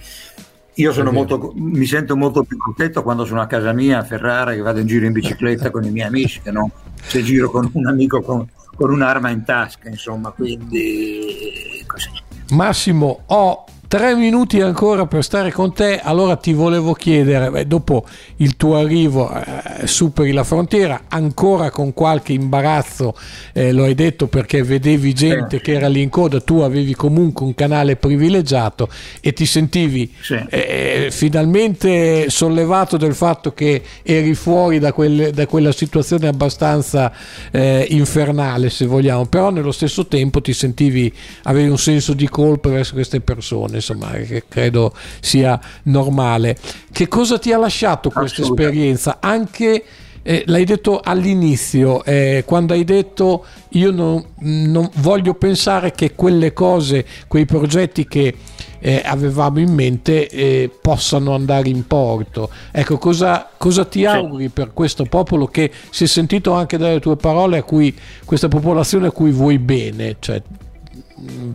io 0.77 0.93
sono 0.93 1.13
molto, 1.13 1.53
mi 1.55 1.87
sento 1.87 2.17
molto 2.17 2.43
più 2.43 2.57
contento 2.57 3.03
quando 3.03 3.25
sono 3.25 3.41
a 3.41 3.47
casa 3.47 3.73
mia 3.73 3.99
a 3.99 4.05
Ferrara 4.05 4.53
che 4.53 4.61
vado 4.61 4.81
in 4.81 4.87
giro 4.87 5.07
in 5.07 5.13
bicicletta 5.13 5.71
con 5.71 5.85
i 5.85 5.91
miei 5.91 6.07
amici 6.07 6.41
che 6.41 6.51
non 6.51 6.71
se 7.03 7.23
giro 7.23 7.51
con 7.51 7.71
un 7.73 7.87
amico 7.87 8.21
con, 8.23 8.49
con 8.75 8.91
un'arma 8.91 9.31
in 9.31 9.45
tasca, 9.45 9.89
insomma, 9.89 10.31
quindi 10.31 11.85
così. 11.87 12.11
Massimo, 12.51 13.23
ho 13.27 13.65
tre 13.87 14.15
minuti 14.15 14.61
ancora 14.61 15.07
per 15.07 15.23
stare 15.23 15.53
con 15.53 15.73
te, 15.73 16.01
allora 16.01 16.37
ti 16.37 16.53
volevo 16.53 16.95
chiedere, 16.95 17.51
beh, 17.51 17.67
dopo 17.67 18.07
il 18.37 18.57
tuo 18.57 18.77
arrivo 18.77 19.33
eh, 19.33 19.87
superi 19.87 20.33
la 20.33 20.45
frontiera, 20.45 21.03
ancora 21.09 21.71
con 21.71 21.93
qualche 21.93 22.33
imbarazzo, 22.33 23.17
eh, 23.53 23.73
lo 23.73 23.85
hai 23.85 23.95
detto 23.95 24.27
perché 24.27 24.63
vedevi 24.63 25.13
gente 25.13 25.59
sì. 25.59 25.63
che 25.63 25.73
era 25.73 25.89
lì 25.89 26.03
in 26.03 26.09
coda, 26.09 26.41
tu 26.41 26.61
avevi 26.61 26.95
comunque 26.95 27.45
un 27.45 27.55
canale 27.55 27.97
privilegiato 27.97 28.89
e 29.21 29.33
ti 29.33 29.47
sentivi 29.47 30.13
sì. 30.21 30.41
eh, 30.49 31.09
finalmente 31.11 32.31
sollevato 32.31 32.97
del 32.97 33.15
fatto 33.15 33.53
che 33.53 33.83
eri 34.03 34.35
fuori 34.35 34.79
da, 34.79 34.93
quelle, 34.93 35.31
da 35.33 35.47
quella 35.47 35.73
situazione 35.73 36.27
abbastanza 36.27 37.13
eh, 37.51 37.87
infernale, 37.91 38.71
se 38.71 38.87
vogliamo, 38.87 39.27
però 39.27 39.51
nello 39.51 39.73
stesso 39.73 40.07
tempo 40.07 40.41
ti 40.41 40.53
sentivi, 40.53 41.13
avevi 41.45 41.69
un 41.69 41.79
senso 41.79 42.15
di 42.15 42.29
colpa 42.29 42.71
verso 42.71 42.95
queste 42.95 43.21
persone 43.21 43.74
insomma, 43.77 44.11
che 44.11 44.45
credo 44.49 44.95
sia 45.21 45.59
normale. 45.85 46.57
Che 46.91 47.09
cosa 47.09 47.39
ti 47.39 47.53
ha 47.53 47.59
lasciato 47.59 48.11
questa 48.11 48.43
esperienza? 48.43 49.19
Anche 49.21 49.85
eh, 50.27 50.43
l'hai 50.47 50.65
detto 50.65 51.01
all'inizio, 51.05 52.03
eh, 52.03 52.45
quando 52.47 52.73
hai 52.73 52.83
detto 52.85 53.45
io 53.71 53.91
non, 53.91 54.25
non, 54.39 54.89
voglio 54.95 55.35
pensare 55.35 55.93
che 55.93 56.15
quelle 56.15 56.55
cose, 56.55 57.05
quei 57.29 57.45
progetti 57.45 58.07
che 58.07 58.35
eh, 58.79 59.03
avevamo 59.05 59.61
in 59.61 59.71
mente 59.75 60.27
eh, 60.29 60.71
possano 60.81 61.35
andare 61.35 61.69
in 61.69 61.87
porto. 61.87 62.49
Ecco, 62.73 62.97
cosa, 62.97 63.51
cosa 63.59 63.85
ti 63.85 64.07
auguri 64.07 64.49
per 64.49 64.73
questo 64.73 65.05
popolo 65.05 65.47
che 65.47 65.71
si 65.91 66.05
è 66.05 66.07
sentito 66.07 66.53
anche 66.53 66.79
dalle 66.79 67.01
tue 67.01 67.17
parole, 67.17 67.59
a 67.59 67.63
cui, 67.63 67.95
questa 68.25 68.49
popolazione 68.49 69.09
a 69.09 69.11
cui 69.11 69.31
vuoi 69.31 69.59
bene? 69.59 70.17
Cioè, 70.21 70.43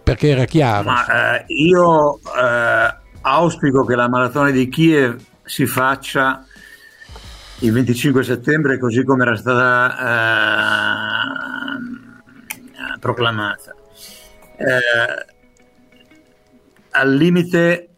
perché 0.03 0.29
era 0.29 0.45
chiaro. 0.45 0.89
Ma, 0.89 1.37
eh, 1.37 1.45
io 1.47 2.19
eh, 2.19 2.95
auspico 3.21 3.85
che 3.85 3.95
la 3.95 4.09
maratona 4.09 4.49
di 4.51 4.67
Kiev 4.69 5.19
si 5.43 5.65
faccia 5.65 6.45
il 7.59 7.71
25 7.71 8.23
settembre 8.23 8.79
così 8.79 9.03
come 9.03 9.23
era 9.23 9.35
stata 9.35 9.97
eh, 12.91 12.99
proclamata. 12.99 13.75
Eh, 14.55 15.25
al 16.91 17.13
limite 17.13 17.89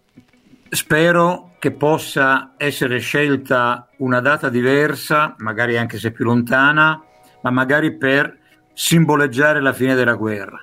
spero 0.69 1.55
che 1.59 1.71
possa 1.71 2.53
essere 2.57 2.99
scelta 2.99 3.87
una 3.97 4.19
data 4.19 4.49
diversa, 4.49 5.35
magari 5.37 5.77
anche 5.77 5.99
se 5.99 6.11
più 6.11 6.25
lontana, 6.25 7.01
ma 7.41 7.49
magari 7.51 7.95
per 7.97 8.37
simboleggiare 8.73 9.61
la 9.61 9.73
fine 9.73 9.93
della 9.95 10.15
guerra 10.15 10.59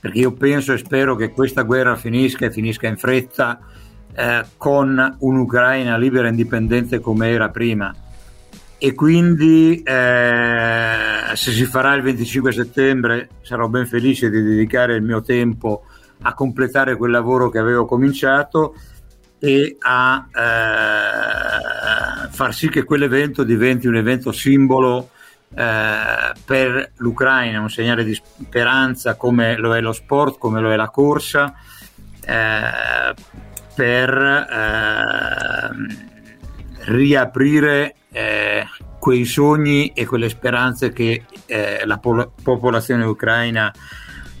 perché 0.00 0.18
io 0.18 0.32
penso 0.32 0.72
e 0.72 0.78
spero 0.78 1.14
che 1.14 1.30
questa 1.30 1.62
guerra 1.62 1.94
finisca 1.94 2.46
e 2.46 2.50
finisca 2.50 2.86
in 2.86 2.96
fretta 2.96 3.60
eh, 4.14 4.44
con 4.56 5.16
un'Ucraina 5.18 5.96
libera 5.98 6.26
e 6.26 6.30
indipendente 6.30 7.00
come 7.00 7.28
era 7.28 7.50
prima. 7.50 7.94
E 8.78 8.94
quindi 8.94 9.82
eh, 9.82 10.94
se 11.34 11.50
si 11.52 11.64
farà 11.66 11.94
il 11.94 12.02
25 12.02 12.50
settembre 12.50 13.28
sarò 13.42 13.68
ben 13.68 13.86
felice 13.86 14.30
di 14.30 14.42
dedicare 14.42 14.94
il 14.94 15.02
mio 15.02 15.20
tempo 15.20 15.84
a 16.22 16.32
completare 16.32 16.96
quel 16.96 17.10
lavoro 17.10 17.50
che 17.50 17.58
avevo 17.58 17.84
cominciato 17.84 18.74
e 19.38 19.76
a 19.80 20.26
eh, 20.34 22.28
far 22.30 22.54
sì 22.54 22.70
che 22.70 22.84
quell'evento 22.84 23.42
diventi 23.42 23.86
un 23.86 23.96
evento 23.96 24.32
simbolo 24.32 25.10
eh, 25.54 26.32
per 26.44 26.92
l'Ucraina, 26.96 27.60
un 27.60 27.70
segnale 27.70 28.04
di 28.04 28.14
speranza 28.14 29.16
come 29.16 29.56
lo 29.56 29.74
è 29.74 29.80
lo 29.80 29.92
sport, 29.92 30.38
come 30.38 30.60
lo 30.60 30.70
è 30.70 30.76
la 30.76 30.90
corsa, 30.90 31.54
eh, 32.24 33.14
per 33.74 34.46
eh, 34.50 35.70
riaprire 36.84 37.94
eh, 38.12 38.66
quei 38.98 39.24
sogni 39.24 39.92
e 39.94 40.06
quelle 40.06 40.28
speranze 40.28 40.92
che 40.92 41.24
eh, 41.46 41.82
la 41.84 41.98
po- 41.98 42.32
popolazione 42.42 43.04
ucraina 43.04 43.72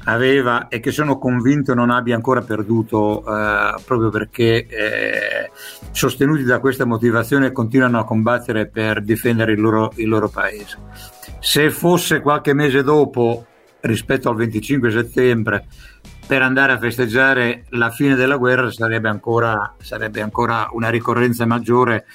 aveva 0.04 0.68
e 0.68 0.80
che 0.80 0.90
sono 0.90 1.18
convinto 1.18 1.74
non 1.74 1.90
abbia 1.90 2.14
ancora 2.14 2.40
perduto 2.40 3.20
eh, 3.20 3.74
proprio 3.84 4.08
perché 4.08 4.66
eh, 4.66 5.50
sostenuti 5.90 6.42
da 6.44 6.58
questa 6.58 6.84
motivazione 6.84 7.52
continuano 7.52 7.98
a 7.98 8.04
combattere 8.04 8.66
per 8.66 9.02
difendere 9.02 9.52
il 9.52 9.60
loro, 9.60 9.92
il 9.96 10.08
loro 10.08 10.28
paese. 10.28 10.78
Se 11.40 11.70
fosse 11.70 12.20
qualche 12.20 12.54
mese 12.54 12.82
dopo 12.82 13.46
rispetto 13.80 14.28
al 14.28 14.36
25 14.36 14.90
settembre 14.90 15.66
per 16.26 16.42
andare 16.42 16.72
a 16.72 16.78
festeggiare 16.78 17.64
la 17.70 17.90
fine 17.90 18.14
della 18.14 18.36
guerra 18.36 18.70
sarebbe 18.70 19.08
ancora, 19.08 19.74
sarebbe 19.80 20.20
ancora 20.20 20.68
una 20.72 20.88
ricorrenza 20.88 21.44
maggiore 21.44 22.06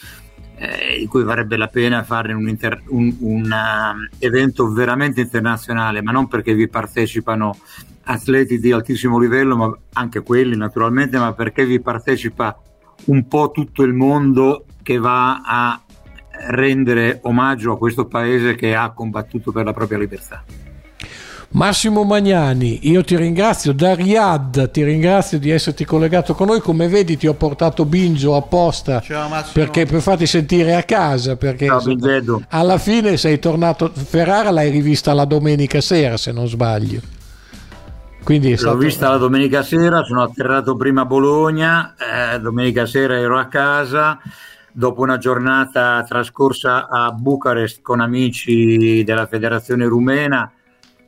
eh, 0.57 0.97
di 0.99 1.07
cui 1.07 1.23
varrebbe 1.23 1.57
la 1.57 1.67
pena 1.67 2.03
fare 2.03 2.33
un, 2.33 2.47
inter- 2.47 2.83
un, 2.87 3.15
un 3.19 3.43
uh, 3.43 4.15
evento 4.19 4.71
veramente 4.71 5.21
internazionale, 5.21 6.01
ma 6.01 6.11
non 6.11 6.27
perché 6.27 6.53
vi 6.53 6.67
partecipano 6.67 7.57
atleti 8.03 8.59
di 8.59 8.71
altissimo 8.71 9.19
livello, 9.19 9.57
ma 9.57 9.77
anche 9.93 10.21
quelli 10.21 10.55
naturalmente, 10.55 11.17
ma 11.17 11.33
perché 11.33 11.65
vi 11.65 11.79
partecipa 11.79 12.57
un 13.05 13.27
po' 13.27 13.51
tutto 13.51 13.83
il 13.83 13.93
mondo 13.93 14.65
che 14.81 14.97
va 14.97 15.41
a 15.43 15.81
rendere 16.47 17.19
omaggio 17.23 17.73
a 17.73 17.77
questo 17.77 18.05
paese 18.05 18.55
che 18.55 18.75
ha 18.75 18.91
combattuto 18.91 19.51
per 19.51 19.65
la 19.65 19.73
propria 19.73 19.97
libertà. 19.97 20.43
Massimo 21.49 22.03
Magnani, 22.03 22.89
io 22.89 23.03
ti 23.03 23.15
ringrazio. 23.15 23.73
Da 23.73 23.95
Riyadh, 23.95 24.71
ti 24.71 24.83
ringrazio 24.83 25.39
di 25.39 25.49
esserti 25.51 25.85
collegato 25.85 26.33
con 26.33 26.47
noi, 26.47 26.59
come 26.59 26.87
vedi 26.87 27.17
ti 27.17 27.27
ho 27.27 27.33
portato 27.33 27.85
Bingio 27.85 28.35
apposta 28.35 29.01
perché 29.53 29.85
per 29.85 30.01
farti 30.01 30.25
sentire 30.25 30.75
a 30.75 30.83
casa, 30.83 31.35
perché 31.35 31.67
Ciao, 31.67 31.89
insomma, 31.89 32.45
alla 32.49 32.77
fine 32.77 33.17
sei 33.17 33.39
tornato, 33.39 33.91
Ferrara 33.93 34.51
l'hai 34.51 34.69
rivista 34.69 35.13
la 35.13 35.25
domenica 35.25 35.81
sera 35.81 36.17
se 36.17 36.31
non 36.31 36.47
sbaglio. 36.47 36.99
Quindi 38.23 38.57
stato... 38.57 38.73
L'ho 38.73 38.79
vista 38.79 39.09
la 39.09 39.17
domenica 39.17 39.61
sera, 39.61 40.03
sono 40.03 40.23
atterrato 40.23 40.75
prima 40.75 41.01
a 41.01 41.05
Bologna, 41.05 41.93
eh, 42.33 42.39
domenica 42.39 42.87
sera 42.87 43.17
ero 43.19 43.37
a 43.37 43.45
casa, 43.45 44.19
dopo 44.71 45.01
una 45.03 45.19
giornata 45.19 46.03
trascorsa 46.07 46.89
a 46.89 47.11
Bucarest 47.11 47.81
con 47.81 48.01
amici 48.01 49.03
della 49.03 49.27
federazione 49.27 49.85
rumena 49.85 50.51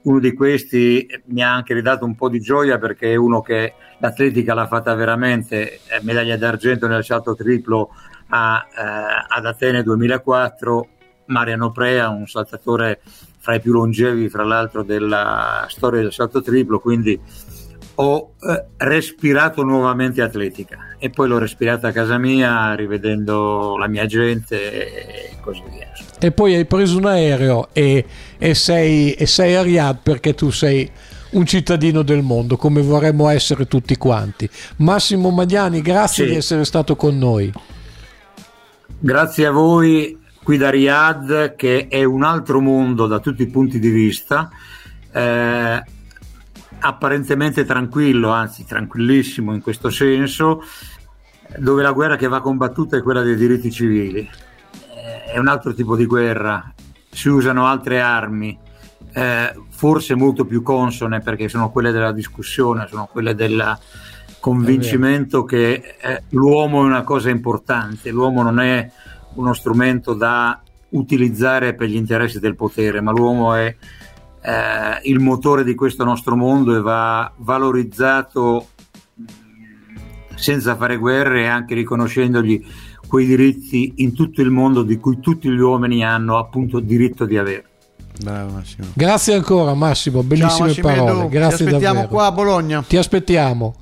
uno 0.08 0.20
di 0.20 0.34
questi 0.34 1.05
mi 1.26 1.43
ha 1.43 1.53
anche 1.53 1.74
ridato 1.74 2.05
un 2.05 2.16
po' 2.16 2.30
di 2.30 2.39
gioia 2.39 2.78
perché 2.78 3.12
è 3.12 3.16
uno 3.16 3.41
che 3.41 3.74
l'atletica 3.99 4.53
l'ha 4.53 4.68
fatta 4.68 4.93
veramente, 4.95 5.82
medaglia 6.01 6.38
d'argento 6.38 6.88
nel 6.88 7.03
salto 7.03 7.36
triplo 7.36 7.89
a, 8.30 8.66
eh, 8.70 9.26
ad 9.28 9.45
Atene 9.45 9.84
2004, 9.84 10.88
Mariano 11.26 11.72
Prea, 11.72 12.08
un 12.08 12.26
saltatore 12.26 13.01
fra 13.39 13.55
i 13.55 13.60
più 13.60 13.74
longevi 13.74 14.30
fra 14.30 14.43
l'altro 14.43 14.84
della 14.84 15.66
storia 15.70 16.01
del 16.01 16.14
salto 16.14 16.41
triplo, 16.41 16.80
quindi 16.80 17.20
ho 18.00 18.34
eh, 18.39 18.66
respirato 18.78 19.64
nuovamente 19.64 20.22
atletica 20.22 20.95
e 21.00 21.10
poi 21.10 21.28
l'ho 21.28 21.38
respirata 21.38 21.88
a 21.88 21.91
casa 21.91 22.18
mia 22.18 22.74
rivedendo 22.74 23.76
la 23.78 23.88
mia 23.88 24.06
gente 24.06 25.32
e 25.32 25.38
così 25.41 25.64
via. 25.70 25.91
E 26.20 26.32
poi 26.32 26.56
hai 26.56 26.66
preso 26.66 26.98
un 26.98 27.06
aereo 27.06 27.70
e, 27.74 28.06
e, 28.38 28.54
sei, 28.54 29.14
e 29.14 29.26
sei 29.26 29.56
a 29.56 29.62
Riyadh 29.62 30.00
perché 30.04 30.36
tu 30.36 30.52
sei 30.52 30.89
un 31.32 31.45
cittadino 31.45 32.04
del 32.04 32.22
mondo 32.22 32.56
come 32.56 32.82
vorremmo 32.82 33.30
essere 33.30 33.68
tutti 33.68 33.98
quanti. 33.98 34.50
Massimo 34.78 35.30
Magnani, 35.32 35.82
grazie 35.82 36.26
sì. 36.26 36.32
di 36.32 36.38
essere 36.38 36.66
stato 36.66 36.95
con 36.95 37.18
noi. 37.18 37.52
Grazie 39.00 39.45
a 39.45 39.52
voi 39.52 40.18
qui 40.43 40.58
da 40.58 40.70
Riyadh 40.70 41.56
che 41.56 41.88
è 41.88 42.04
un 42.04 42.24
altro 42.24 42.62
mondo 42.62 43.08
da 43.08 43.20
tutti 43.20 43.41
i 43.41 43.48
punti 43.48 43.80
di 43.80 43.89
vista. 43.89 44.50
Eh, 45.12 45.84
apparentemente 46.80 47.66
tranquillo, 47.66 48.30
anzi 48.30 48.66
tranquillissimo 48.66 49.54
in 49.54 49.62
questo 49.62 49.90
senso, 49.90 50.64
dove 51.58 51.82
la 51.82 51.92
guerra 51.92 52.16
che 52.16 52.28
va 52.28 52.42
combattuta 52.42 52.98
è 52.98 53.02
quella 53.02 53.22
dei 53.22 53.36
diritti 53.36 53.72
civili. 53.72 54.20
Eh, 54.20 55.24
è 55.34 55.38
un 55.38 55.48
altro 55.48 55.74
tipo 55.74 55.96
di 55.96 56.06
guerra, 56.06 56.74
si 57.10 57.30
usano 57.30 57.66
altre 57.66 58.02
armi, 58.02 58.58
eh, 59.14 59.54
forse 59.70 60.16
molto 60.16 60.46
più 60.46 60.62
consone 60.62 61.22
perché 61.22 61.48
sono 61.50 61.72
quelle 61.72 61.92
della 61.92 62.12
discussione, 62.12 62.88
sono 62.88 63.08
quelle 63.12 63.34
del 63.34 63.78
convincimento 64.40 65.44
che 65.44 65.96
eh, 66.00 66.24
l'uomo 66.30 66.84
è 66.84 66.86
una 66.86 67.04
cosa 67.04 67.30
importante, 67.30 68.12
l'uomo 68.12 68.44
non 68.44 68.60
è 68.60 68.90
uno 69.34 69.54
strumento 69.54 70.14
da 70.14 70.62
utilizzare 70.90 71.74
per 71.74 71.88
gli 71.88 71.96
interessi 71.96 72.40
del 72.40 72.56
potere, 72.56 73.02
ma 73.02 73.12
l'uomo 73.12 73.56
è 73.56 73.76
eh, 74.42 75.00
il 75.04 75.20
motore 75.20 75.64
di 75.64 75.76
questo 75.76 76.04
nostro 76.04 76.36
mondo 76.36 76.76
e 76.76 76.82
va 76.82 77.32
valorizzato 77.38 78.68
senza 80.36 80.76
fare 80.76 80.98
guerre 80.98 81.44
e 81.44 81.48
anche 81.48 81.74
riconoscendogli 81.74 82.64
quei 83.08 83.26
diritti 83.26 83.94
in 83.98 84.14
tutto 84.14 84.42
il 84.42 84.52
mondo 84.52 84.84
di 84.84 84.98
cui 84.98 85.20
tutti 85.20 85.50
gli 85.50 85.60
uomini 85.60 86.04
hanno 86.04 86.38
appunto 86.38 86.80
diritto 86.80 87.26
di 87.26 87.38
avere. 87.38 87.66
Bravo, 88.22 88.62
Grazie 88.94 89.36
ancora 89.36 89.74
Massimo, 89.76 90.24
bellissime 90.24 90.74
Ciao, 90.74 90.84
parole. 90.84 91.30
Grazie 91.30 91.58
Ti 91.58 91.64
aspettiamo 91.66 92.00
davvero. 92.02 92.08
qua 92.08 92.26
a 92.26 92.32
Bologna. 92.32 92.84
Ti 92.88 92.98
aspettiamo. 92.98 93.76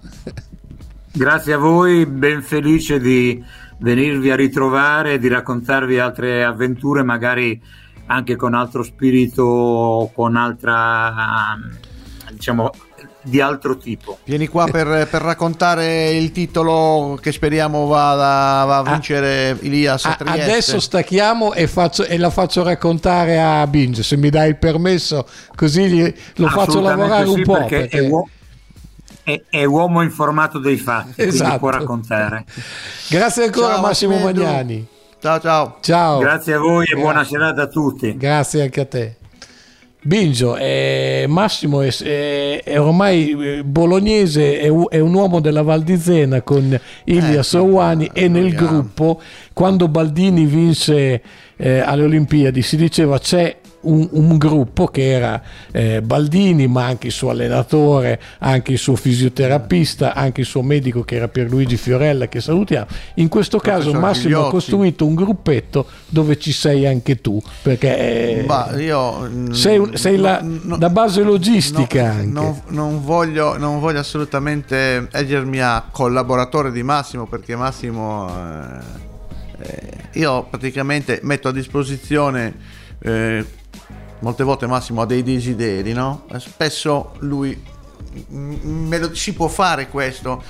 Grazie 1.11 1.53
a 1.53 1.57
voi, 1.57 2.05
ben 2.05 2.41
felice 2.41 2.99
di 2.99 3.41
venirvi 3.79 4.31
a 4.31 4.35
ritrovare 4.35 5.13
e 5.13 5.19
di 5.19 5.29
raccontarvi 5.29 5.97
altre 5.99 6.43
avventure, 6.43 7.03
magari 7.03 7.61
anche 8.07 8.35
con 8.35 8.53
altro 8.53 8.83
spirito, 8.83 10.11
con 10.13 10.35
altra, 10.35 11.57
diciamo, 12.31 12.71
di 13.25 13.41
altro 13.41 13.77
tipo. 13.77 14.19
Vieni 14.23 14.47
qua 14.47 14.65
per, 14.65 14.87
per, 15.09 15.21
raccontare 15.21 16.11
il 16.11 16.31
titolo 16.31 17.17
che 17.19 17.31
speriamo 17.31 17.87
vada, 17.87 18.65
va 18.65 18.77
a 18.77 18.79
ah, 18.79 18.83
vincere 18.83 19.49
a, 19.49 19.57
Ilias 19.61 20.05
a 20.05 20.15
Trieste. 20.15 20.41
Adesso 20.41 20.79
stacchiamo 20.79 21.53
e, 21.53 21.67
faccio, 21.67 22.05
e, 22.05 22.17
la 22.17 22.29
faccio 22.29 22.63
raccontare 22.63 23.41
a 23.41 23.65
Binge, 23.67 24.03
se 24.03 24.15
mi 24.15 24.29
dai 24.29 24.49
il 24.49 24.57
permesso, 24.57 25.27
così 25.55 25.87
gli, 25.87 26.13
lo 26.35 26.47
faccio 26.47 26.79
lavorare 26.81 27.25
sì, 27.25 27.33
un 27.33 27.43
po'. 27.43 27.53
Perché 27.53 27.77
perché... 27.79 27.97
È, 27.97 28.07
uo- 28.07 28.29
è, 29.23 29.41
è, 29.49 29.63
uomo 29.65 30.03
informato 30.03 30.59
dei 30.59 30.77
fatti, 30.77 31.23
esatto. 31.23 31.57
può 31.57 31.69
raccontare. 31.69 32.45
Grazie 33.09 33.45
ancora 33.45 33.73
Ciao, 33.73 33.81
Massimo 33.81 34.19
Magnani. 34.19 34.93
Ciao 35.25 35.39
ciao. 35.39 35.77
Ciao. 35.81 36.19
Grazie 36.19 36.53
a 36.53 36.59
voi 36.59 36.85
e 36.85 36.93
buona 36.93 37.23
serata 37.23 37.63
a 37.63 37.65
tutti. 37.65 38.15
Grazie 38.15 38.61
anche 38.61 38.81
a 38.81 38.85
te. 38.85 39.15
Bingio, 40.03 40.55
eh, 40.55 41.25
Massimo 41.27 41.81
è, 41.81 41.91
è, 41.91 42.61
è, 42.63 42.79
ormai 42.79 43.31
eh, 43.31 43.63
bolognese, 43.63 44.59
è, 44.59 44.67
è, 44.67 44.99
un 44.99 45.13
uomo 45.15 45.39
della 45.39 45.63
Val 45.63 45.81
di 45.81 45.97
Zena 45.97 46.43
con 46.43 46.79
Ilia 47.05 47.39
eh, 47.39 47.43
Sorwani 47.43 48.11
e 48.13 48.27
nel 48.27 48.53
gruppo, 48.53 49.19
quando 49.51 49.87
Baldini 49.87 50.45
vinse 50.45 51.23
eh, 51.55 51.79
alle 51.79 52.03
Olimpiadi, 52.03 52.61
si 52.61 52.77
diceva 52.77 53.17
c'è 53.17 53.61
un, 53.85 54.07
un 54.11 54.37
gruppo 54.37 54.87
che 54.87 55.11
era 55.11 55.41
eh, 55.71 56.01
Baldini, 56.01 56.67
ma 56.67 56.85
anche 56.85 57.07
il 57.07 57.13
suo 57.13 57.29
allenatore, 57.29 58.19
anche 58.39 58.73
il 58.73 58.77
suo 58.77 58.95
fisioterapista, 58.95 60.13
anche 60.13 60.41
il 60.41 60.47
suo 60.47 60.61
medico 60.61 61.03
che 61.03 61.15
era 61.15 61.27
Pierluigi 61.27 61.77
Fiorella, 61.77 62.27
che 62.27 62.41
salutiamo. 62.41 62.85
In 63.15 63.27
questo 63.27 63.59
caso 63.59 63.93
Massimo 63.93 64.27
Gigliotti. 64.27 64.47
ha 64.47 64.49
costruito 64.49 65.05
un 65.05 65.15
gruppetto 65.15 65.85
dove 66.07 66.37
ci 66.37 66.51
sei 66.51 66.85
anche 66.85 67.21
tu, 67.21 67.41
perché 67.61 68.39
eh, 68.39 68.43
bah, 68.43 68.73
io, 68.77 69.53
sei, 69.53 69.81
sei 69.93 70.17
la, 70.17 70.39
no, 70.41 70.77
la, 70.77 70.89
base 70.89 71.23
logistica. 71.23 72.21
No, 72.23 72.61
non, 72.67 73.03
voglio, 73.03 73.57
non, 73.57 73.79
voglio, 73.79 73.99
assolutamente 73.99 75.07
eggermi 75.11 75.59
a 75.59 75.85
collaboratore 75.91 76.71
di 76.71 76.83
Massimo, 76.83 77.25
perché 77.27 77.55
Massimo... 77.55 78.29
Eh, 78.29 79.03
eh 79.57 80.03
io 80.15 80.47
praticamente 80.49 81.19
metto 81.23 81.49
a 81.49 81.51
disposizione 81.51 82.53
eh, 82.99 83.45
molte 84.25 84.43
volte 84.43 84.65
Massimo 84.65 85.01
ha 85.01 85.05
dei 85.05 85.21
desideri, 85.21 85.93
no? 85.93 86.25
Spesso 86.37 87.11
lui 87.19 87.55
me 88.29 88.97
lo, 88.97 89.13
si 89.13 89.33
può 89.33 89.47
fare 89.47 89.87
questo. 89.87 90.41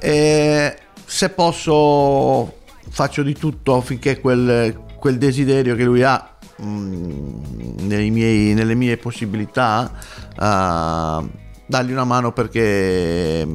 E 0.00 0.76
se 1.04 1.30
posso 1.30 2.58
faccio 2.88 3.22
di 3.22 3.34
tutto 3.34 3.76
affinché 3.76 4.18
quel, 4.18 4.82
quel 4.98 5.16
desiderio 5.16 5.76
che 5.76 5.84
lui 5.84 6.02
ha 6.02 6.38
mh, 6.56 6.64
mm, 6.64 8.10
miei, 8.10 8.52
nelle 8.52 8.74
mie 8.74 8.96
possibilità 8.96 9.92
uh, 10.30 11.30
dargli 11.66 11.92
una 11.92 12.04
mano 12.04 12.32
perché 12.32 13.46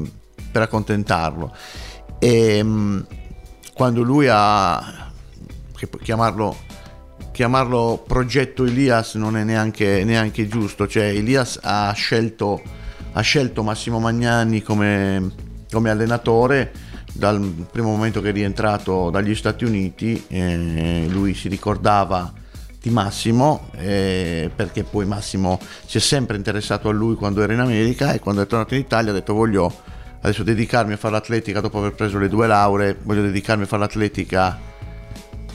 per 0.50 0.62
accontentarlo 0.62 1.54
e 2.18 2.62
mh, 2.62 2.68
mm, 2.68 3.00
quando 3.74 4.02
lui 4.02 4.26
ha 4.30 5.10
che 5.76 5.86
chiamarlo 6.02 6.56
chiamarlo 7.36 8.02
progetto 8.06 8.64
Elias 8.64 9.16
non 9.16 9.36
è 9.36 9.44
neanche, 9.44 10.04
neanche 10.04 10.48
giusto, 10.48 10.88
cioè 10.88 11.08
Elias 11.08 11.60
ha 11.62 11.92
scelto, 11.92 12.62
ha 13.12 13.20
scelto 13.20 13.62
Massimo 13.62 14.00
Magnani 14.00 14.62
come, 14.62 15.32
come, 15.70 15.90
allenatore 15.90 16.72
dal 17.12 17.66
primo 17.70 17.90
momento 17.90 18.22
che 18.22 18.30
è 18.30 18.32
rientrato 18.32 19.10
dagli 19.10 19.34
Stati 19.34 19.66
Uniti, 19.66 20.24
eh, 20.28 21.08
lui 21.10 21.34
si 21.34 21.48
ricordava 21.48 22.32
di 22.80 22.88
Massimo 22.88 23.68
eh, 23.76 24.50
perché 24.56 24.84
poi 24.84 25.04
Massimo 25.04 25.60
si 25.84 25.98
è 25.98 26.00
sempre 26.00 26.38
interessato 26.38 26.88
a 26.88 26.92
lui 26.92 27.16
quando 27.16 27.42
era 27.42 27.52
in 27.52 27.60
America 27.60 28.14
e 28.14 28.18
quando 28.18 28.40
è 28.40 28.46
tornato 28.46 28.72
in 28.72 28.80
Italia 28.80 29.10
ha 29.10 29.14
detto 29.14 29.34
voglio 29.34 29.70
adesso 30.22 30.42
dedicarmi 30.42 30.94
a 30.94 30.96
fare 30.96 31.12
l'atletica 31.12 31.60
dopo 31.60 31.80
aver 31.80 31.92
preso 31.92 32.16
le 32.16 32.30
due 32.30 32.46
lauree, 32.46 32.96
voglio 33.02 33.20
dedicarmi 33.20 33.64
a 33.64 33.66
fare 33.66 33.82
l'atletica 33.82 34.58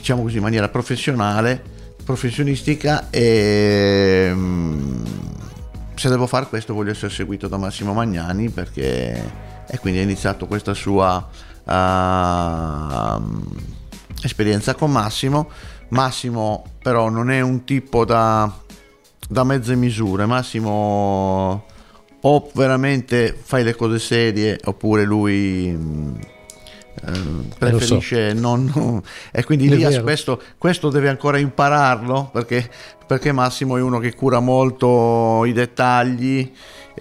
diciamo 0.01 0.23
così 0.23 0.37
in 0.37 0.43
maniera 0.43 0.67
professionale 0.67 1.61
professionistica 2.03 3.09
e 3.11 4.31
mm, 4.33 5.03
se 5.93 6.09
devo 6.09 6.25
fare 6.25 6.47
questo 6.47 6.73
voglio 6.73 6.89
essere 6.89 7.11
seguito 7.11 7.47
da 7.47 7.57
Massimo 7.57 7.93
Magnani 7.93 8.49
perché 8.49 9.49
e 9.67 9.77
quindi 9.77 9.99
ha 9.99 10.03
iniziato 10.03 10.47
questa 10.47 10.73
sua 10.73 11.29
uh, 11.63 11.71
esperienza 14.21 14.73
con 14.73 14.91
Massimo. 14.91 15.49
Massimo 15.89 16.65
però 16.81 17.09
non 17.09 17.29
è 17.29 17.39
un 17.39 17.63
tipo 17.63 18.03
da, 18.03 18.51
da 19.29 19.43
mezze 19.43 19.75
misure. 19.75 20.25
Massimo 20.25 21.65
o 22.19 22.51
veramente 22.53 23.37
fai 23.39 23.63
le 23.63 23.75
cose 23.75 23.99
serie 23.99 24.59
oppure 24.65 25.03
lui 25.05 26.19
mm, 27.09 27.39
eh, 27.39 27.55
preferisce 27.57 28.31
so. 28.31 28.39
non, 28.39 28.71
non, 28.73 29.01
e 29.31 29.43
quindi 29.43 29.67
Elias 29.67 29.99
questo, 30.01 30.41
questo, 30.57 30.89
deve 30.89 31.09
ancora 31.09 31.37
impararlo 31.37 32.29
perché, 32.31 32.69
perché 33.05 33.31
Massimo 33.31 33.77
è 33.77 33.81
uno 33.81 33.99
che 33.99 34.13
cura 34.13 34.39
molto 34.39 35.45
i 35.45 35.53
dettagli 35.53 36.51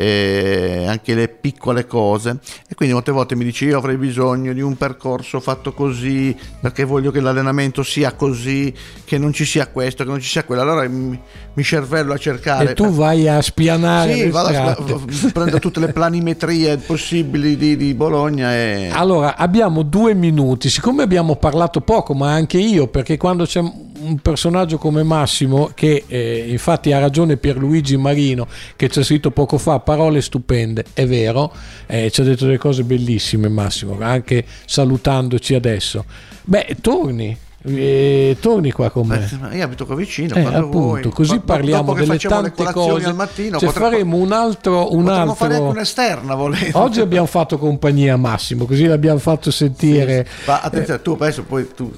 eh, 0.01 0.87
anche 0.87 1.15
le 1.15 1.29
piccole 1.29 1.87
cose. 1.87 2.39
E 2.67 2.75
quindi 2.75 2.95
molte 2.95 3.13
volte 3.13 3.37
mi 3.37 3.45
dice 3.45 3.67
io 3.67 3.77
avrei 3.77 3.99
bisogno 3.99 4.55
di 4.55 4.63
un 4.63 4.77
percorso 4.77 5.41
fatto 5.41 5.75
così 5.75 6.35
perché 6.61 6.85
voglio 6.85 7.11
che 7.11 7.21
l'allenamento 7.21 7.83
sia 7.83 8.15
così 8.15 8.73
che 9.05 9.19
non 9.19 9.35
ci 9.35 9.45
sia 9.45 9.67
questo 9.67 10.05
che 10.05 10.11
non 10.11 10.21
ci 10.21 10.29
sia 10.29 10.45
quello. 10.45 10.63
Allora 10.63 10.89
mi, 10.89 11.21
mi 11.53 11.63
cervello 11.63 12.15
a 12.15 12.17
cercare. 12.17 12.71
E 12.71 12.75
tu 12.75 12.89
vai 12.91 13.29
a 13.29 13.43
spianare 13.43 14.15
sì, 14.15 14.31
a, 14.33 14.77
prendo 15.33 15.59
tutte 15.59 15.81
le 15.81 15.93
planimetrie 15.93 16.79
possibili 16.79 17.59
di, 17.59 17.77
di 17.77 17.93
Bologna 17.93 18.55
e... 18.55 18.89
allora 18.91 19.37
abbiamo 19.37 19.83
due 19.83 20.15
minuti. 20.15 20.71
Siccome 20.71 21.03
abbiamo 21.03 21.37
parlato 21.37 21.83
poco 21.83 22.15
ma 22.15 22.33
anche 22.33 22.57
io 22.57 22.87
perché 22.87 23.19
quando 23.19 23.45
c'è 23.45 23.61
un 24.03 24.19
personaggio 24.19 24.79
come 24.79 25.03
Massimo, 25.03 25.71
che 25.75 26.05
eh, 26.07 26.47
infatti 26.49 26.93
ha 26.93 26.99
ragione 26.99 27.37
Pierluigi 27.37 27.97
Marino, 27.97 28.47
che 28.77 28.89
ci 28.89 28.99
ha 28.99 29.05
scritto 29.05 29.31
poco 29.31 29.59
fa, 29.59 29.79
parole 29.81 30.21
stupende, 30.21 30.85
è 30.93 31.07
vero, 31.07 31.53
eh, 31.87 32.11
ci 32.11 32.21
ha 32.21 32.25
detto 32.25 32.45
delle 32.45 32.59
cose 32.59 32.83
bellissime 32.85 33.49
Massimo, 33.49 33.97
anche 34.01 34.45
salutandoci 34.65 35.55
adesso. 35.55 36.05
Beh, 36.43 36.77
torni, 36.81 37.37
eh, 37.63 38.39
torni 38.41 38.73
qua 38.73 38.89
con 38.89 39.07
me. 39.07 39.29
Beh, 39.39 39.57
io 39.57 39.65
abito 39.65 39.85
qua 39.85 39.95
vicino. 39.95 40.35
Eh, 40.35 40.45
appunto, 40.45 40.79
vuoi. 40.79 41.11
così 41.11 41.41
parliamo 41.41 41.93
delle 41.93 42.19
tante 42.19 42.65
cose. 42.73 43.07
Al 43.07 43.15
mattino, 43.15 43.59
cioè, 43.59 43.69
potremmo, 43.69 43.91
faremo 43.91 44.17
un 44.17 44.33
altro. 44.33 44.95
Un 44.95 45.09
altro... 45.09 45.35
fare 45.35 45.55
anche 45.57 45.67
un'esterna. 45.67 46.35
Volendo. 46.35 46.79
Oggi 46.79 47.01
abbiamo 47.01 47.27
fatto 47.27 47.59
compagnia 47.59 48.15
a 48.15 48.17
Massimo, 48.17 48.65
così 48.65 48.87
l'abbiamo 48.87 49.19
fatto 49.19 49.51
sentire. 49.51 50.27
Sì, 50.27 50.49
ma 50.49 50.63
attenzione, 50.63 51.03
tu 51.03 51.17
adesso 51.21 51.43
poi 51.43 51.69
tu 51.75 51.93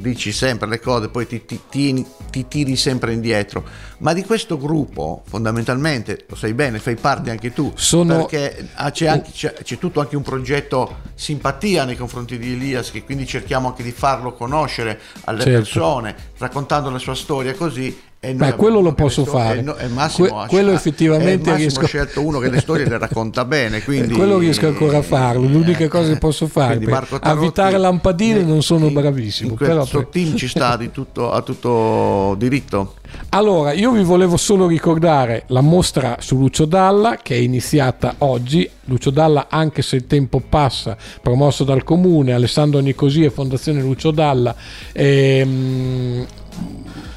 dici 0.00 0.32
sempre 0.32 0.68
le 0.68 0.80
cose, 0.80 1.08
poi 1.08 1.26
ti, 1.26 1.44
ti, 1.44 1.60
ti, 1.68 2.06
ti, 2.30 2.48
tiri 2.48 2.76
sempre 2.76 3.12
indietro. 3.12 3.64
Ma 3.98 4.12
di 4.12 4.24
questo 4.24 4.58
gruppo, 4.58 5.22
fondamentalmente, 5.26 6.24
lo 6.28 6.36
sai 6.36 6.54
bene, 6.54 6.78
fai 6.78 6.96
parte 6.96 7.30
anche 7.30 7.52
tu, 7.52 7.72
Sono... 7.74 8.16
perché 8.16 8.68
c'è, 8.92 9.06
anche, 9.06 9.30
c'è, 9.32 9.52
c'è, 9.62 9.78
tutto 9.78 10.00
anche 10.00 10.16
un 10.16 10.22
progetto 10.22 11.00
simpatia 11.14 11.84
nei 11.84 11.96
confronti 11.96 12.38
di 12.38 12.52
Elias, 12.52 12.90
che 12.90 13.04
quindi 13.04 13.26
cerchiamo 13.26 13.68
anche 13.68 13.82
di 13.82 13.92
farlo 13.92 14.32
conoscere 14.34 15.00
alle 15.24 15.42
certo. 15.42 15.58
persone, 15.58 16.16
raccontando 16.38 16.90
la 16.90 16.98
sua 16.98 17.14
storia 17.14 17.54
così 17.54 18.06
Beh, 18.20 18.56
quello 18.56 18.80
lo 18.80 18.94
posso 18.94 19.24
fare. 19.24 19.62
No, 19.62 19.76
Massimo, 19.92 20.28
que- 20.28 20.46
quello 20.48 20.72
effettivamente 20.72 21.54
riesco... 21.54 21.86
scelto 21.86 22.20
uno 22.20 22.40
che 22.40 22.50
le 22.50 22.58
storie 22.60 22.84
le 22.84 22.98
racconta 22.98 23.44
bene. 23.44 23.80
Quindi... 23.82 24.12
quello 24.12 24.38
riesco 24.38 24.66
ancora 24.66 24.98
a 24.98 25.02
farlo. 25.02 25.46
L'unica 25.46 25.84
eh, 25.84 25.88
cosa 25.88 26.12
che 26.12 26.18
posso 26.18 26.48
fare 26.48 26.78
per 26.78 27.06
avvitare 27.20 27.78
lampadine 27.78 28.42
non 28.42 28.62
sono 28.62 28.90
bravissimo. 28.90 29.50
In 29.50 29.56
però 29.56 29.86
per... 29.86 30.06
team 30.06 30.34
ci 30.34 30.48
sta 30.48 30.76
di 30.76 30.90
tutto, 30.90 31.30
a 31.30 31.42
tutto 31.42 32.34
diritto. 32.36 32.94
Allora, 33.30 33.72
io 33.72 33.92
vi 33.92 34.02
volevo 34.02 34.36
solo 34.36 34.66
ricordare 34.66 35.44
la 35.48 35.60
mostra 35.60 36.16
su 36.20 36.36
Lucio 36.36 36.66
Dalla 36.66 37.16
che 37.16 37.34
è 37.34 37.38
iniziata 37.38 38.16
oggi. 38.18 38.68
Lucio 38.84 39.10
Dalla, 39.10 39.46
anche 39.48 39.82
se 39.82 39.96
il 39.96 40.06
tempo 40.06 40.42
passa, 40.46 40.96
promosso 41.22 41.64
dal 41.64 41.84
comune, 41.84 42.32
Alessandro 42.32 42.80
Nicosia 42.80 43.26
e 43.26 43.30
Fondazione 43.30 43.80
Lucio 43.80 44.10
Dalla. 44.10 44.54
Ehm, 44.92 46.26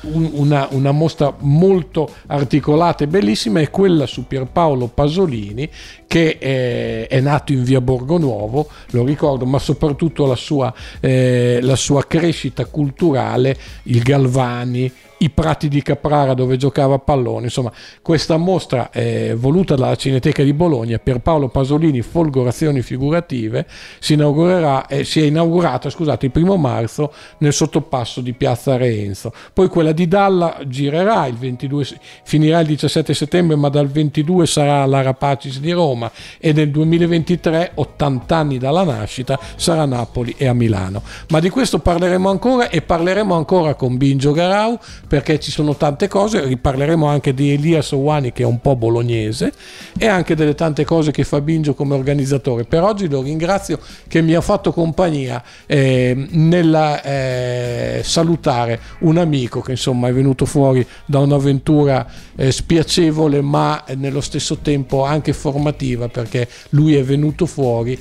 una, 0.04 0.68
una, 0.72 0.92
mostra 0.92 1.34
molto 1.40 2.10
articolata 2.28 3.04
e 3.04 3.08
bellissima 3.08 3.60
è 3.60 3.70
quella 3.70 4.06
su 4.06 4.26
Pierpaolo 4.26 4.88
Pasolini 4.88 5.70
che 6.08 6.38
è, 6.38 7.08
è 7.08 7.20
nato 7.20 7.54
in 7.54 7.64
via 7.64 7.80
Borgonuovo, 7.80 8.68
lo 8.92 9.06
ricordo, 9.06 9.46
ma 9.46 9.60
soprattutto 9.60 10.26
la 10.26 10.36
sua, 10.36 10.74
eh, 11.00 11.60
la 11.62 11.76
sua 11.76 12.06
crescita 12.06 12.66
culturale, 12.66 13.58
il 13.84 14.02
Galvani, 14.02 14.92
i 15.22 15.30
prati 15.30 15.68
di 15.68 15.82
Caprara 15.82 16.34
dove 16.34 16.58
giocava 16.58 16.96
a 16.96 17.00
pallone. 17.00 17.46
Insomma, 17.46 17.72
questa 18.02 18.38
mostra 18.38 18.90
è 18.90 19.34
voluta 19.36 19.76
dalla 19.76 19.96
Cineteca 19.96 20.44
di 20.44 20.54
Bologna 20.54 20.98
per 20.98 21.20
Paolo 21.20 21.48
Pasolini, 21.48 22.02
Folgorazioni 22.02 22.82
figurative, 22.82 23.68
si, 24.00 24.14
inaugurerà, 24.14 24.88
eh, 24.88 25.04
si 25.04 25.22
è 25.22 25.26
inaugurata 25.26 25.90
scusate, 25.90 26.26
il 26.26 26.32
primo 26.32 26.58
marzo 26.58 27.14
nel 27.40 27.54
sottopasso 27.54 28.22
di 28.22 28.34
Piazza 28.34 28.78
Reenzo. 28.78 29.32
Poi 29.54 29.68
quella 29.68 29.92
di 29.92 30.08
Dalla 30.08 30.60
girerà, 30.68 31.28
il 31.28 31.36
22, 31.36 31.86
finirà 32.24 32.60
il 32.60 32.68
17 32.68 33.14
settembre, 33.14 33.56
ma 33.56 33.70
dal 33.70 33.88
22 33.88 34.46
sarà 34.48 34.82
alla 34.82 35.02
Rapacis 35.02 35.60
di 35.60 35.72
Roma 35.72 36.12
e 36.40 36.52
nel 36.52 36.72
2023, 36.72 37.72
80 37.76 38.36
anni 38.36 38.58
dalla 38.58 38.84
nascita, 38.84 39.40
sarà 39.56 39.84
a 39.84 39.86
Napoli 39.86 40.34
e 40.38 40.48
a 40.48 40.54
Milano. 40.54 41.04
Ma 41.30 41.40
di 41.40 41.50
questo 41.50 41.80
parleremo 41.80 42.30
ancora 42.30 42.70
e 42.70 42.82
parleremo 42.82 43.36
ancora 43.36 43.76
con 43.76 43.98
Bingio 43.98 44.32
Garau 44.32 44.80
perché 45.12 45.42
ci 45.42 45.52
sono 45.52 45.76
tante 45.76 46.08
cose, 46.08 46.46
riparleremo 46.46 47.06
anche 47.06 47.34
di 47.34 47.52
Elias 47.52 47.92
Owani 47.92 48.32
che 48.32 48.44
è 48.44 48.46
un 48.46 48.62
po' 48.62 48.78
bolognese 48.78 49.52
e 49.98 50.08
anche 50.08 50.36
delle 50.36 50.56
tante 50.56 50.86
cose 50.86 51.12
che 51.12 51.26
fa 51.26 51.42
Bingio 51.42 51.74
come 51.74 51.96
organizzatore. 51.96 52.64
Per 52.64 52.82
oggi 52.82 53.10
lo 53.10 53.22
ringrazio 53.22 53.78
che 54.08 54.22
mi 54.22 54.36
ha 54.36 54.40
fatto 54.40 54.72
compagnia 54.72 55.44
eh, 55.66 56.16
nel 56.30 57.02
eh, 57.04 58.00
salutare 58.06 58.80
un 59.00 59.18
amico 59.18 59.60
che 59.60 59.72
insomma 59.72 60.08
è 60.08 60.14
venuto 60.14 60.46
fuori 60.46 60.88
da 61.04 61.20
un'avventura 61.20 62.08
eh, 62.38 62.50
spiacevole 62.50 63.42
ma 63.42 63.84
nello 63.98 64.22
stesso 64.22 64.60
tempo 64.60 65.04
anche 65.04 65.34
formativa 65.34 66.08
perché 66.08 66.48
lui 66.70 66.96
è 66.96 67.04
venuto 67.04 67.46
fuori 67.46 68.00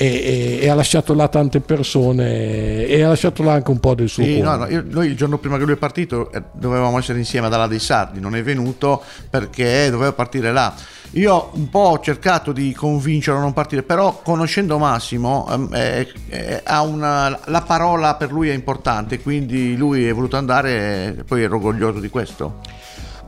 e, 0.00 0.06
e, 0.06 0.58
e, 0.62 0.68
ha 0.70 0.74
lasciato 0.74 1.12
là 1.12 1.28
tante 1.28 1.60
persone 1.60 2.86
e 2.86 3.02
ha 3.02 3.08
lasciato 3.08 3.42
là 3.42 3.52
anche 3.52 3.70
un 3.70 3.80
po' 3.80 3.94
del 3.94 4.08
suo 4.08 4.24
sì, 4.24 4.40
no, 4.40 4.56
no, 4.56 4.66
io, 4.66 4.82
noi 4.88 5.08
il 5.08 5.14
giorno 5.14 5.36
prima 5.36 5.58
che 5.58 5.64
lui 5.64 5.74
è 5.74 5.76
partito 5.76 6.32
eh, 6.32 6.42
dovevamo 6.52 6.98
essere 6.98 7.18
insieme 7.18 7.48
ad 7.48 7.52
Ala 7.52 7.66
dei 7.66 7.80
Sardi 7.80 8.18
non 8.18 8.34
è 8.34 8.42
venuto 8.42 9.02
perché 9.28 9.90
doveva 9.90 10.14
partire 10.14 10.52
là. 10.52 10.74
Io 11.14 11.50
un 11.52 11.68
po' 11.68 11.80
ho 11.80 12.00
cercato 12.00 12.52
di 12.52 12.72
convincerlo 12.72 13.40
a 13.40 13.42
non 13.42 13.52
partire 13.52 13.82
però 13.82 14.22
conoscendo 14.22 14.78
Massimo 14.78 15.68
eh, 15.74 16.08
eh, 16.30 16.62
una, 16.82 17.38
la 17.44 17.60
parola 17.60 18.14
per 18.14 18.32
lui 18.32 18.48
è 18.48 18.54
importante 18.54 19.20
quindi 19.20 19.76
lui 19.76 20.06
è 20.06 20.14
voluto 20.14 20.38
andare 20.38 21.16
e 21.18 21.24
poi 21.24 21.42
ero 21.42 21.56
orgoglioso 21.56 22.00
di 22.00 22.08
questo 22.08 22.60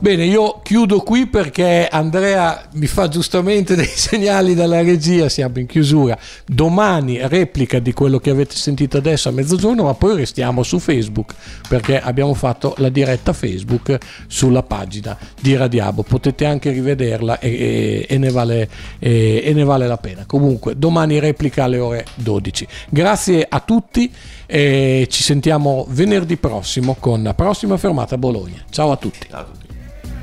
Bene, 0.03 0.25
io 0.25 0.59
chiudo 0.65 0.99
qui 0.99 1.29
perché 1.29 1.87
Andrea 1.87 2.67
mi 2.73 2.89
fa 2.89 3.07
giustamente 3.07 3.77
dei 3.79 3.87
segnali 3.87 4.53
dalla 4.53 4.83
regia, 4.83 5.29
siamo 5.29 5.61
in 5.61 5.67
chiusura. 5.67 6.19
Domani 6.45 7.25
replica 7.29 7.79
di 7.79 7.93
quello 7.93 8.19
che 8.19 8.31
avete 8.31 8.57
sentito 8.57 8.97
adesso 8.97 9.29
a 9.29 9.33
mezzogiorno, 9.33 9.85
ma 9.85 9.95
poi 9.95 10.17
restiamo 10.17 10.65
su 10.65 10.81
Facebook 10.81 11.35
perché 11.69 12.01
abbiamo 12.01 12.35
fatto 12.35 12.75
la 12.79 12.89
diretta 12.89 13.33
Facebook 13.33 13.97
sulla 14.27 14.65
pagina 14.65 15.17
di 15.41 15.55
Radiabo. 15.55 16.03
Potete 16.03 16.47
anche 16.47 16.73
rivederla 16.73 17.39
e, 17.39 17.49
e, 17.49 18.07
e, 18.09 18.19
ne, 18.19 18.31
vale, 18.31 18.69
e 18.99 19.53
ne 19.55 19.63
vale 19.63 19.87
la 19.87 19.99
pena. 19.99 20.25
Comunque, 20.27 20.77
domani 20.77 21.21
replica 21.21 21.63
alle 21.63 21.79
ore 21.79 22.07
12. 22.17 22.67
Grazie 22.89 23.47
a 23.49 23.61
tutti 23.61 24.13
e 24.47 25.07
ci 25.09 25.23
sentiamo 25.23 25.87
venerdì 25.91 26.37
prossimo 26.39 26.97
con 26.99 27.23
la 27.23 27.35
prossima 27.35 27.77
fermata 27.77 28.17
a 28.17 28.19
Bologna. 28.19 28.65
Ciao 28.69 28.91
a 28.91 28.97
tutti. 28.97 29.29
Ciao 29.31 29.41
a 29.43 29.45
tutti. 29.45 29.62